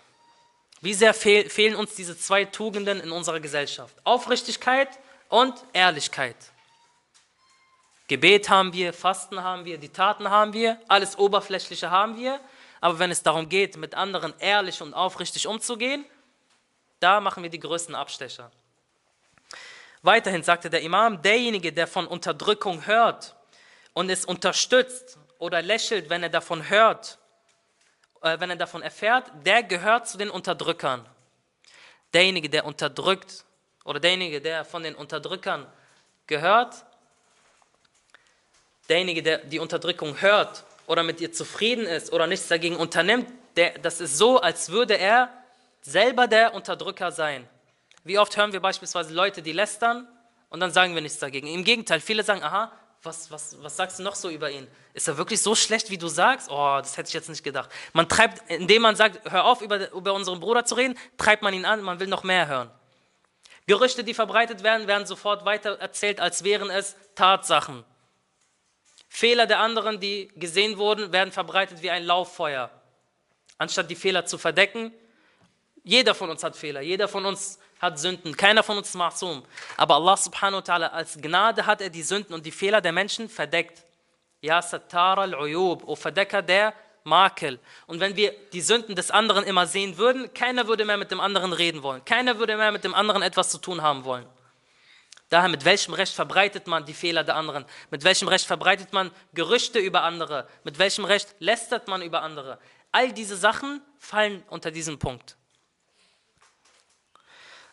Wie 0.82 0.94
sehr 0.94 1.14
fehl, 1.14 1.50
fehlen 1.50 1.78
uns 1.78 1.96
diese 1.96 2.18
zwei 2.18 2.44
Tugenden 2.44 3.00
in 3.00 3.14
unserer 3.14 3.40
Gesellschaft? 3.40 3.96
Aufrichtigkeit 4.04 4.90
und 5.30 5.54
Ehrlichkeit. 5.72 6.36
Gebet 8.10 8.50
haben 8.50 8.74
wir, 8.74 8.92
Fasten 8.92 9.42
haben 9.42 9.64
wir, 9.64 9.78
die 9.78 9.88
Taten 9.88 10.30
haben 10.30 10.52
wir, 10.52 10.82
alles 10.90 11.18
Oberflächliche 11.18 11.92
haben 11.92 12.18
wir, 12.18 12.42
aber 12.82 13.00
wenn 13.00 13.10
es 13.10 13.24
darum 13.24 13.48
geht, 13.48 13.78
mit 13.78 13.96
anderen 13.96 14.34
ehrlich 14.40 14.82
und 14.82 14.94
aufrichtig 14.94 15.48
umzugehen, 15.48 16.04
da 17.00 17.22
machen 17.22 17.42
wir 17.42 17.50
die 17.50 17.62
größten 17.62 17.96
Abstecher. 17.96 18.52
Weiterhin 20.06 20.44
sagte 20.44 20.70
der 20.70 20.82
Imam, 20.82 21.24
derjenige, 21.24 21.74
der 21.74 21.88
von 21.88 22.06
Unterdrückung 22.06 22.86
hört 22.86 23.36
und 23.94 24.12
es 24.12 24.24
unterstützt 24.24 25.18
oder 25.40 25.64
lächelt, 25.64 26.12
wenn 26.12 26.22
er 26.22 26.30
davon 26.30 26.70
hört, 26.70 27.18
äh, 28.22 28.40
wenn 28.40 28.52
er 28.52 28.56
davon 28.56 28.84
erfährt, 28.84 29.32
der 29.44 29.64
gehört 29.64 30.08
zu 30.08 30.20
den 30.20 30.30
Unterdrückern. 30.30 31.04
Derjenige, 32.14 32.50
der 32.52 32.66
unterdrückt 32.66 33.46
oder 33.84 34.00
derjenige, 34.00 34.42
der 34.42 34.64
von 34.64 34.84
den 34.84 34.94
Unterdrückern 34.94 35.66
gehört, 36.28 36.86
derjenige, 38.88 39.24
der 39.24 39.40
die 39.40 39.58
Unterdrückung 39.58 40.22
hört 40.22 40.66
oder 40.86 41.02
mit 41.02 41.20
ihr 41.20 41.34
zufrieden 41.34 41.88
ist 41.88 42.14
oder 42.14 42.28
nichts 42.28 42.48
dagegen 42.48 42.76
unternimmt, 42.76 43.28
der, 43.56 43.80
das 43.80 44.02
ist 44.02 44.20
so, 44.20 44.40
als 44.40 44.70
würde 44.70 45.00
er 45.00 45.34
selber 45.82 46.28
der 46.28 46.54
Unterdrücker 46.54 47.12
sein. 47.12 47.50
Wie 48.06 48.20
oft 48.20 48.38
hören 48.38 48.54
wir 48.54 48.60
beispielsweise 48.60 49.14
Leute, 49.14 49.42
die 49.42 49.52
lästern 49.52 50.08
und 50.50 50.60
dann 50.60 50.72
sagen 50.72 50.94
wir 50.94 51.02
nichts 51.02 51.18
dagegen. 51.18 51.48
Im 51.48 51.64
Gegenteil, 51.64 52.00
viele 52.00 52.24
sagen, 52.24 52.44
aha, 52.44 52.72
was, 53.02 53.32
was, 53.32 53.62
was 53.64 53.76
sagst 53.76 53.98
du 53.98 54.04
noch 54.04 54.14
so 54.14 54.30
über 54.30 54.52
ihn? 54.52 54.68
Ist 54.94 55.08
er 55.08 55.18
wirklich 55.18 55.42
so 55.42 55.56
schlecht, 55.56 55.90
wie 55.90 55.98
du 55.98 56.08
sagst? 56.08 56.50
Oh, 56.52 56.78
das 56.78 56.98
hätte 56.98 57.08
ich 57.08 57.14
jetzt 57.14 57.30
nicht 57.30 57.44
gedacht. 57.44 57.70
Man 57.94 58.08
treibt, 58.08 58.50
indem 58.50 58.84
man 58.84 58.96
sagt, 58.96 59.32
hör 59.32 59.46
auf, 59.46 59.62
über, 59.62 59.92
über 59.92 60.14
unseren 60.14 60.40
Bruder 60.40 60.66
zu 60.66 60.76
reden, 60.76 60.98
treibt 61.18 61.42
man 61.42 61.54
ihn 61.56 61.66
an, 61.66 61.82
man 61.82 62.00
will 62.00 62.08
noch 62.08 62.24
mehr 62.24 62.48
hören. 62.48 62.70
Gerüchte, 63.66 64.04
die 64.04 64.14
verbreitet 64.14 64.62
werden, 64.62 64.86
werden 64.86 65.08
sofort 65.08 65.44
weiter 65.44 65.80
erzählt, 65.80 66.20
als 66.20 66.44
wären 66.44 66.70
es 66.70 66.96
Tatsachen. 67.16 67.84
Fehler 69.10 69.48
der 69.48 69.60
anderen, 69.60 70.00
die 70.00 70.32
gesehen 70.36 70.78
wurden, 70.78 71.12
werden 71.12 71.32
verbreitet 71.32 71.82
wie 71.82 71.90
ein 71.90 72.04
Lauffeuer. 72.04 72.70
Anstatt 73.58 73.90
die 73.90 73.96
Fehler 73.96 74.28
zu 74.28 74.38
verdecken, 74.38 74.94
jeder 75.86 76.16
von 76.16 76.30
uns 76.32 76.44
hat 76.44 76.58
Fehler, 76.58 76.82
jeder 76.82 77.08
von 77.08 77.26
uns 77.26 77.60
hat 77.80 78.00
Sünden, 78.00 78.36
keiner 78.36 78.64
von 78.64 78.78
uns 78.78 78.90
ist 78.90 78.96
ma'asum. 78.96 79.44
Aber 79.78 79.96
Allah 79.96 80.18
subhanahu 80.18 80.58
wa 80.58 80.74
ta'ala, 80.74 80.88
als 80.88 81.16
Gnade 81.22 81.66
hat 81.66 81.80
er 81.80 81.92
die 81.92 82.02
Sünden 82.02 82.34
und 82.34 82.46
die 82.46 82.52
Fehler 82.52 82.82
der 82.82 82.92
Menschen 82.92 83.30
verdeckt. 83.30 83.84
Ja, 84.42 84.62
Sattar 84.62 85.20
al-Uyub, 85.20 85.88
o 85.88 85.96
Verdecker 85.96 86.42
der 86.42 86.74
Makel. 87.04 87.60
Und 87.86 88.00
wenn 88.00 88.16
wir 88.16 88.34
die 88.52 88.62
Sünden 88.62 88.96
des 88.96 89.12
anderen 89.12 89.44
immer 89.44 89.68
sehen 89.68 89.98
würden, 89.98 90.34
keiner 90.34 90.68
würde 90.68 90.86
mehr 90.86 90.98
mit 90.98 91.12
dem 91.12 91.20
anderen 91.20 91.54
reden 91.54 91.84
wollen. 91.84 92.04
Keiner 92.04 92.40
würde 92.40 92.58
mehr 92.58 92.72
mit 92.72 92.84
dem 92.84 92.96
anderen 92.96 93.22
etwas 93.22 93.50
zu 93.50 93.60
tun 93.60 93.84
haben 93.84 94.06
wollen. 94.06 94.26
Daher, 95.30 95.50
mit 95.50 95.66
welchem 95.66 95.94
Recht 95.94 96.14
verbreitet 96.14 96.66
man 96.66 96.86
die 96.86 96.94
Fehler 96.94 97.24
der 97.24 97.36
anderen? 97.36 97.66
Mit 97.92 98.04
welchem 98.04 98.28
Recht 98.28 98.46
verbreitet 98.46 98.92
man 98.92 99.12
Gerüchte 99.34 99.78
über 99.78 100.02
andere? 100.02 100.48
Mit 100.64 100.80
welchem 100.80 101.06
Recht 101.06 101.36
lästert 101.40 101.88
man 101.88 102.02
über 102.02 102.24
andere? 102.24 102.58
All 102.92 103.12
diese 103.12 103.36
Sachen 103.36 103.82
fallen 104.00 104.44
unter 104.50 104.72
diesen 104.72 104.98
Punkt. 104.98 105.38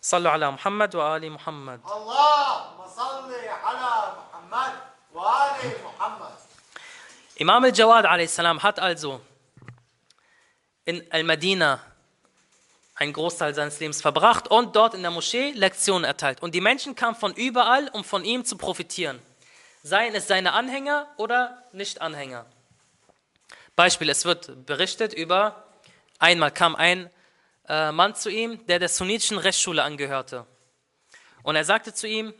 Sallu 0.01 0.29
ala 0.29 0.51
Muhammad 0.51 0.93
wa 0.93 1.13
ali 1.13 1.29
Muhammad. 1.29 1.79
اللهم 1.83 2.87
صل 2.87 3.31
على 3.33 4.13
محمد 4.17 4.73
وآل 5.13 5.73
محمد 5.85 6.37
Imam 7.39 7.63
al-Jawad 7.63 8.05
a.s. 8.05 8.37
hat 8.39 8.79
also 8.79 9.21
in 10.85 11.05
Al-Madina 11.11 11.79
einen 12.95 13.13
Großteil 13.13 13.53
seines 13.53 13.79
Lebens 13.79 14.01
verbracht 14.01 14.47
und 14.47 14.75
dort 14.75 14.95
in 14.95 15.03
der 15.03 15.11
Moschee 15.11 15.51
Lektionen 15.51 16.03
erteilt. 16.03 16.41
Und 16.41 16.55
die 16.55 16.61
Menschen 16.61 16.95
kamen 16.95 17.15
von 17.15 17.33
überall, 17.35 17.89
um 17.89 18.03
von 18.03 18.25
ihm 18.25 18.43
zu 18.43 18.57
profitieren. 18.57 19.21
Seien 19.83 20.15
es 20.15 20.27
seine 20.27 20.53
Anhänger 20.53 21.07
oder 21.17 21.61
Nicht-Anhänger. 21.73 22.45
Beispiel, 23.75 24.09
es 24.09 24.25
wird 24.25 24.65
berichtet 24.65 25.13
über, 25.13 25.63
einmal 26.17 26.49
kam 26.49 26.75
ein 26.75 27.11
äh, 27.68 27.92
Mann 27.92 28.14
zu 28.14 28.30
ihm, 28.30 28.64
der 28.66 28.78
der 28.78 28.88
sunnitischen 28.88 29.38
Rechtsschule 29.38 29.82
angehörte. 29.82 30.46
Und 31.42 31.56
er 31.56 31.64
sagte 31.64 31.94
zu 31.94 32.06
ihm, 32.06 32.34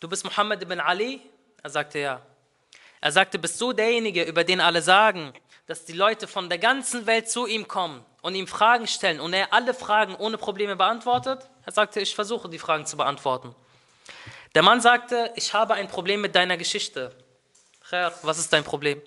du 0.00 0.08
bist 0.08 0.24
Muhammad 0.24 0.62
ibn 0.62 0.80
Ali? 0.80 1.20
Er 1.62 1.70
sagte 1.70 1.98
ja. 1.98 2.22
Er 3.00 3.12
sagte, 3.12 3.38
bist 3.38 3.60
du 3.60 3.72
derjenige, 3.72 4.22
über 4.24 4.44
den 4.44 4.60
alle 4.60 4.82
sagen, 4.82 5.32
dass 5.66 5.84
die 5.84 5.92
Leute 5.92 6.26
von 6.26 6.48
der 6.48 6.58
ganzen 6.58 7.06
Welt 7.06 7.30
zu 7.30 7.46
ihm 7.46 7.68
kommen 7.68 8.04
und 8.22 8.34
ihm 8.34 8.46
Fragen 8.46 8.86
stellen 8.86 9.20
und 9.20 9.32
er 9.32 9.52
alle 9.52 9.74
Fragen 9.74 10.14
ohne 10.14 10.38
Probleme 10.38 10.76
beantwortet? 10.76 11.48
Er 11.66 11.72
sagte, 11.72 12.00
ich 12.00 12.14
versuche 12.14 12.48
die 12.48 12.58
Fragen 12.58 12.86
zu 12.86 12.96
beantworten. 12.96 13.54
Der 14.54 14.62
Mann 14.62 14.80
sagte, 14.80 15.32
ich 15.36 15.52
habe 15.52 15.74
ein 15.74 15.88
Problem 15.88 16.20
mit 16.20 16.34
deiner 16.34 16.56
Geschichte. 16.56 17.14
Was 18.22 18.38
ist 18.38 18.52
dein 18.52 18.64
Problem? 18.64 19.02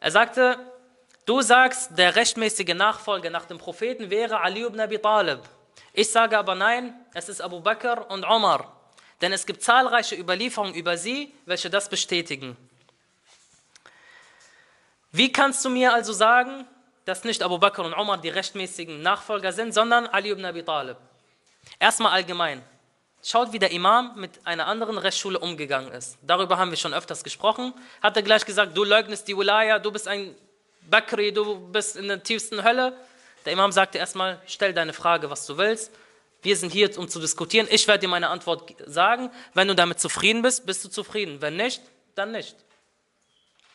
Er 0.00 0.10
sagte, 0.10 0.58
du 1.30 1.42
sagst, 1.42 1.96
der 1.96 2.16
rechtmäßige 2.16 2.74
Nachfolger 2.74 3.30
nach 3.30 3.46
dem 3.46 3.58
Propheten 3.58 4.10
wäre 4.10 4.40
Ali 4.40 4.64
ibn 4.64 4.80
Abi 4.80 4.98
Talib. 4.98 5.38
Ich 5.92 6.10
sage 6.10 6.36
aber 6.36 6.56
nein, 6.56 6.92
es 7.14 7.28
ist 7.28 7.40
Abu 7.40 7.60
Bakr 7.60 8.10
und 8.10 8.24
Omar. 8.24 8.76
Denn 9.20 9.32
es 9.32 9.46
gibt 9.46 9.62
zahlreiche 9.62 10.16
Überlieferungen 10.16 10.74
über 10.74 10.96
sie, 10.96 11.32
welche 11.46 11.70
das 11.70 11.88
bestätigen. 11.88 12.56
Wie 15.12 15.30
kannst 15.30 15.64
du 15.64 15.68
mir 15.70 15.94
also 15.94 16.12
sagen, 16.12 16.66
dass 17.04 17.22
nicht 17.22 17.44
Abu 17.44 17.58
Bakr 17.58 17.84
und 17.84 17.94
Omar 17.94 18.18
die 18.18 18.28
rechtmäßigen 18.28 19.00
Nachfolger 19.00 19.52
sind, 19.52 19.72
sondern 19.72 20.08
Ali 20.08 20.30
ibn 20.30 20.44
Abi 20.44 20.64
Talib? 20.64 20.96
Erstmal 21.78 22.10
allgemein. 22.10 22.60
Schaut, 23.22 23.52
wie 23.52 23.60
der 23.60 23.70
Imam 23.70 24.18
mit 24.18 24.44
einer 24.44 24.66
anderen 24.66 24.98
Rechtsschule 24.98 25.38
umgegangen 25.38 25.92
ist. 25.92 26.18
Darüber 26.22 26.58
haben 26.58 26.70
wir 26.70 26.78
schon 26.78 26.94
öfters 26.94 27.22
gesprochen. 27.22 27.72
Hat 28.02 28.16
er 28.16 28.22
gleich 28.24 28.44
gesagt, 28.44 28.76
du 28.76 28.82
leugnest 28.82 29.28
die 29.28 29.36
Wilaya, 29.36 29.78
du 29.78 29.92
bist 29.92 30.08
ein 30.08 30.34
Bakri, 30.88 31.32
du 31.32 31.58
bist 31.68 31.96
in 31.96 32.08
der 32.08 32.22
tiefsten 32.22 32.64
Hölle. 32.64 32.96
Der 33.44 33.52
Imam 33.52 33.72
sagte 33.72 33.98
erstmal, 33.98 34.40
stell 34.46 34.74
deine 34.74 34.92
Frage, 34.92 35.30
was 35.30 35.46
du 35.46 35.56
willst. 35.56 35.92
Wir 36.42 36.56
sind 36.56 36.72
hier, 36.72 36.96
um 36.98 37.08
zu 37.08 37.20
diskutieren. 37.20 37.68
Ich 37.70 37.86
werde 37.86 38.00
dir 38.00 38.08
meine 38.08 38.28
Antwort 38.28 38.74
sagen. 38.86 39.30
Wenn 39.54 39.68
du 39.68 39.74
damit 39.74 40.00
zufrieden 40.00 40.42
bist, 40.42 40.66
bist 40.66 40.84
du 40.84 40.88
zufrieden. 40.88 41.40
Wenn 41.40 41.56
nicht, 41.56 41.82
dann 42.14 42.32
nicht. 42.32 42.56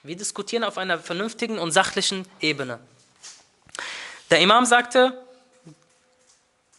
Wir 0.03 0.15
diskutieren 0.15 0.63
auf 0.63 0.77
einer 0.77 0.99
vernünftigen 0.99 1.57
und 1.59 1.71
sachlichen 1.71 2.27
Ebene. 2.39 2.79
Der 4.29 4.39
Imam 4.39 4.65
sagte, 4.65 5.19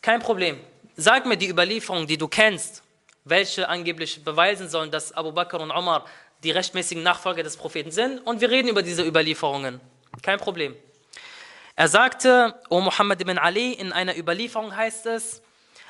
kein 0.03 0.21
Problem. 0.21 0.61
Sag 0.97 1.27
mir 1.27 1.37
die 1.37 1.49
Überlieferung, 1.49 2.07
die 2.07 2.19
du 2.19 2.29
kennst, 2.29 2.83
welche 3.25 3.69
angeblich 3.69 4.25
beweisen 4.25 4.69
sollen, 4.69 4.91
dass 4.91 5.13
Abu 5.13 5.33
Bakr 5.33 5.61
und 5.61 5.71
Omar 5.71 6.07
die 6.43 6.51
rechtmäßigen 6.51 7.03
Nachfolger 7.03 7.43
des 7.43 7.57
Propheten 7.57 7.91
sind, 7.91 8.21
und 8.21 8.41
wir 8.41 8.51
reden 8.51 8.69
über 8.69 8.83
diese 8.83 9.05
Überlieferungen. 9.05 9.81
Kein 10.23 10.39
Problem. 10.39 10.77
Er 11.75 11.89
sagte, 11.89 12.59
O 12.71 12.81
Muhammad 12.81 13.21
ibn 13.21 13.39
Ali, 13.39 13.73
in 13.73 13.93
einer 13.93 14.17
Überlieferung 14.17 14.75
heißt 14.75 15.07
es, 15.07 15.43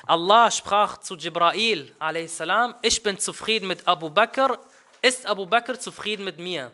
Allah 0.05 0.51
sprach 0.51 0.97
zu 0.97 1.15
Jibrail, 1.15 1.93
a.s., 1.99 2.41
ich 2.81 3.03
bin 3.03 3.19
zufrieden 3.19 3.67
mit 3.67 3.87
Abu 3.87 4.09
Bakr, 4.09 4.57
ist 5.01 5.25
Abu 5.25 5.45
Bakr 5.45 5.79
zufrieden 5.79 6.23
mit 6.23 6.39
mir? 6.39 6.71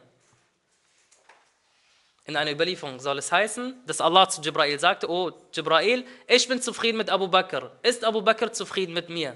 In 2.26 2.38
einer 2.38 2.52
Überlieferung 2.52 3.00
soll 3.00 3.18
es 3.18 3.32
heißen, 3.32 3.84
dass 3.86 4.00
Allah 4.00 4.30
zu 4.30 4.42
Jibrail 4.42 4.80
sagte, 4.80 5.10
oh 5.10 5.32
Jibrail, 5.52 6.06
ich 6.28 6.48
bin 6.48 6.62
zufrieden 6.62 6.98
mit 6.98 7.10
Abu 7.10 7.28
Bakr. 7.28 7.72
Ist 7.82 8.06
Abu 8.06 8.22
Bakr 8.22 8.54
zufrieden 8.54 8.94
mit 8.94 9.10
mir? 9.10 9.36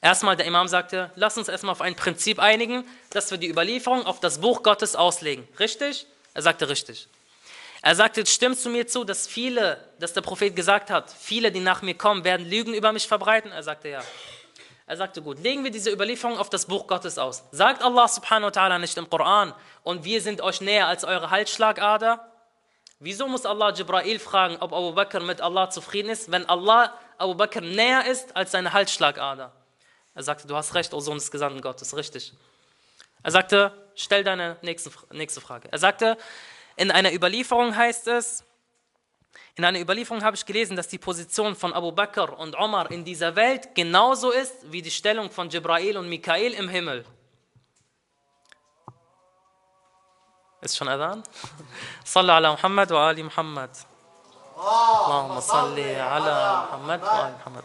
Erstmal 0.00 0.36
der 0.36 0.46
Imam 0.46 0.68
sagte, 0.68 1.10
lass 1.16 1.36
uns 1.36 1.48
erstmal 1.48 1.72
auf 1.72 1.80
ein 1.80 1.96
Prinzip 1.96 2.38
einigen, 2.38 2.84
dass 3.10 3.30
wir 3.32 3.38
die 3.38 3.48
Überlieferung 3.48 4.06
auf 4.06 4.20
das 4.20 4.40
Buch 4.40 4.62
Gottes 4.62 4.94
auslegen. 4.94 5.48
Richtig? 5.58 6.06
Er 6.36 6.42
sagte 6.42 6.68
richtig. 6.68 7.08
Er 7.80 7.94
sagte, 7.94 8.26
stimmst 8.26 8.62
du 8.66 8.68
mir 8.68 8.86
zu, 8.86 9.04
dass 9.04 9.26
viele, 9.26 9.82
dass 9.98 10.12
der 10.12 10.20
Prophet 10.20 10.54
gesagt 10.54 10.90
hat, 10.90 11.10
viele, 11.10 11.50
die 11.50 11.60
nach 11.60 11.80
mir 11.80 11.94
kommen, 11.94 12.24
werden 12.24 12.46
Lügen 12.46 12.74
über 12.74 12.92
mich 12.92 13.06
verbreiten? 13.08 13.52
Er 13.52 13.62
sagte 13.62 13.88
ja. 13.88 14.02
Er 14.86 14.98
sagte, 14.98 15.22
gut, 15.22 15.38
legen 15.38 15.64
wir 15.64 15.70
diese 15.70 15.90
Überlieferung 15.90 16.36
auf 16.36 16.50
das 16.50 16.66
Buch 16.66 16.86
Gottes 16.86 17.16
aus. 17.16 17.42
Sagt 17.52 17.82
Allah 17.82 18.06
subhanahu 18.06 18.54
wa 18.54 18.60
ta'ala 18.60 18.78
nicht 18.78 18.98
im 18.98 19.08
Koran, 19.08 19.54
und 19.82 20.04
wir 20.04 20.20
sind 20.20 20.42
euch 20.42 20.60
näher 20.60 20.86
als 20.88 21.04
eure 21.04 21.30
Halsschlagader? 21.30 22.30
Wieso 22.98 23.28
muss 23.28 23.46
Allah 23.46 23.72
Jibrail 23.72 24.18
fragen, 24.18 24.58
ob 24.60 24.74
Abu 24.74 24.92
Bakr 24.92 25.20
mit 25.20 25.40
Allah 25.40 25.70
zufrieden 25.70 26.10
ist, 26.10 26.30
wenn 26.30 26.46
Allah 26.50 26.92
Abu 27.16 27.34
Bakr 27.34 27.62
näher 27.62 28.04
ist 28.04 28.36
als 28.36 28.50
seine 28.50 28.74
Halsschlagader? 28.74 29.52
Er 30.14 30.22
sagte, 30.22 30.46
du 30.46 30.54
hast 30.54 30.74
recht, 30.74 30.92
O 30.92 31.00
Sohn 31.00 31.16
des 31.16 31.30
Gesandten 31.30 31.62
Gottes, 31.62 31.96
richtig. 31.96 32.34
Er 33.22 33.30
sagte, 33.30 33.85
stell 33.96 34.22
deine 34.22 34.56
nächste, 34.62 34.90
nächste 35.10 35.40
Frage. 35.40 35.68
Er 35.72 35.78
sagte, 35.78 36.16
in 36.76 36.90
einer 36.90 37.12
Überlieferung 37.12 37.74
heißt 37.74 38.06
es, 38.08 38.44
in 39.56 39.64
einer 39.64 39.80
Überlieferung 39.80 40.22
habe 40.22 40.36
ich 40.36 40.44
gelesen, 40.44 40.76
dass 40.76 40.88
die 40.88 40.98
Position 40.98 41.56
von 41.56 41.72
Abu 41.72 41.90
Bakr 41.90 42.38
und 42.38 42.54
Omar 42.56 42.90
in 42.90 43.04
dieser 43.04 43.34
Welt 43.36 43.74
genauso 43.74 44.30
ist 44.30 44.54
wie 44.70 44.82
die 44.82 44.90
Stellung 44.90 45.30
von 45.30 45.48
Jibrail 45.48 45.96
und 45.96 46.08
Michael 46.08 46.52
im 46.52 46.68
Himmel. 46.68 47.04
Ist 50.60 50.76
schon 50.76 50.88
Adhan? 50.88 51.22
Salla 52.04 52.36
ala 52.36 52.52
Muhammad 52.52 52.90
wa 52.90 53.08
ali 53.08 53.22
Muhammad. 53.22 53.70
Allahumma 54.56 55.40
salli 55.40 55.94
ala 55.96 56.66
Muhammad 56.66 57.02
wa 57.02 57.10
ali 57.10 57.32
Muhammad. 57.32 57.64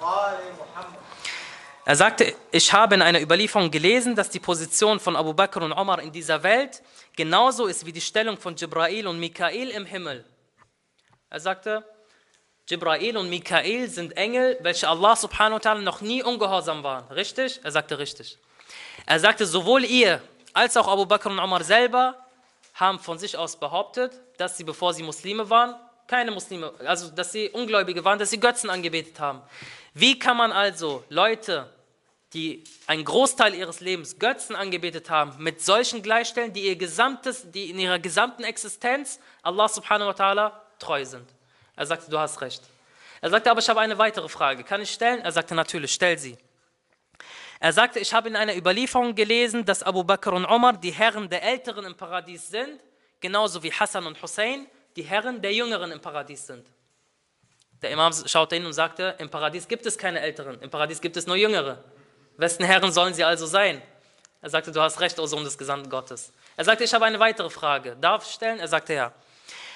Er 1.83 1.95
sagte, 1.95 2.35
ich 2.51 2.71
habe 2.71 2.95
in 2.95 3.01
einer 3.01 3.21
Überlieferung 3.21 3.71
gelesen, 3.71 4.15
dass 4.15 4.29
die 4.29 4.39
Position 4.39 4.99
von 4.99 5.15
Abu 5.15 5.33
Bakr 5.33 5.63
und 5.63 5.73
Omar 5.73 5.99
in 6.01 6.11
dieser 6.11 6.43
Welt 6.43 6.83
genauso 7.15 7.65
ist 7.65 7.85
wie 7.85 7.91
die 7.91 8.01
Stellung 8.01 8.37
von 8.37 8.55
Jibrail 8.55 9.07
und 9.07 9.19
Mikael 9.19 9.69
im 9.69 9.85
Himmel. 9.85 10.23
Er 11.31 11.39
sagte, 11.39 11.83
Jibrail 12.67 13.17
und 13.17 13.29
Mikael 13.29 13.89
sind 13.89 14.15
Engel, 14.15 14.57
welche 14.61 14.87
Allah 14.87 15.15
subhanahu 15.15 15.55
wa 15.55 15.57
ta'ala 15.57 15.81
noch 15.81 16.01
nie 16.01 16.21
ungehorsam 16.21 16.83
waren. 16.83 17.11
Richtig? 17.11 17.59
Er 17.63 17.71
sagte 17.71 17.97
richtig. 17.97 18.37
Er 19.07 19.19
sagte, 19.19 19.47
sowohl 19.47 19.83
ihr 19.83 20.21
als 20.53 20.77
auch 20.77 20.87
Abu 20.87 21.07
Bakr 21.07 21.31
und 21.31 21.39
Omar 21.39 21.63
selber 21.63 22.15
haben 22.75 22.99
von 22.99 23.17
sich 23.17 23.35
aus 23.35 23.59
behauptet, 23.59 24.13
dass 24.37 24.55
sie, 24.55 24.63
bevor 24.63 24.93
sie 24.93 25.03
Muslime 25.03 25.49
waren, 25.49 25.75
keine 26.07 26.31
Muslime, 26.31 26.73
also 26.85 27.09
dass 27.09 27.31
sie 27.31 27.49
Ungläubige 27.49 28.03
waren, 28.05 28.19
dass 28.19 28.29
sie 28.29 28.39
Götzen 28.39 28.69
angebetet 28.69 29.19
haben. 29.19 29.41
Wie 29.93 30.17
kann 30.17 30.37
man 30.37 30.51
also 30.51 31.03
Leute, 31.09 31.69
die 32.33 32.63
einen 32.87 33.03
Großteil 33.03 33.53
ihres 33.53 33.81
Lebens 33.81 34.19
Götzen 34.19 34.55
angebetet 34.55 35.09
haben, 35.09 35.43
mit 35.43 35.61
solchen 35.61 36.01
gleichstellen, 36.01 36.53
die 36.53 36.61
ihr 36.61 36.77
gesamtes, 36.77 37.51
die 37.51 37.69
in 37.69 37.79
ihrer 37.79 37.99
gesamten 37.99 38.43
Existenz 38.43 39.19
Allah 39.41 39.67
subhanahu 39.67 40.07
wa 40.09 40.13
ta'ala 40.13 40.51
treu 40.79 41.03
sind? 41.03 41.27
Er 41.75 41.85
sagte, 41.85 42.09
du 42.09 42.17
hast 42.17 42.39
recht. 42.41 42.61
Er 43.19 43.29
sagte, 43.29 43.51
aber 43.51 43.59
ich 43.59 43.69
habe 43.69 43.81
eine 43.81 43.97
weitere 43.97 44.29
Frage. 44.29 44.63
Kann 44.63 44.81
ich 44.81 44.91
stellen? 44.91 45.19
Er 45.21 45.31
sagte, 45.31 45.55
natürlich, 45.55 45.93
stell 45.93 46.17
sie. 46.17 46.37
Er 47.59 47.73
sagte, 47.73 47.99
ich 47.99 48.13
habe 48.13 48.29
in 48.29 48.35
einer 48.35 48.55
Überlieferung 48.55 49.13
gelesen, 49.13 49.65
dass 49.65 49.83
Abu 49.83 50.03
Bakr 50.03 50.33
und 50.33 50.45
Omar 50.45 50.73
die 50.73 50.91
Herren 50.91 51.29
der 51.29 51.43
Älteren 51.43 51.85
im 51.85 51.95
Paradies 51.95 52.49
sind, 52.49 52.79
genauso 53.19 53.61
wie 53.61 53.71
Hassan 53.71 54.07
und 54.07 54.19
Hussein 54.21 54.65
die 54.95 55.03
Herren 55.03 55.41
der 55.41 55.53
Jüngeren 55.53 55.91
im 55.91 56.01
Paradies 56.01 56.47
sind. 56.47 56.65
Der 57.81 57.89
Imam 57.89 58.13
schaute 58.13 58.55
hin 58.55 58.65
und 58.65 58.73
sagte, 58.73 59.15
im 59.17 59.29
Paradies 59.29 59.67
gibt 59.67 59.85
es 59.85 59.97
keine 59.97 60.19
Älteren, 60.19 60.61
im 60.61 60.69
Paradies 60.69 61.01
gibt 61.01 61.17
es 61.17 61.25
nur 61.25 61.35
Jüngere. 61.35 61.83
Wessen 62.37 62.63
Herren 62.63 62.91
sollen 62.91 63.13
sie 63.13 63.23
also 63.23 63.45
sein? 63.45 63.81
Er 64.41 64.49
sagte, 64.49 64.71
du 64.71 64.81
hast 64.81 64.99
recht, 64.99 65.19
O 65.19 65.25
Sohn 65.25 65.43
des 65.43 65.57
Gesandten 65.57 65.89
Gottes. 65.89 66.33
Er 66.57 66.65
sagte, 66.65 66.83
ich 66.83 66.93
habe 66.93 67.05
eine 67.05 67.19
weitere 67.19 67.49
Frage. 67.49 67.95
Darf 67.99 68.25
ich 68.25 68.33
stellen? 68.33 68.59
Er 68.59 68.67
sagte, 68.67 68.93
ja. 68.93 69.13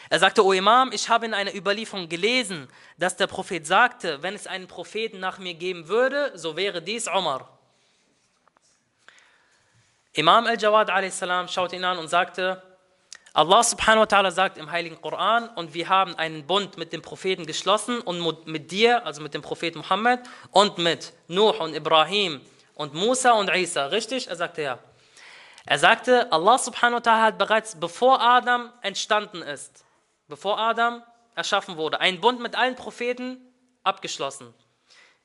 Er 0.09 0.19
sagte, 0.19 0.43
O 0.43 0.51
Imam, 0.53 0.91
ich 0.91 1.09
habe 1.09 1.25
in 1.25 1.33
einer 1.33 1.53
Überlieferung 1.53 2.09
gelesen, 2.09 2.67
dass 2.97 3.15
der 3.15 3.27
Prophet 3.27 3.65
sagte, 3.65 4.21
wenn 4.21 4.35
es 4.35 4.47
einen 4.47 4.67
Propheten 4.67 5.19
nach 5.19 5.39
mir 5.39 5.53
geben 5.53 5.87
würde, 5.87 6.31
so 6.35 6.55
wäre 6.55 6.81
dies 6.81 7.07
Omar. 7.07 7.49
Imam 10.13 10.45
al-Jawad 10.45 10.89
a.s. 10.89 11.23
schaute 11.51 11.75
ihn 11.75 11.83
an 11.83 11.97
und 11.97 12.07
sagte, 12.07 12.61
Allah 13.35 13.63
subhanahu 13.63 14.03
wa 14.03 14.05
ta'ala 14.05 14.31
sagt 14.31 14.57
im 14.57 14.71
Heiligen 14.71 15.01
Koran, 15.01 15.49
und 15.49 15.73
wir 15.73 15.89
haben 15.89 16.15
einen 16.15 16.47
Bund 16.47 16.77
mit 16.77 16.93
dem 16.93 17.01
Propheten 17.01 17.45
geschlossen 17.45 17.99
und 17.99 18.47
mit 18.47 18.71
dir, 18.71 19.05
also 19.05 19.21
mit 19.21 19.33
dem 19.33 19.41
Propheten 19.41 19.79
Muhammad, 19.79 20.21
und 20.51 20.77
mit 20.77 21.11
Nuh 21.27 21.49
und 21.49 21.75
Ibrahim 21.75 22.39
und 22.75 22.93
Musa 22.93 23.33
und 23.33 23.53
Isa. 23.53 23.87
Richtig? 23.87 24.29
Er 24.29 24.37
sagte 24.37 24.61
ja. 24.61 24.79
Er 25.65 25.77
sagte, 25.77 26.31
Allah 26.31 26.57
subhanahu 26.57 27.03
wa 27.05 27.11
ta'ala 27.11 27.21
hat 27.23 27.37
bereits 27.37 27.77
bevor 27.77 28.21
Adam 28.21 28.71
entstanden 28.81 29.41
ist, 29.41 29.83
bevor 30.29 30.57
Adam 30.57 31.03
erschaffen 31.35 31.75
wurde, 31.75 31.99
einen 31.99 32.21
Bund 32.21 32.39
mit 32.39 32.55
allen 32.55 32.75
Propheten 32.75 33.41
abgeschlossen. 33.83 34.53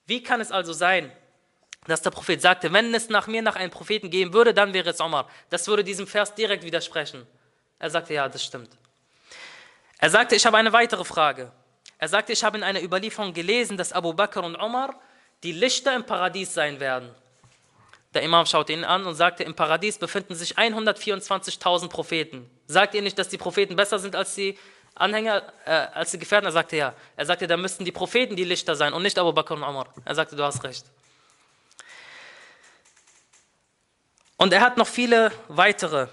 Wie 0.06 0.20
kann 0.20 0.40
es 0.40 0.50
also 0.50 0.72
sein, 0.72 1.12
dass 1.86 2.02
der 2.02 2.10
Prophet 2.10 2.42
sagte, 2.42 2.72
wenn 2.72 2.92
es 2.92 3.08
nach 3.08 3.28
mir 3.28 3.42
nach 3.42 3.54
einem 3.54 3.70
Propheten 3.70 4.10
geben 4.10 4.32
würde, 4.32 4.52
dann 4.52 4.74
wäre 4.74 4.90
es 4.90 5.00
Omar. 5.00 5.28
Das 5.48 5.68
würde 5.68 5.84
diesem 5.84 6.08
Vers 6.08 6.34
direkt 6.34 6.64
widersprechen. 6.64 7.24
Er 7.80 7.90
sagte, 7.90 8.14
ja, 8.14 8.28
das 8.28 8.44
stimmt. 8.44 8.70
Er 9.98 10.10
sagte, 10.10 10.36
ich 10.36 10.46
habe 10.46 10.56
eine 10.58 10.72
weitere 10.72 11.04
Frage. 11.04 11.50
Er 11.98 12.08
sagte, 12.08 12.32
ich 12.32 12.44
habe 12.44 12.56
in 12.56 12.62
einer 12.62 12.82
Überlieferung 12.82 13.32
gelesen, 13.32 13.76
dass 13.76 13.92
Abu 13.92 14.12
Bakr 14.12 14.44
und 14.44 14.54
Omar 14.56 14.94
die 15.42 15.52
Lichter 15.52 15.96
im 15.96 16.04
Paradies 16.04 16.54
sein 16.54 16.78
werden. 16.78 17.10
Der 18.14 18.22
Imam 18.22 18.44
schaute 18.44 18.72
ihn 18.72 18.84
an 18.84 19.06
und 19.06 19.14
sagte, 19.14 19.44
im 19.44 19.54
Paradies 19.54 19.98
befinden 19.98 20.34
sich 20.34 20.58
124.000 20.58 21.88
Propheten. 21.88 22.50
Sagt 22.66 22.94
ihr 22.94 23.02
nicht, 23.02 23.18
dass 23.18 23.28
die 23.28 23.38
Propheten 23.38 23.76
besser 23.76 23.98
sind 23.98 24.14
als 24.14 24.34
die 24.34 24.58
Anhänger, 24.94 25.52
äh, 25.64 25.70
als 25.70 26.10
die 26.10 26.18
Gefährten? 26.18 26.46
Er 26.46 26.52
sagte, 26.52 26.76
ja. 26.76 26.94
Er 27.16 27.26
sagte, 27.26 27.46
da 27.46 27.56
müssten 27.56 27.84
die 27.84 27.92
Propheten 27.92 28.36
die 28.36 28.44
Lichter 28.44 28.74
sein 28.74 28.92
und 28.92 29.02
nicht 29.02 29.18
Abu 29.18 29.32
Bakr 29.32 29.54
und 29.54 29.62
Omar. 29.62 29.86
Er 30.04 30.14
sagte, 30.14 30.36
du 30.36 30.42
hast 30.42 30.62
recht. 30.64 30.84
Und 34.36 34.52
er 34.52 34.60
hat 34.60 34.76
noch 34.76 34.88
viele 34.88 35.32
weitere 35.48 36.08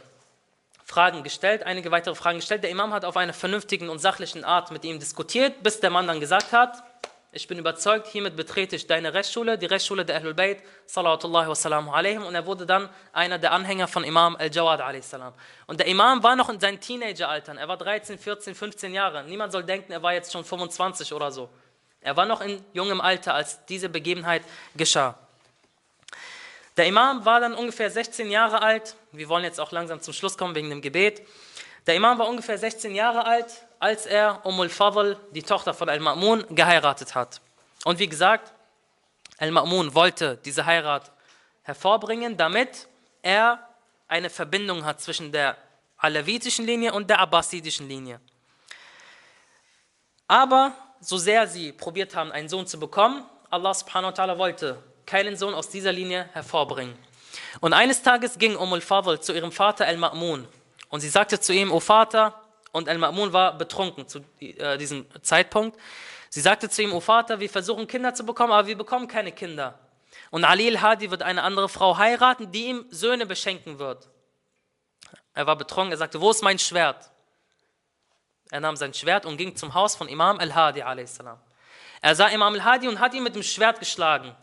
Fragen 0.88 1.21
gestellt, 1.21 1.63
einige 1.63 1.91
weitere 1.91 2.15
Fragen 2.15 2.39
gestellt. 2.39 2.63
Der 2.63 2.69
Imam 2.69 2.93
hat 2.93 3.03
auf 3.03 3.17
einer 3.17 3.33
vernünftigen 3.33 3.89
und 3.89 3.99
sachlichen 3.99 4.45
Art 4.45 4.71
mit 4.71 4.85
ihm 4.85 4.99
diskutiert, 4.99 5.61
bis 5.61 5.81
der 5.81 5.89
Mann 5.89 6.07
dann 6.07 6.21
gesagt 6.21 6.53
hat, 6.53 6.81
ich 7.33 7.45
bin 7.45 7.59
überzeugt, 7.59 8.07
hiermit 8.07 8.38
betrete 8.38 8.77
ich 8.77 8.88
deine 8.88 9.13
Rechtsschule, 9.13 9.57
die 9.57 9.65
Rechtsschule 9.65 10.05
der 10.05 10.15
Ahlul 10.15 10.33
Bayt, 10.33 10.59
salawatullahi 10.85 11.49
wassalamu 11.49 11.91
alaihim. 11.91 12.23
Und 12.23 12.33
er 12.33 12.45
wurde 12.45 12.65
dann 12.65 12.88
einer 13.11 13.38
der 13.38 13.51
Anhänger 13.51 13.89
von 13.89 14.05
Imam 14.05 14.38
al-Jawad 14.38 15.03
salam. 15.03 15.33
Und 15.67 15.81
der 15.81 15.88
Imam 15.88 16.23
war 16.23 16.38
noch 16.38 16.47
in 16.47 16.59
seinen 16.59 16.79
Teenageraltern. 16.79 17.57
Er 17.57 17.67
war 17.67 17.75
13, 17.75 18.17
14, 18.17 18.55
15 18.55 18.93
Jahre. 18.93 19.25
Niemand 19.25 19.51
soll 19.51 19.63
denken, 19.63 19.91
er 19.91 20.01
war 20.01 20.13
jetzt 20.13 20.31
schon 20.31 20.45
25 20.45 21.11
oder 21.13 21.29
so. 21.29 21.49
Er 21.99 22.15
war 22.15 22.25
noch 22.25 22.39
in 22.39 22.63
jungem 22.71 23.01
Alter, 23.01 23.33
als 23.33 23.65
diese 23.65 23.89
Begebenheit 23.89 24.43
geschah. 24.75 25.19
Der 26.78 26.86
Imam 26.86 27.25
war 27.25 27.39
dann 27.39 27.55
ungefähr 27.55 27.89
16 27.89 28.30
Jahre 28.30 28.61
alt. 28.61 28.95
Wir 29.11 29.28
wollen 29.30 29.43
jetzt 29.43 29.59
auch 29.59 29.71
langsam 29.71 29.99
zum 29.99 30.13
Schluss 30.13 30.38
kommen 30.38 30.53
wegen 30.53 30.69
dem 30.69 30.82
Gebet. 30.82 31.28
Der 31.88 31.95
Imam 31.95 32.19
war 32.19 32.28
ungefähr 32.28 32.57
16 32.57 32.93
Jahre 32.93 33.25
alt, 33.25 33.65
als 33.80 34.05
er 34.05 34.45
Umul 34.45 34.69
Fadl, 34.69 35.17
die 35.32 35.41
Tochter 35.41 35.73
von 35.73 35.89
Al-Ma'mun, 35.89 36.53
geheiratet 36.53 37.15
hat. 37.15 37.41
Und 37.84 37.97
wie 37.97 38.07
gesagt, 38.07 38.53
Al-Ma'mun 39.39 39.95
wollte 39.95 40.38
diese 40.38 40.67
Heirat 40.67 41.11
hervorbringen, 41.63 42.38
damit 42.38 42.88
er 43.23 43.67
eine 44.07 44.30
Verbindung 44.30 44.86
hat 44.86 45.01
zwischen 45.01 45.32
der 45.32 45.57
alawitischen 45.97 46.65
Linie 46.65 46.93
und 46.93 47.09
der 47.09 47.19
abbasidischen 47.19 47.88
Linie. 47.88 48.19
Aber 50.28 50.73
so 50.99 51.17
sehr 51.17 51.47
sie 51.47 51.71
probiert 51.71 52.15
haben, 52.15 52.32
einen 52.32 52.49
Sohn 52.49 52.67
zu 52.67 52.80
bekommen, 52.80 53.25
Allah 53.49 53.73
subhanahu 53.73 54.11
wa 54.11 54.23
ta'ala 54.23 54.38
wollte 54.38 54.84
keinen 55.08 55.36
Sohn 55.36 55.55
aus 55.55 55.70
dieser 55.70 55.91
Linie 55.91 56.30
hervorbringen. 56.34 56.95
Und 57.62 57.74
eines 57.74 58.03
Tages 58.03 58.38
ging 58.38 58.55
Umm 58.55 58.74
al-Fadl 58.74 59.20
zu 59.20 59.34
ihrem 59.34 59.51
Vater 59.51 59.88
Al-Ma'mun 59.88 60.45
und 60.89 60.99
sie 60.99 61.10
sagte 61.10 61.39
zu 61.39 61.53
ihm, 61.53 61.72
O 61.72 61.80
Vater, 61.80 62.39
und 62.72 62.89
Al-Ma'mun 62.89 63.34
war 63.34 63.58
betrunken 63.58 64.08
zu 64.08 64.20
äh, 64.39 64.78
diesem 64.78 65.08
Zeitpunkt. 65.24 65.80
Sie 66.30 66.41
sagte 66.41 66.70
zu 66.70 66.84
ihm, 66.84 66.93
O 66.93 66.99
Vater, 66.99 67.39
wir 67.39 67.49
versuchen 67.49 67.88
Kinder 67.88 68.14
zu 68.14 68.26
bekommen, 68.26 68.53
aber 68.53 68.68
wir 68.68 68.78
bekommen 68.78 69.08
keine 69.08 69.32
Kinder. 69.32 69.80
Und 70.30 70.43
Ali 70.43 70.68
al-Hadi 70.68 71.10
wird 71.10 71.24
eine 71.24 71.43
andere 71.43 71.70
Frau 71.70 71.97
heiraten, 71.97 72.51
die 72.51 72.66
ihm 72.68 72.86
Söhne 72.89 73.26
beschenken 73.26 73.80
wird. 73.80 74.10
Er 75.34 75.47
war 75.47 75.55
betrunken, 75.55 75.91
er 75.91 75.97
sagte, 75.97 76.20
wo 76.20 76.32
ist 76.32 76.43
mein 76.43 76.60
Schwert? 76.60 77.10
Er 78.49 78.60
nahm 78.60 78.76
sein 78.76 78.93
Schwert 78.93 79.26
und 79.26 79.38
ging 79.38 79.55
zum 79.55 79.74
Haus 79.74 79.95
von 79.95 80.08
Imam 80.08 80.39
al-Hadi 80.39 80.82
Er 80.82 82.16
sah 82.16 82.28
Imam 82.28 82.53
al-Hadi 82.53 82.88
und 82.88 82.99
hat 82.99 83.14
ihn 83.14 83.24
mit 83.24 83.36
dem 83.36 83.43
Schwert 83.43 83.80
geschlagen. 83.80 84.36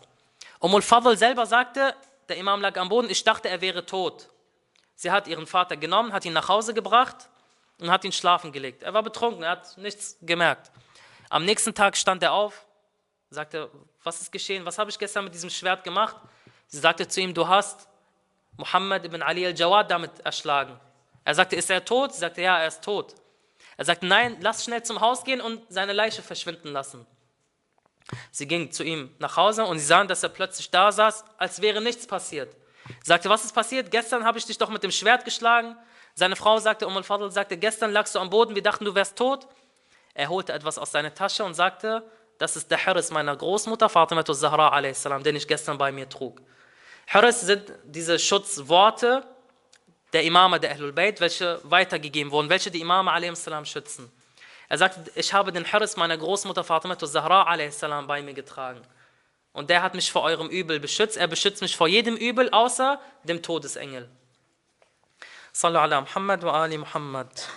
Umul 0.65 0.81
Fadl 0.81 1.15
selber 1.15 1.45
sagte, 1.45 1.95
der 2.27 2.39
Imam 2.39 2.63
lag 2.63 2.75
am 2.79 2.89
Boden, 2.89 3.11
ich 3.11 3.23
dachte, 3.23 3.51
er 3.51 3.61
wäre 3.61 3.85
tot. 3.85 4.31
Sie 4.95 5.11
hat 5.11 5.29
ihren 5.29 5.47
Vater 5.47 5.77
genommen, 5.77 6.15
hat 6.15 6.25
ihn 6.25 6.33
nach 6.33 6.49
Hause 6.49 6.73
gebracht 6.73 7.29
und 7.83 7.91
hat 7.91 8.03
ihn 8.03 8.13
schlafen 8.13 8.51
gelegt. 8.51 8.83
Er 8.83 8.95
war 8.95 9.03
betrunken, 9.03 9.43
er 9.43 9.51
hat 9.51 9.77
nichts 9.77 10.17
gemerkt. 10.23 10.71
Am 11.29 11.45
nächsten 11.45 11.75
Tag 11.75 11.99
stand 11.99 12.23
er 12.23 12.33
auf, 12.33 12.65
sagte, 13.29 13.71
was 14.03 14.23
ist 14.23 14.33
geschehen, 14.33 14.65
was 14.65 14.79
habe 14.79 14.89
ich 14.89 14.99
gestern 14.99 15.25
mit 15.25 15.35
diesem 15.35 15.51
Schwert 15.51 15.85
gemacht? 15.85 16.17
Sie 16.69 16.79
sagte 16.79 17.07
zu 17.07 17.21
ihm, 17.21 17.35
du 17.35 17.47
hast 17.47 17.87
Muhammad 18.57 19.05
ibn 19.05 19.21
Ali 19.21 19.45
al-Jawad 19.45 19.91
damit 19.91 20.19
erschlagen. 20.21 20.81
Er 21.25 21.35
sagte, 21.35 21.57
ist 21.57 21.69
er 21.69 21.85
tot? 21.85 22.15
Sie 22.15 22.21
sagte, 22.21 22.41
ja, 22.41 22.59
er 22.59 22.69
ist 22.69 22.83
tot. 22.83 23.15
Er 23.77 23.85
sagte, 23.85 24.07
nein, 24.07 24.39
lass 24.41 24.65
schnell 24.65 24.83
zum 24.83 25.03
Haus 25.03 25.25
gehen 25.25 25.43
und 25.43 25.61
seine 25.69 25.93
Leiche 25.93 26.23
verschwinden 26.23 26.73
lassen. 26.73 27.07
Sie 28.31 28.47
ging 28.47 28.71
zu 28.71 28.85
ihm 28.85 29.15
nach 29.19 29.37
Hause 29.37 29.65
und 29.65 29.79
sie 29.79 29.85
sahen, 29.85 30.09
dass 30.09 30.23
er 30.23 30.29
plötzlich 30.29 30.71
da 30.71 30.93
saß, 30.93 31.25
als 31.39 31.61
wäre 31.63 31.81
nichts 31.81 32.07
passiert. 32.07 32.55
Sie 32.87 33.09
sagte, 33.09 33.29
was 33.29 33.45
ist 33.45 33.55
passiert? 33.55 33.91
Gestern 33.91 34.25
habe 34.25 34.39
ich 34.39 34.45
dich 34.45 34.59
doch 34.59 34.69
mit 34.69 34.83
dem 34.83 34.91
Schwert 34.91 35.25
geschlagen. 35.25 35.77
Seine 36.15 36.37
Frau 36.37 36.59
sagte, 36.59 36.87
Umm 36.87 36.97
al-Fadl 36.97 37.31
sagte, 37.31 37.57
gestern 37.57 37.93
lagst 37.93 38.15
du 38.15 38.19
am 38.19 38.31
Boden, 38.31 38.55
wir 38.55 38.63
dachten, 38.63 38.85
du 38.85 38.95
wärst 38.95 39.17
tot. 39.17 39.49
Er 40.13 40.29
holte 40.29 40.53
etwas 40.53 40.79
aus 40.79 40.93
seiner 40.93 41.15
Tasche 41.15 41.45
und 41.45 41.55
sagte, 41.55 42.09
das 42.39 42.57
ist 42.57 42.71
der 42.71 42.85
Harris 42.85 43.11
meiner 43.11 43.37
Großmutter, 43.37 43.89
Fatima 43.89 44.25
Zahra 44.25 44.69
a.s., 44.69 45.03
den 45.25 45.37
ich 45.37 45.49
gestern 45.49 45.79
bei 45.79 45.91
mir 45.91 46.09
trug. 46.09 46.41
Harris 47.07 47.41
sind 47.41 47.73
diese 47.85 48.19
Schutzworte 48.19 49.25
der 50.13 50.23
Imame 50.23 50.61
der 50.61 50.73
Ahlul 50.73 50.93
Bayt, 50.93 51.21
welche 51.21 51.61
weitergegeben 51.65 52.31
wurden, 52.31 52.49
welche 52.49 52.71
die 52.71 52.81
Imame 52.81 53.13
a.s. 53.13 53.51
schützen. 53.65 54.13
Er 54.69 54.79
sagte, 54.79 55.11
ich 55.15 55.33
habe 55.33 55.53
den 55.53 55.65
Hirs 55.65 55.97
meiner 55.97 56.17
Großmutter 56.17 56.65
Fatima 56.65 56.99
Zahra 56.99 57.43
a.s. 57.43 57.81
bei 58.07 58.23
mir 58.23 58.35
getragen. 58.35 58.81
Und 59.53 59.71
der 59.71 59.83
hat 59.83 59.95
mich 59.95 60.11
vor 60.11 60.23
eurem 60.23 60.49
Übel 60.49 60.81
beschützt. 60.81 61.17
Er 61.17 61.29
beschützt 61.29 61.63
mich 61.63 61.77
vor 61.77 61.87
jedem 61.87 62.17
Übel, 62.17 62.51
außer 62.51 63.01
dem 63.23 63.43
Todesengel. 63.43 64.09
Sallu 65.53 65.79
ala 65.79 66.01
Muhammad 66.01 66.43
wa 66.43 66.63
ali 66.63 66.79
Muhammad. 66.79 67.49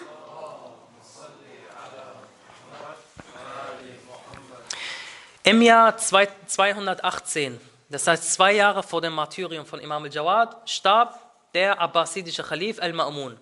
Im 5.43 5.61
Jahr 5.61 5.97
218, 5.97 7.59
das 7.89 8.05
heißt 8.05 8.33
zwei 8.33 8.51
Jahre 8.51 8.83
vor 8.83 9.01
dem 9.01 9.13
Martyrium 9.13 9.65
von 9.65 9.79
Imam 9.79 10.03
al-Jawad, 10.03 10.69
starb 10.69 11.17
der 11.53 11.79
abbasidische 11.79 12.43
Khalif 12.43 12.79
al-Ma'mun. 12.79 13.37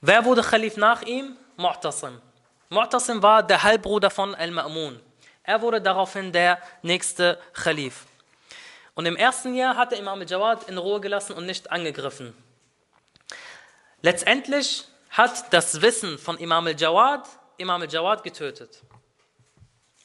Wer 0.00 0.24
wurde 0.24 0.42
Khalif 0.42 0.76
nach 0.76 1.02
ihm? 1.02 1.36
Mu'tasim. 1.58 2.18
Mu'tasim 2.70 3.22
war 3.22 3.42
der 3.42 3.62
Halbbruder 3.62 4.10
von 4.10 4.34
al-Ma'mun. 4.34 4.98
Er 5.42 5.60
wurde 5.60 5.80
daraufhin 5.80 6.32
der 6.32 6.58
nächste 6.82 7.38
Khalif. 7.52 8.06
Und 8.94 9.06
im 9.06 9.16
ersten 9.16 9.54
Jahr 9.54 9.76
hat 9.76 9.92
er 9.92 9.98
Imam 9.98 10.20
al-Jawad 10.20 10.68
in 10.68 10.78
Ruhe 10.78 11.00
gelassen 11.00 11.34
und 11.34 11.46
nicht 11.46 11.70
angegriffen. 11.70 12.34
Letztendlich 14.00 14.86
hat 15.10 15.52
das 15.52 15.82
Wissen 15.82 16.18
von 16.18 16.38
Imam 16.38 16.66
al-Jawad 16.66 17.28
Imam 17.58 17.82
al-Jawad 17.82 18.22
getötet. 18.22 18.80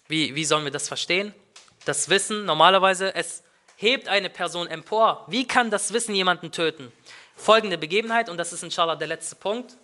Wie, 0.07 0.35
wie 0.35 0.45
sollen 0.45 0.65
wir 0.65 0.71
das 0.71 0.89
verstehen? 0.89 1.33
Das 1.85 2.09
Wissen, 2.09 2.45
normalerweise, 2.45 3.15
es 3.15 3.43
hebt 3.77 4.09
eine 4.09 4.29
Person 4.29 4.67
empor. 4.67 5.23
Wie 5.27 5.47
kann 5.47 5.71
das 5.71 5.93
Wissen 5.93 6.15
jemanden 6.15 6.51
töten? 6.51 6.91
Folgende 7.35 7.77
Begebenheit, 7.77 8.29
und 8.29 8.37
das 8.37 8.51
ist 8.51 8.63
inshallah 8.63 8.95
der 8.95 9.07
letzte 9.07 9.35
Punkt, 9.35 9.77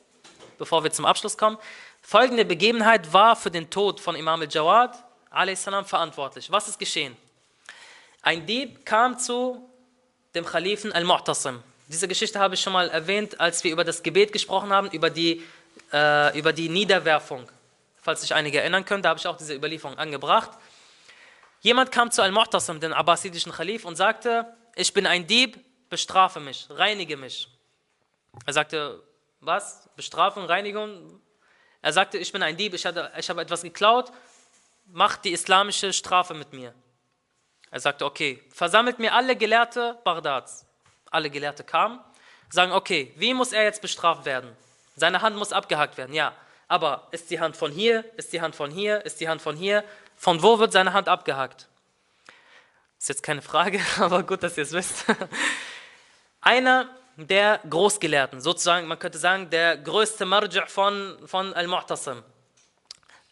bevor 0.62 0.84
wir 0.84 0.91
zum 0.91 1.05
Abschluss 1.05 1.39
kommen. 1.39 1.57
Folgende 2.03 2.45
Begebenheit 2.45 3.12
war 3.12 3.36
für 3.36 3.49
den 3.49 3.72
Tod 3.72 3.99
von 3.99 4.16
Imam 4.16 4.41
al-Jawad 4.41 4.95
a.s. 5.32 5.64
verantwortlich. 5.86 6.51
Was 6.51 6.68
ist 6.68 6.78
geschehen? 6.78 7.18
Ein 8.22 8.45
Dieb 8.45 8.86
kam 8.86 9.18
zu 9.18 9.68
dem 10.36 10.45
Khalifen 10.45 10.91
al-Mu'tasim. 10.91 11.57
Diese 11.88 12.07
Geschichte 12.07 12.39
habe 12.39 12.53
ich 12.53 12.62
schon 12.62 12.74
mal 12.74 12.89
erwähnt, 12.89 13.39
als 13.39 13.64
wir 13.64 13.72
über 13.72 13.84
das 13.84 14.03
Gebet 14.03 14.32
gesprochen 14.32 14.72
haben, 14.72 14.91
über 14.91 15.09
die, 15.09 15.41
äh, 15.91 16.38
über 16.38 16.53
die 16.53 16.70
Niederwerfung. 16.70 17.49
Falls 17.99 18.22
sich 18.22 18.36
einige 18.36 18.59
erinnern 18.59 18.86
können, 18.86 19.01
da 19.01 19.09
habe 19.09 19.20
ich 19.20 19.26
auch 19.26 19.38
diese 19.38 19.55
Überlieferung 19.55 19.97
angebracht. 19.97 20.51
Jemand 21.62 21.91
kam 21.91 22.12
zu 22.12 22.22
al-Mu'tasim, 22.22 22.78
den 22.78 22.93
abbasidischen 22.93 23.51
Khalif, 23.51 23.84
und 23.84 23.95
sagte, 23.95 24.45
ich 24.76 24.93
bin 24.93 25.07
ein 25.07 25.26
Dieb, 25.26 25.59
bestrafe 25.89 26.39
mich, 26.39 26.68
reinige 26.70 27.18
mich. 27.18 27.47
Er 28.45 28.53
sagte, 28.53 29.01
was? 29.42 29.89
Bestrafung, 29.96 30.46
Reinigung? 30.46 31.20
Er 31.82 31.94
sagte, 31.94 32.18
ich 32.18 32.32
bin 32.32 32.44
ein 32.44 32.58
Dieb, 32.58 32.74
ich, 32.74 32.86
hatte, 32.86 33.12
ich 33.18 33.30
habe 33.30 33.42
etwas 33.42 33.64
geklaut, 33.64 34.12
macht 34.86 35.26
die 35.26 35.32
islamische 35.32 35.94
Strafe 35.94 36.34
mit 36.34 36.54
mir. 36.54 36.74
Er 37.72 37.80
sagte, 37.80 38.06
okay, 38.06 38.42
versammelt 38.54 39.00
mir 39.00 39.14
alle 39.14 39.36
Gelehrte 39.36 39.98
Bagdads. 40.04 40.66
Alle 41.10 41.30
Gelehrte 41.30 41.64
kamen, 41.64 42.00
sagen, 42.50 42.72
okay, 42.72 43.14
wie 43.18 43.34
muss 43.34 43.52
er 43.52 43.64
jetzt 43.64 43.82
bestraft 43.82 44.26
werden? 44.26 44.56
Seine 44.96 45.22
Hand 45.22 45.36
muss 45.36 45.52
abgehakt 45.52 45.98
werden, 45.98 46.14
ja. 46.14 46.34
Aber 46.68 47.08
ist 47.12 47.32
die 47.32 47.39
Hand 47.39 47.58
von 47.58 47.72
hier, 47.72 48.06
ist 48.18 48.32
die 48.32 48.42
Hand 48.42 48.56
von 48.56 48.72
hier, 48.72 49.04
ist 49.06 49.20
die 49.20 49.28
Hand 49.28 49.42
von 49.42 49.58
hier? 49.58 49.84
Von 50.16 50.42
wo 50.44 50.60
wird 50.60 50.72
seine 50.72 50.94
Hand 50.94 51.10
abgehakt? 51.10 51.68
Ist 53.00 53.10
jetzt 53.10 53.24
keine 53.24 53.42
Frage, 53.42 53.82
aber 54.00 54.24
gut, 54.24 54.44
dass 54.44 54.58
ihr 54.58 54.64
es 54.64 54.72
wisst. 54.72 55.06
Einer 56.42 56.89
der 57.28 57.59
Großgelehrten, 57.69 58.41
sozusagen, 58.41 58.88
man 58.88 58.99
könnte 58.99 59.17
sagen, 59.17 59.49
der 59.49 59.78
größte 59.78 60.26
Marja' 60.26 60.67
von, 60.67 61.17
von 61.26 61.53
Al-Mu'tasim, 61.53 62.24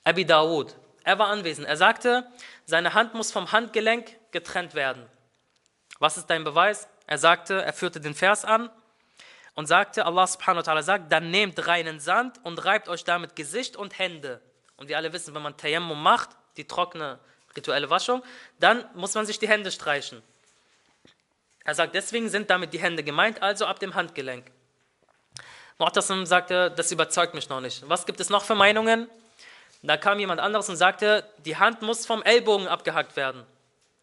Abi 0.03 0.25
Dawud. 0.25 0.75
Er 1.03 1.17
war 1.19 1.27
anwesend. 1.27 1.67
Er 1.67 1.77
sagte, 1.77 2.27
seine 2.65 2.93
Hand 2.93 3.13
muss 3.13 3.31
vom 3.31 3.51
Handgelenk 3.51 4.15
getrennt 4.31 4.73
werden. 4.75 5.05
Was 5.99 6.17
ist 6.17 6.27
dein 6.29 6.43
Beweis? 6.43 6.87
Er 7.07 7.17
sagte, 7.17 7.61
er 7.61 7.73
führte 7.73 7.99
den 7.99 8.13
Vers 8.13 8.45
an 8.45 8.69
und 9.55 9.65
sagte, 9.65 10.05
Allah 10.05 10.27
subhanahu 10.27 10.65
wa 10.65 10.71
ta'ala 10.71 10.83
sagt, 10.83 11.11
dann 11.11 11.31
nehmt 11.31 11.67
reinen 11.67 11.99
Sand 11.99 12.39
und 12.43 12.63
reibt 12.63 12.87
euch 12.89 13.03
damit 13.03 13.35
Gesicht 13.35 13.75
und 13.75 13.97
Hände. 13.97 14.41
Und 14.77 14.87
wir 14.87 14.97
alle 14.97 15.11
wissen, 15.11 15.33
wenn 15.35 15.41
man 15.41 15.57
Tayammum 15.57 16.01
macht, 16.01 16.29
die 16.57 16.65
trockene 16.65 17.19
rituelle 17.55 17.89
Waschung, 17.89 18.23
dann 18.59 18.85
muss 18.93 19.15
man 19.15 19.25
sich 19.25 19.39
die 19.39 19.47
Hände 19.47 19.71
streichen. 19.71 20.21
Er 21.69 21.75
sagt, 21.75 21.93
deswegen 21.93 22.29
sind 22.29 22.49
damit 22.49 22.73
die 22.73 22.79
Hände 22.79 23.03
gemeint, 23.03 23.43
also 23.43 23.67
ab 23.67 23.77
dem 23.77 23.93
Handgelenk. 23.93 24.43
Mu'tasim 25.77 26.25
sagte, 26.25 26.71
das 26.71 26.91
überzeugt 26.91 27.35
mich 27.35 27.47
noch 27.47 27.61
nicht. 27.61 27.87
Was 27.87 28.07
gibt 28.07 28.19
es 28.19 28.31
noch 28.31 28.43
für 28.43 28.55
Meinungen? 28.55 29.07
Da 29.83 29.95
kam 29.95 30.17
jemand 30.17 30.41
anderes 30.41 30.67
und 30.67 30.77
sagte, 30.77 31.23
die 31.45 31.57
Hand 31.57 31.83
muss 31.83 32.07
vom 32.07 32.23
Ellbogen 32.23 32.67
abgehackt 32.67 33.15
werden. 33.15 33.43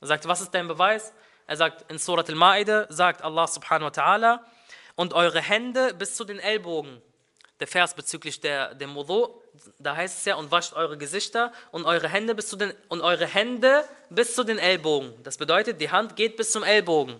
Er 0.01 0.07
sagte, 0.07 0.29
was 0.29 0.43
ist 0.43 0.53
dein 0.53 0.69
Beweis? 0.69 1.13
Er 1.49 1.57
sagt, 1.57 1.91
in 1.91 1.99
Surat 1.99 2.29
al-Ma'ide 2.29 2.87
sagt 2.89 3.23
Allah 3.23 3.49
subhanahu 3.49 3.87
wa 3.87 4.01
ta'ala, 4.01 4.39
und 4.95 5.13
eure 5.13 5.41
Hände 5.41 5.93
bis 5.93 6.15
zu 6.15 6.25
den 6.25 6.39
Ellbogen. 6.39 7.03
Der 7.59 7.67
Vers 7.67 7.95
bezüglich 7.95 8.41
der, 8.41 8.77
dem 8.77 8.95
Wudu, 8.95 9.43
da 9.81 9.97
heißt 9.97 10.19
es 10.19 10.25
ja, 10.25 10.37
und 10.37 10.53
wascht 10.53 10.75
eure 10.75 10.97
Gesichter 10.97 11.53
und 11.73 11.85
eure 11.85 12.09
Hände 12.09 12.37
bis 12.37 12.49
zu 12.49 12.55
den, 12.55 12.73
und 12.91 13.01
eure 13.01 13.27
Hände 13.27 13.85
bis 14.09 14.37
zu 14.37 14.45
den 14.45 14.61
Ellbogen. 14.61 15.13
Das 15.25 15.37
bedeutet, 15.37 15.81
die 15.81 15.91
Hand 15.91 16.15
geht 16.15 16.37
bis 16.37 16.53
zum 16.53 16.63
Ellbogen. 16.63 17.19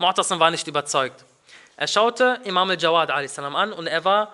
Mu'tasim 0.00 0.38
war 0.38 0.52
nicht 0.52 0.66
überzeugt. 0.68 1.24
Er 1.76 1.88
schaute 1.88 2.40
Imam 2.44 2.70
al-Jawad 2.70 3.10
an 3.10 3.72
und 3.72 3.86
er 3.88 4.04
war 4.04 4.32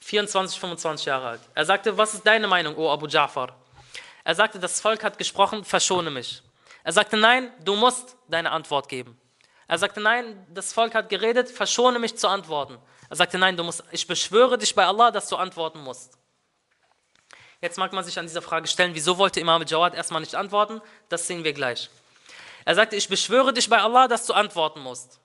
24, 0.00 0.58
25 0.58 1.06
Jahre 1.06 1.28
alt. 1.28 1.40
Er 1.54 1.64
sagte, 1.64 1.96
was 1.96 2.14
ist 2.14 2.26
deine 2.26 2.48
Meinung, 2.48 2.76
O 2.76 2.90
Abu 2.90 3.06
Ja'far? 3.06 3.50
Er 4.24 4.34
sagte, 4.34 4.58
das 4.58 4.80
Volk 4.80 5.04
hat 5.04 5.16
gesprochen, 5.16 5.64
verschone 5.64 6.10
mich. 6.10 6.42
Er 6.82 6.92
sagte, 6.92 7.16
nein, 7.16 7.52
du 7.64 7.76
musst 7.76 8.16
deine 8.28 8.50
Antwort 8.50 8.88
geben. 8.88 9.16
Er 9.68 9.78
sagte, 9.78 10.00
nein, 10.00 10.44
das 10.52 10.72
Volk 10.72 10.94
hat 10.94 11.08
geredet, 11.08 11.48
verschone 11.48 12.00
mich 12.00 12.16
zu 12.16 12.26
antworten. 12.26 12.76
Er 13.08 13.16
sagte, 13.16 13.38
nein, 13.38 13.56
du 13.56 13.62
musst, 13.62 13.84
ich 13.92 14.06
beschwöre 14.08 14.58
dich 14.58 14.74
bei 14.74 14.84
Allah, 14.84 15.12
dass 15.12 15.28
du 15.28 15.36
antworten 15.36 15.80
musst. 15.80 16.18
Jetzt 17.60 17.78
mag 17.78 17.92
man 17.92 18.02
sich 18.02 18.18
an 18.18 18.26
dieser 18.26 18.42
Frage 18.42 18.66
stellen, 18.66 18.94
wieso 18.94 19.18
wollte 19.18 19.38
Imam 19.38 19.60
al-Jawad 19.62 19.94
erstmal 19.94 20.20
nicht 20.20 20.34
antworten? 20.34 20.80
Das 21.08 21.28
sehen 21.28 21.44
wir 21.44 21.52
gleich. 21.52 21.90
Er 22.64 22.74
sagte, 22.74 22.96
ich 22.96 23.08
beschwöre 23.08 23.52
dich 23.52 23.68
bei 23.68 23.78
Allah, 23.78 24.08
dass 24.08 24.26
du 24.26 24.32
antworten 24.32 24.80
musst. 24.80 25.20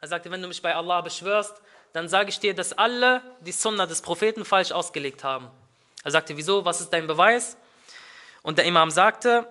Er 0.00 0.08
sagte, 0.08 0.30
wenn 0.30 0.40
du 0.40 0.48
mich 0.48 0.62
bei 0.62 0.74
Allah 0.74 1.00
beschwörst, 1.00 1.60
dann 1.92 2.08
sage 2.08 2.30
ich 2.30 2.38
dir, 2.38 2.54
dass 2.54 2.72
alle 2.72 3.22
die 3.40 3.52
Sunna 3.52 3.86
des 3.86 4.00
Propheten 4.00 4.44
falsch 4.44 4.72
ausgelegt 4.72 5.24
haben. 5.24 5.50
Er 6.04 6.10
sagte, 6.10 6.36
wieso, 6.36 6.64
was 6.64 6.80
ist 6.80 6.90
dein 6.90 7.06
Beweis? 7.06 7.56
Und 8.42 8.58
der 8.58 8.64
Imam 8.64 8.90
sagte, 8.90 9.46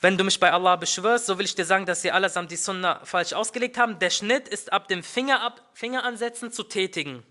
wenn 0.00 0.18
du 0.18 0.24
mich 0.24 0.40
bei 0.40 0.52
Allah 0.52 0.76
beschwörst, 0.76 1.26
so 1.26 1.38
will 1.38 1.44
ich 1.44 1.54
dir 1.54 1.64
sagen, 1.64 1.86
dass 1.86 2.02
sie 2.02 2.10
allesamt 2.10 2.50
die 2.50 2.56
Sunna 2.56 3.00
falsch 3.04 3.32
ausgelegt 3.32 3.78
haben. 3.78 3.98
Der 3.98 4.10
Schnitt 4.10 4.48
ist 4.48 4.72
ab 4.72 4.88
dem 4.88 5.02
Finger 5.02 5.42
ab, 5.42 5.62
Fingeransetzen 5.74 6.52
zu 6.52 6.64
tätigen. 6.64 7.22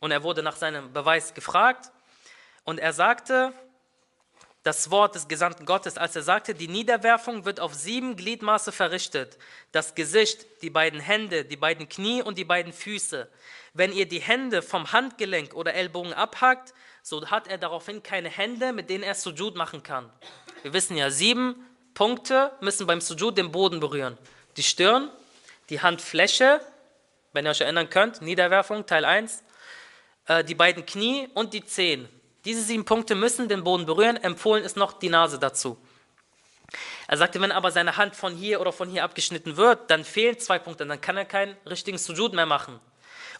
Und 0.00 0.10
er 0.10 0.22
wurde 0.22 0.42
nach 0.42 0.56
seinem 0.56 0.92
Beweis 0.92 1.34
gefragt. 1.34 1.90
Und 2.64 2.78
er 2.78 2.92
sagte, 2.92 3.52
das 4.62 4.90
Wort 4.90 5.14
des 5.14 5.26
Gesandten 5.26 5.64
Gottes, 5.64 5.96
als 5.96 6.14
er 6.16 6.22
sagte, 6.22 6.54
die 6.54 6.68
Niederwerfung 6.68 7.46
wird 7.46 7.60
auf 7.60 7.74
sieben 7.74 8.16
Gliedmaße 8.16 8.72
verrichtet. 8.72 9.38
Das 9.72 9.94
Gesicht, 9.94 10.44
die 10.62 10.68
beiden 10.68 11.00
Hände, 11.00 11.44
die 11.44 11.56
beiden 11.56 11.88
Knie 11.88 12.22
und 12.22 12.36
die 12.36 12.44
beiden 12.44 12.72
Füße. 12.72 13.28
Wenn 13.72 13.92
ihr 13.92 14.06
die 14.06 14.20
Hände 14.20 14.60
vom 14.60 14.92
Handgelenk 14.92 15.54
oder 15.54 15.72
Ellbogen 15.74 16.12
abhackt, 16.12 16.74
so 17.02 17.26
hat 17.30 17.48
er 17.48 17.56
daraufhin 17.56 18.02
keine 18.02 18.28
Hände, 18.28 18.72
mit 18.72 18.90
denen 18.90 19.02
er 19.02 19.14
Sujud 19.14 19.56
machen 19.56 19.82
kann. 19.82 20.10
Wir 20.62 20.74
wissen 20.74 20.96
ja, 20.96 21.10
sieben 21.10 21.66
Punkte 21.94 22.52
müssen 22.60 22.86
beim 22.86 23.00
Sujud 23.00 23.38
den 23.38 23.50
Boden 23.52 23.80
berühren. 23.80 24.18
Die 24.58 24.62
Stirn, 24.62 25.10
die 25.70 25.80
Handfläche, 25.80 26.60
wenn 27.32 27.46
ihr 27.46 27.50
euch 27.50 27.62
erinnern 27.62 27.88
könnt, 27.88 28.20
Niederwerfung, 28.20 28.84
Teil 28.84 29.06
1, 29.06 29.42
äh, 30.26 30.44
die 30.44 30.54
beiden 30.54 30.84
Knie 30.84 31.28
und 31.32 31.54
die 31.54 31.64
Zehen. 31.64 32.08
Diese 32.44 32.62
sieben 32.62 32.84
Punkte 32.84 33.14
müssen 33.14 33.48
den 33.48 33.64
Boden 33.64 33.86
berühren. 33.86 34.16
Empfohlen 34.16 34.64
ist 34.64 34.76
noch 34.76 34.92
die 34.94 35.08
Nase 35.08 35.38
dazu. 35.38 35.76
Er 37.06 37.16
sagte, 37.16 37.40
wenn 37.40 37.52
aber 37.52 37.70
seine 37.70 37.96
Hand 37.96 38.14
von 38.14 38.34
hier 38.34 38.60
oder 38.60 38.72
von 38.72 38.88
hier 38.88 39.04
abgeschnitten 39.04 39.56
wird, 39.56 39.90
dann 39.90 40.04
fehlen 40.04 40.38
zwei 40.38 40.58
Punkte, 40.58 40.86
dann 40.86 41.00
kann 41.00 41.16
er 41.16 41.24
keinen 41.24 41.56
richtigen 41.66 41.98
Sujud 41.98 42.32
mehr 42.32 42.46
machen. 42.46 42.78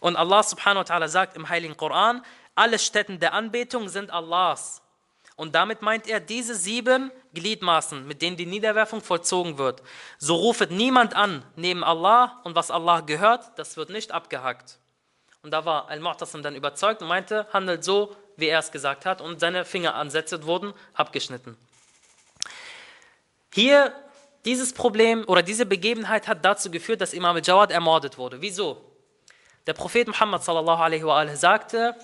Und 0.01 0.17
Allah 0.17 0.43
subhanahu 0.43 0.83
wa 0.87 0.93
ta'ala 0.93 1.07
sagt 1.07 1.37
im 1.37 1.47
Heiligen 1.47 1.77
Koran, 1.77 2.23
alle 2.55 2.77
Stätten 2.77 3.19
der 3.19 3.33
Anbetung 3.33 3.87
sind 3.87 4.11
Allahs. 4.11 4.81
Und 5.37 5.55
damit 5.55 5.81
meint 5.81 6.07
er 6.07 6.19
diese 6.19 6.53
sieben 6.53 7.11
Gliedmaßen, 7.33 8.05
mit 8.05 8.21
denen 8.21 8.35
die 8.35 8.45
Niederwerfung 8.45 9.01
vollzogen 9.01 9.57
wird. 9.57 9.81
So 10.17 10.35
rufet 10.35 10.71
niemand 10.71 11.15
an 11.15 11.43
neben 11.55 11.83
Allah 11.83 12.41
und 12.43 12.55
was 12.55 12.69
Allah 12.69 12.99
gehört, 13.01 13.57
das 13.57 13.77
wird 13.77 13.89
nicht 13.89 14.11
abgehackt. 14.11 14.79
Und 15.43 15.51
da 15.51 15.65
war 15.65 15.89
Al-Mu'tasim 15.89 16.41
dann 16.41 16.55
überzeugt 16.55 17.01
und 17.01 17.07
meinte, 17.07 17.47
handelt 17.53 17.83
so, 17.83 18.15
wie 18.37 18.47
er 18.47 18.59
es 18.59 18.71
gesagt 18.71 19.05
hat, 19.05 19.21
und 19.21 19.39
seine 19.39 19.65
Fingeransätze 19.65 20.43
wurden 20.45 20.73
abgeschnitten. 20.93 21.57
Hier, 23.53 23.93
dieses 24.45 24.73
Problem 24.73 25.23
oder 25.27 25.43
diese 25.43 25.65
Begebenheit 25.65 26.27
hat 26.27 26.43
dazu 26.43 26.71
geführt, 26.71 27.01
dass 27.01 27.13
Imam 27.13 27.35
al-Jawad 27.35 27.71
ermordet 27.71 28.17
wurde. 28.17 28.41
Wieso? 28.41 28.81
Der 29.67 29.73
Prophet 29.73 30.07
Muhammad 30.07 30.43
sallallahu 30.43 30.81
alaihi 30.81 31.05
wa 31.05 31.19
alaihi 31.19 31.35
sagte, 31.35 31.95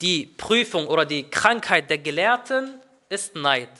die 0.00 0.26
Prüfung 0.26 0.88
oder 0.88 1.04
die 1.04 1.30
Krankheit 1.30 1.88
der 1.90 1.98
Gelehrten 1.98 2.80
ist 3.08 3.36
Neid. 3.36 3.70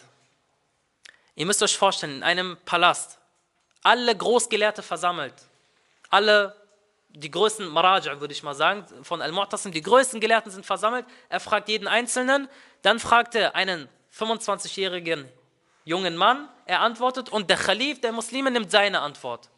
Ihr 1.35 1.47
müsst 1.47 1.63
euch 1.63 1.77
vorstellen, 1.77 2.17
in 2.17 2.23
einem 2.23 2.57
Palast, 2.65 3.19
alle 3.83 4.17
Großgelehrte 4.17 4.83
versammelt. 4.83 5.35
alle, 6.11 6.55
die 7.19 7.31
größten 7.31 7.69
Maraja, 7.69 8.21
würde 8.21 8.33
ich 8.33 8.43
mal 8.43 8.55
sagen, 8.55 8.85
von 9.03 9.23
Al-Mu'tasim, 9.23 9.71
die 9.71 9.81
größten 9.81 10.21
Gelehrten 10.21 10.53
sind 10.53 10.67
versammelt. 10.67 11.07
Er 11.31 11.41
fragt 11.41 11.69
jeden 11.69 11.89
Einzelnen. 11.89 12.49
Dann 12.83 12.99
fragt 12.99 13.35
er 13.35 13.55
einen 13.55 13.89
25-jährigen 14.15 15.27
jungen 15.85 16.17
Mann. 16.17 16.49
Er 16.67 16.81
antwortet 16.81 17.31
und 17.31 17.49
der 17.49 17.57
Khalif 17.57 18.03
der 18.03 18.13
Muslime 18.13 18.51
nimmt 18.51 18.71
seine 18.71 19.01
Antwort. 19.01 19.49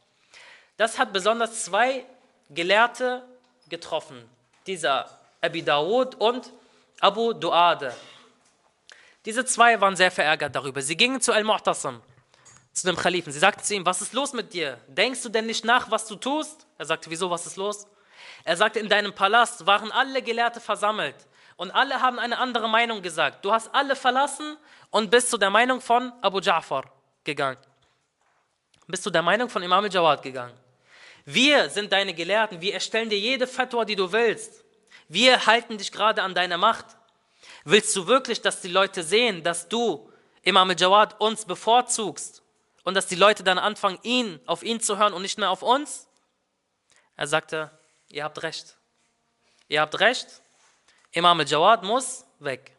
Das 0.77 1.01
hat 1.01 1.13
besonders 1.13 1.65
zwei 1.65 2.07
Gelehrte 2.51 3.25
getroffen. 3.69 4.23
Dieser 4.69 5.11
Abi 5.41 5.63
Dawud 5.65 6.15
und 6.15 6.53
Abu 7.01 7.33
Duade. 7.33 7.93
Diese 9.25 9.45
zwei 9.45 9.81
waren 9.81 9.97
sehr 9.97 10.13
verärgert 10.13 10.55
darüber. 10.55 10.81
Sie 10.81 10.97
gingen 10.97 11.21
zu 11.21 11.33
Al-Mu'tasim, 11.33 12.01
zu 12.81 12.87
dem 12.87 12.97
Khalifen. 12.97 13.33
Sie 13.33 13.39
sagten 13.39 13.63
zu 13.63 13.75
ihm, 13.75 13.87
was 13.87 14.03
ist 14.03 14.13
los 14.13 14.33
mit 14.33 14.53
dir? 14.53 14.79
Denkst 14.89 15.23
du 15.23 15.29
denn 15.29 15.47
nicht 15.47 15.65
nach, 15.65 15.91
was 15.91 16.07
du 16.07 16.17
tust? 16.17 16.67
Er 16.77 16.87
sagte, 16.87 17.11
wieso, 17.11 17.31
was 17.31 17.47
ist 17.47 17.57
los? 17.57 17.87
Er 18.45 18.57
sagte, 18.57 18.79
in 18.79 18.89
deinem 18.89 19.15
Palast 19.15 19.67
waren 19.67 19.91
alle 19.93 20.23
Gelehrte 20.23 20.61
versammelt 20.61 21.17
und 21.57 21.71
alle 21.71 22.01
haben 22.01 22.19
eine 22.19 22.39
andere 22.39 22.69
Meinung 22.69 23.03
gesagt. 23.03 23.45
Du 23.45 23.53
hast 23.53 23.75
alle 23.75 23.97
verlassen 23.97 24.57
und 24.91 25.11
bist 25.11 25.31
zu 25.31 25.39
der 25.39 25.51
Meinung 25.51 25.81
von 25.81 26.13
Abu 26.21 26.39
Ja'far 26.39 26.85
gegangen. 27.25 27.59
Bist 28.87 29.03
zu 29.03 29.11
der 29.11 29.23
Meinung 29.23 29.51
von 29.51 29.63
Imam 29.63 29.85
al-Jawad 29.85 30.23
gegangen. 30.23 30.55
Wir 31.27 31.69
sind 31.69 31.93
deine 31.93 32.15
Gelehrten, 32.15 32.61
wir 32.61 32.73
erstellen 32.73 33.11
dir 33.11 33.19
jede 33.19 33.47
Fatwa, 33.47 33.85
die 33.85 33.97
du 33.97 34.11
willst. 34.11 34.65
Wir 35.09 35.45
halten 35.45 35.77
dich 35.77 35.93
gerade 35.93 36.23
an 36.23 36.35
deiner 36.35 36.57
Macht. 36.57 36.87
Willst 37.65 37.95
du 37.95 38.07
wirklich, 38.07 38.41
dass 38.41 38.63
die 38.63 38.69
Leute 38.69 39.03
sehen, 39.03 39.43
dass 39.43 39.69
du, 39.69 40.11
Imam 40.43 40.71
al-Jawad, 40.71 41.21
uns 41.21 41.45
bevorzugst 41.45 42.43
und 42.89 42.95
dass 42.95 43.07
die 43.07 43.17
Leute 43.17 43.45
dann 43.45 43.59
anfangen, 43.59 43.99
ihn, 44.03 44.41
auf 44.47 44.63
ihn 44.63 44.81
zu 44.81 44.97
hören 44.97 45.13
und 45.13 45.21
nicht 45.21 45.37
mehr 45.37 45.51
auf 45.51 45.61
uns? 45.61 46.09
Er 47.17 47.27
sagte, 47.27 47.71
ihr 48.09 48.25
habt 48.25 48.43
recht. 48.43 48.79
Ihr 49.69 49.83
habt 49.83 50.01
recht, 50.01 50.41
Imam 51.13 51.39
al-Jawad 51.39 51.83
muss 51.83 52.25
weg. 52.39 52.75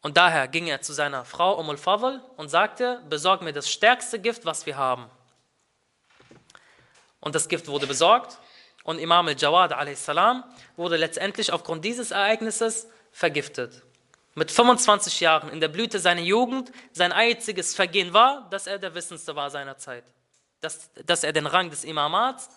Und 0.00 0.16
daher 0.16 0.46
ging 0.46 0.68
er 0.68 0.80
zu 0.80 0.92
seiner 0.92 1.24
Frau 1.24 1.58
Umm 1.58 1.70
al-Fadl 1.70 2.22
und 2.36 2.50
sagte, 2.50 3.02
besorg 3.08 3.42
mir 3.42 3.52
das 3.52 3.68
stärkste 3.68 4.20
Gift, 4.20 4.44
was 4.44 4.64
wir 4.64 4.76
haben. 4.76 5.10
Und 7.18 7.34
das 7.34 7.48
Gift 7.48 7.66
wurde 7.66 7.88
besorgt 7.88 8.38
und 8.84 9.00
Imam 9.00 9.26
al-Jawad 9.26 9.72
wurde 10.76 10.96
letztendlich 10.98 11.52
aufgrund 11.52 11.84
dieses 11.84 12.12
Ereignisses 12.12 12.86
vergiftet. 13.10 13.82
Mit 14.34 14.50
25 14.50 15.20
Jahren 15.20 15.50
in 15.50 15.60
der 15.60 15.68
Blüte 15.68 15.98
seiner 15.98 16.22
Jugend, 16.22 16.72
sein 16.92 17.12
einziges 17.12 17.74
Vergehen 17.74 18.14
war, 18.14 18.48
dass 18.50 18.66
er 18.66 18.78
der 18.78 18.94
Wissendste 18.94 19.36
war 19.36 19.50
seiner 19.50 19.76
Zeit. 19.76 20.04
Dass, 20.60 20.90
dass 21.06 21.22
er 21.24 21.32
den 21.32 21.46
Rang 21.46 21.68
des 21.70 21.84
Imamats 21.84 22.48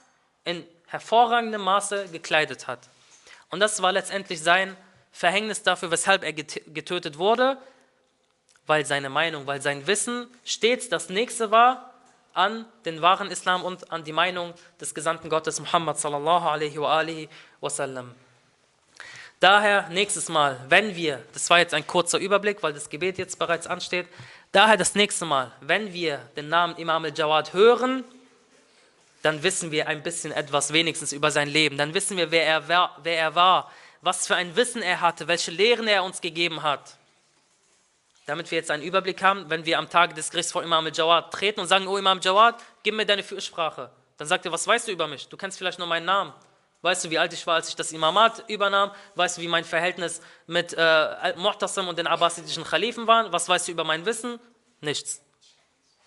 in 0.46 0.66
hervorragendem 0.88 1.62
Maße 1.62 2.08
gekleidet 2.10 2.68
hat. 2.68 2.88
Und 3.50 3.60
das 3.60 3.82
war 3.82 3.92
letztendlich 3.92 4.42
sein 4.42 4.78
Verhängnis 5.12 5.64
dafür, 5.64 5.92
weshalb 5.92 6.24
er 6.24 6.34
getötet 6.34 7.18
wurde, 7.18 7.58
weil 8.68 8.86
seine 8.86 9.10
Meinung, 9.10 9.48
weil 9.48 9.62
sein 9.62 9.86
Wissen 9.88 10.28
stets 10.44 10.90
das 10.90 11.10
Nächste 11.10 11.52
war 11.52 11.94
an 12.34 12.66
den 12.84 13.02
wahren 13.02 13.32
Islam 13.32 13.64
und 13.64 13.92
an 13.92 14.04
die 14.04 14.12
Meinung 14.12 14.54
des 14.80 14.94
Gesandten 14.94 15.30
Gottes 15.30 15.60
Muhammad 15.60 15.98
sallallahu 15.98 16.48
alaihi 16.48 16.80
wa 16.80 16.98
alihi 16.98 17.30
wasallam. 17.62 18.14
Daher 19.40 19.90
nächstes 19.90 20.30
Mal, 20.30 20.60
wenn 20.70 20.96
wir, 20.96 21.22
das 21.34 21.50
war 21.50 21.60
jetzt 21.60 21.74
ein 21.74 21.86
kurzer 21.86 22.20
Überblick, 22.20 22.64
weil 22.64 22.74
das 22.74 22.90
Gebet 22.90 23.18
jetzt 23.18 23.38
bereits 23.38 23.68
ansteht, 23.68 24.08
daher 24.52 24.78
das 24.78 24.96
nächste 24.96 25.26
Mal, 25.26 25.52
wenn 25.62 25.94
wir 25.94 26.20
den 26.38 26.48
Namen 26.48 26.76
Imam 26.78 27.04
al-Jawad 27.04 27.54
hören, 27.54 28.04
dann 29.22 29.44
wissen 29.44 29.72
wir 29.72 29.88
ein 29.88 30.04
bisschen 30.04 30.32
etwas 30.32 30.72
wenigstens 30.72 31.12
über 31.12 31.32
sein 31.32 31.50
Leben. 31.50 31.78
Dann 31.78 31.94
wissen 31.94 32.16
wir, 32.16 32.32
wer 32.32 32.46
er, 32.46 32.68
war, 32.68 32.98
wer 33.04 33.18
er 33.18 33.36
war, 33.36 33.72
was 34.02 34.28
für 34.28 34.36
ein 34.36 34.56
Wissen 34.56 34.84
er 34.84 35.02
hatte, 35.02 35.28
welche 35.28 35.52
Lehren 35.52 35.88
er 35.88 36.04
uns 36.04 36.22
gegeben 36.22 36.62
hat. 36.62 36.96
Damit 38.28 38.52
wir 38.52 38.58
jetzt 38.58 38.72
einen 38.72 38.84
Überblick 38.84 39.22
haben, 39.22 39.50
wenn 39.50 39.66
wir 39.66 39.80
am 39.80 39.90
Tag 39.90 40.16
des 40.16 40.30
Gerichts 40.30 40.52
vor 40.52 40.64
Imam 40.64 40.86
al-Jawad 40.86 41.32
treten 41.34 41.60
und 41.60 41.68
sagen, 41.68 41.88
oh 41.88 41.98
Imam 41.98 42.20
Jawad, 42.22 42.62
gib 42.84 42.96
mir 42.96 43.06
deine 43.06 43.24
Fürsprache. 43.24 43.90
Dann 44.18 44.28
sagt 44.28 44.46
er, 44.46 44.52
was 44.52 44.66
weißt 44.66 44.88
du 44.88 44.92
über 44.92 45.08
mich? 45.08 45.28
Du 45.28 45.38
kennst 45.38 45.58
vielleicht 45.58 45.80
nur 45.80 45.88
meinen 45.88 46.06
Namen 46.06 46.32
Weißt 46.85 47.05
du, 47.05 47.11
wie 47.11 47.19
alt 47.19 47.33
ich 47.33 47.47
war, 47.47 47.57
als 47.57 47.69
ich 47.69 47.77
das 47.77 47.93
Imamat 47.93 48.45
übernahm? 48.49 48.91
Weißt 49.15 49.37
du, 49.37 49.43
wie 49.43 49.49
mein 49.49 49.65
Verhältnis 49.65 50.23
mit 50.47 50.75
äh, 50.77 51.35
Muhtasim 51.37 51.89
und 51.89 51.99
den 51.99 52.07
abbasidischen 52.07 52.65
Khalifen 52.65 53.07
war? 53.07 53.31
Was 53.33 53.49
weißt 53.49 53.69
du 53.69 53.73
über 53.73 53.85
mein 53.85 54.07
Wissen? 54.07 54.41
Nichts. 54.81 55.21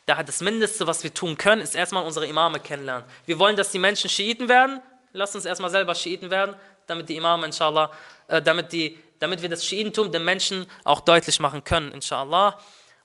Daher 0.07 0.23
das 0.23 0.41
Mindeste, 0.41 0.87
was 0.87 1.03
wir 1.03 1.13
tun 1.13 1.37
können, 1.37 1.61
ist 1.61 1.75
erstmal 1.75 2.03
unsere 2.03 2.25
Imame 2.25 2.59
kennenlernen. 2.59 3.05
Wir 3.25 3.37
wollen, 3.37 3.55
dass 3.55 3.71
die 3.71 3.79
Menschen 3.79 4.09
Schiiten 4.09 4.49
werden. 4.49 4.81
Lass 5.11 5.35
uns 5.35 5.45
erstmal 5.45 5.69
selber 5.69 5.93
Schiiten 5.93 6.31
werden, 6.31 6.55
damit 6.87 7.07
die 7.07 7.15
Imame, 7.17 7.45
inshallah, 7.45 7.91
äh, 8.27 8.41
damit, 8.41 8.73
die, 8.73 8.97
damit 9.19 9.43
wir 9.43 9.49
das 9.49 9.63
Schiitentum 9.63 10.11
den 10.11 10.25
Menschen 10.25 10.65
auch 10.83 11.01
deutlich 11.01 11.39
machen 11.39 11.63
können, 11.63 11.91
inshallah. 11.91 12.57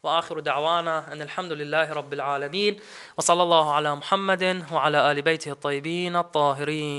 وآخر 0.02 0.40
دعوانا 0.40 1.12
أن 1.12 1.22
الحمد 1.22 1.52
لله 1.52 1.92
رب 1.92 2.12
العالمين 2.12 2.80
وصلى 3.16 3.42
الله 3.42 3.74
على 3.74 3.96
محمد 3.96 4.64
وعلى 4.72 5.12
آل 5.12 5.22
بيته 5.22 5.52
الطيبين 5.52 6.16
الطاهرين 6.16 6.96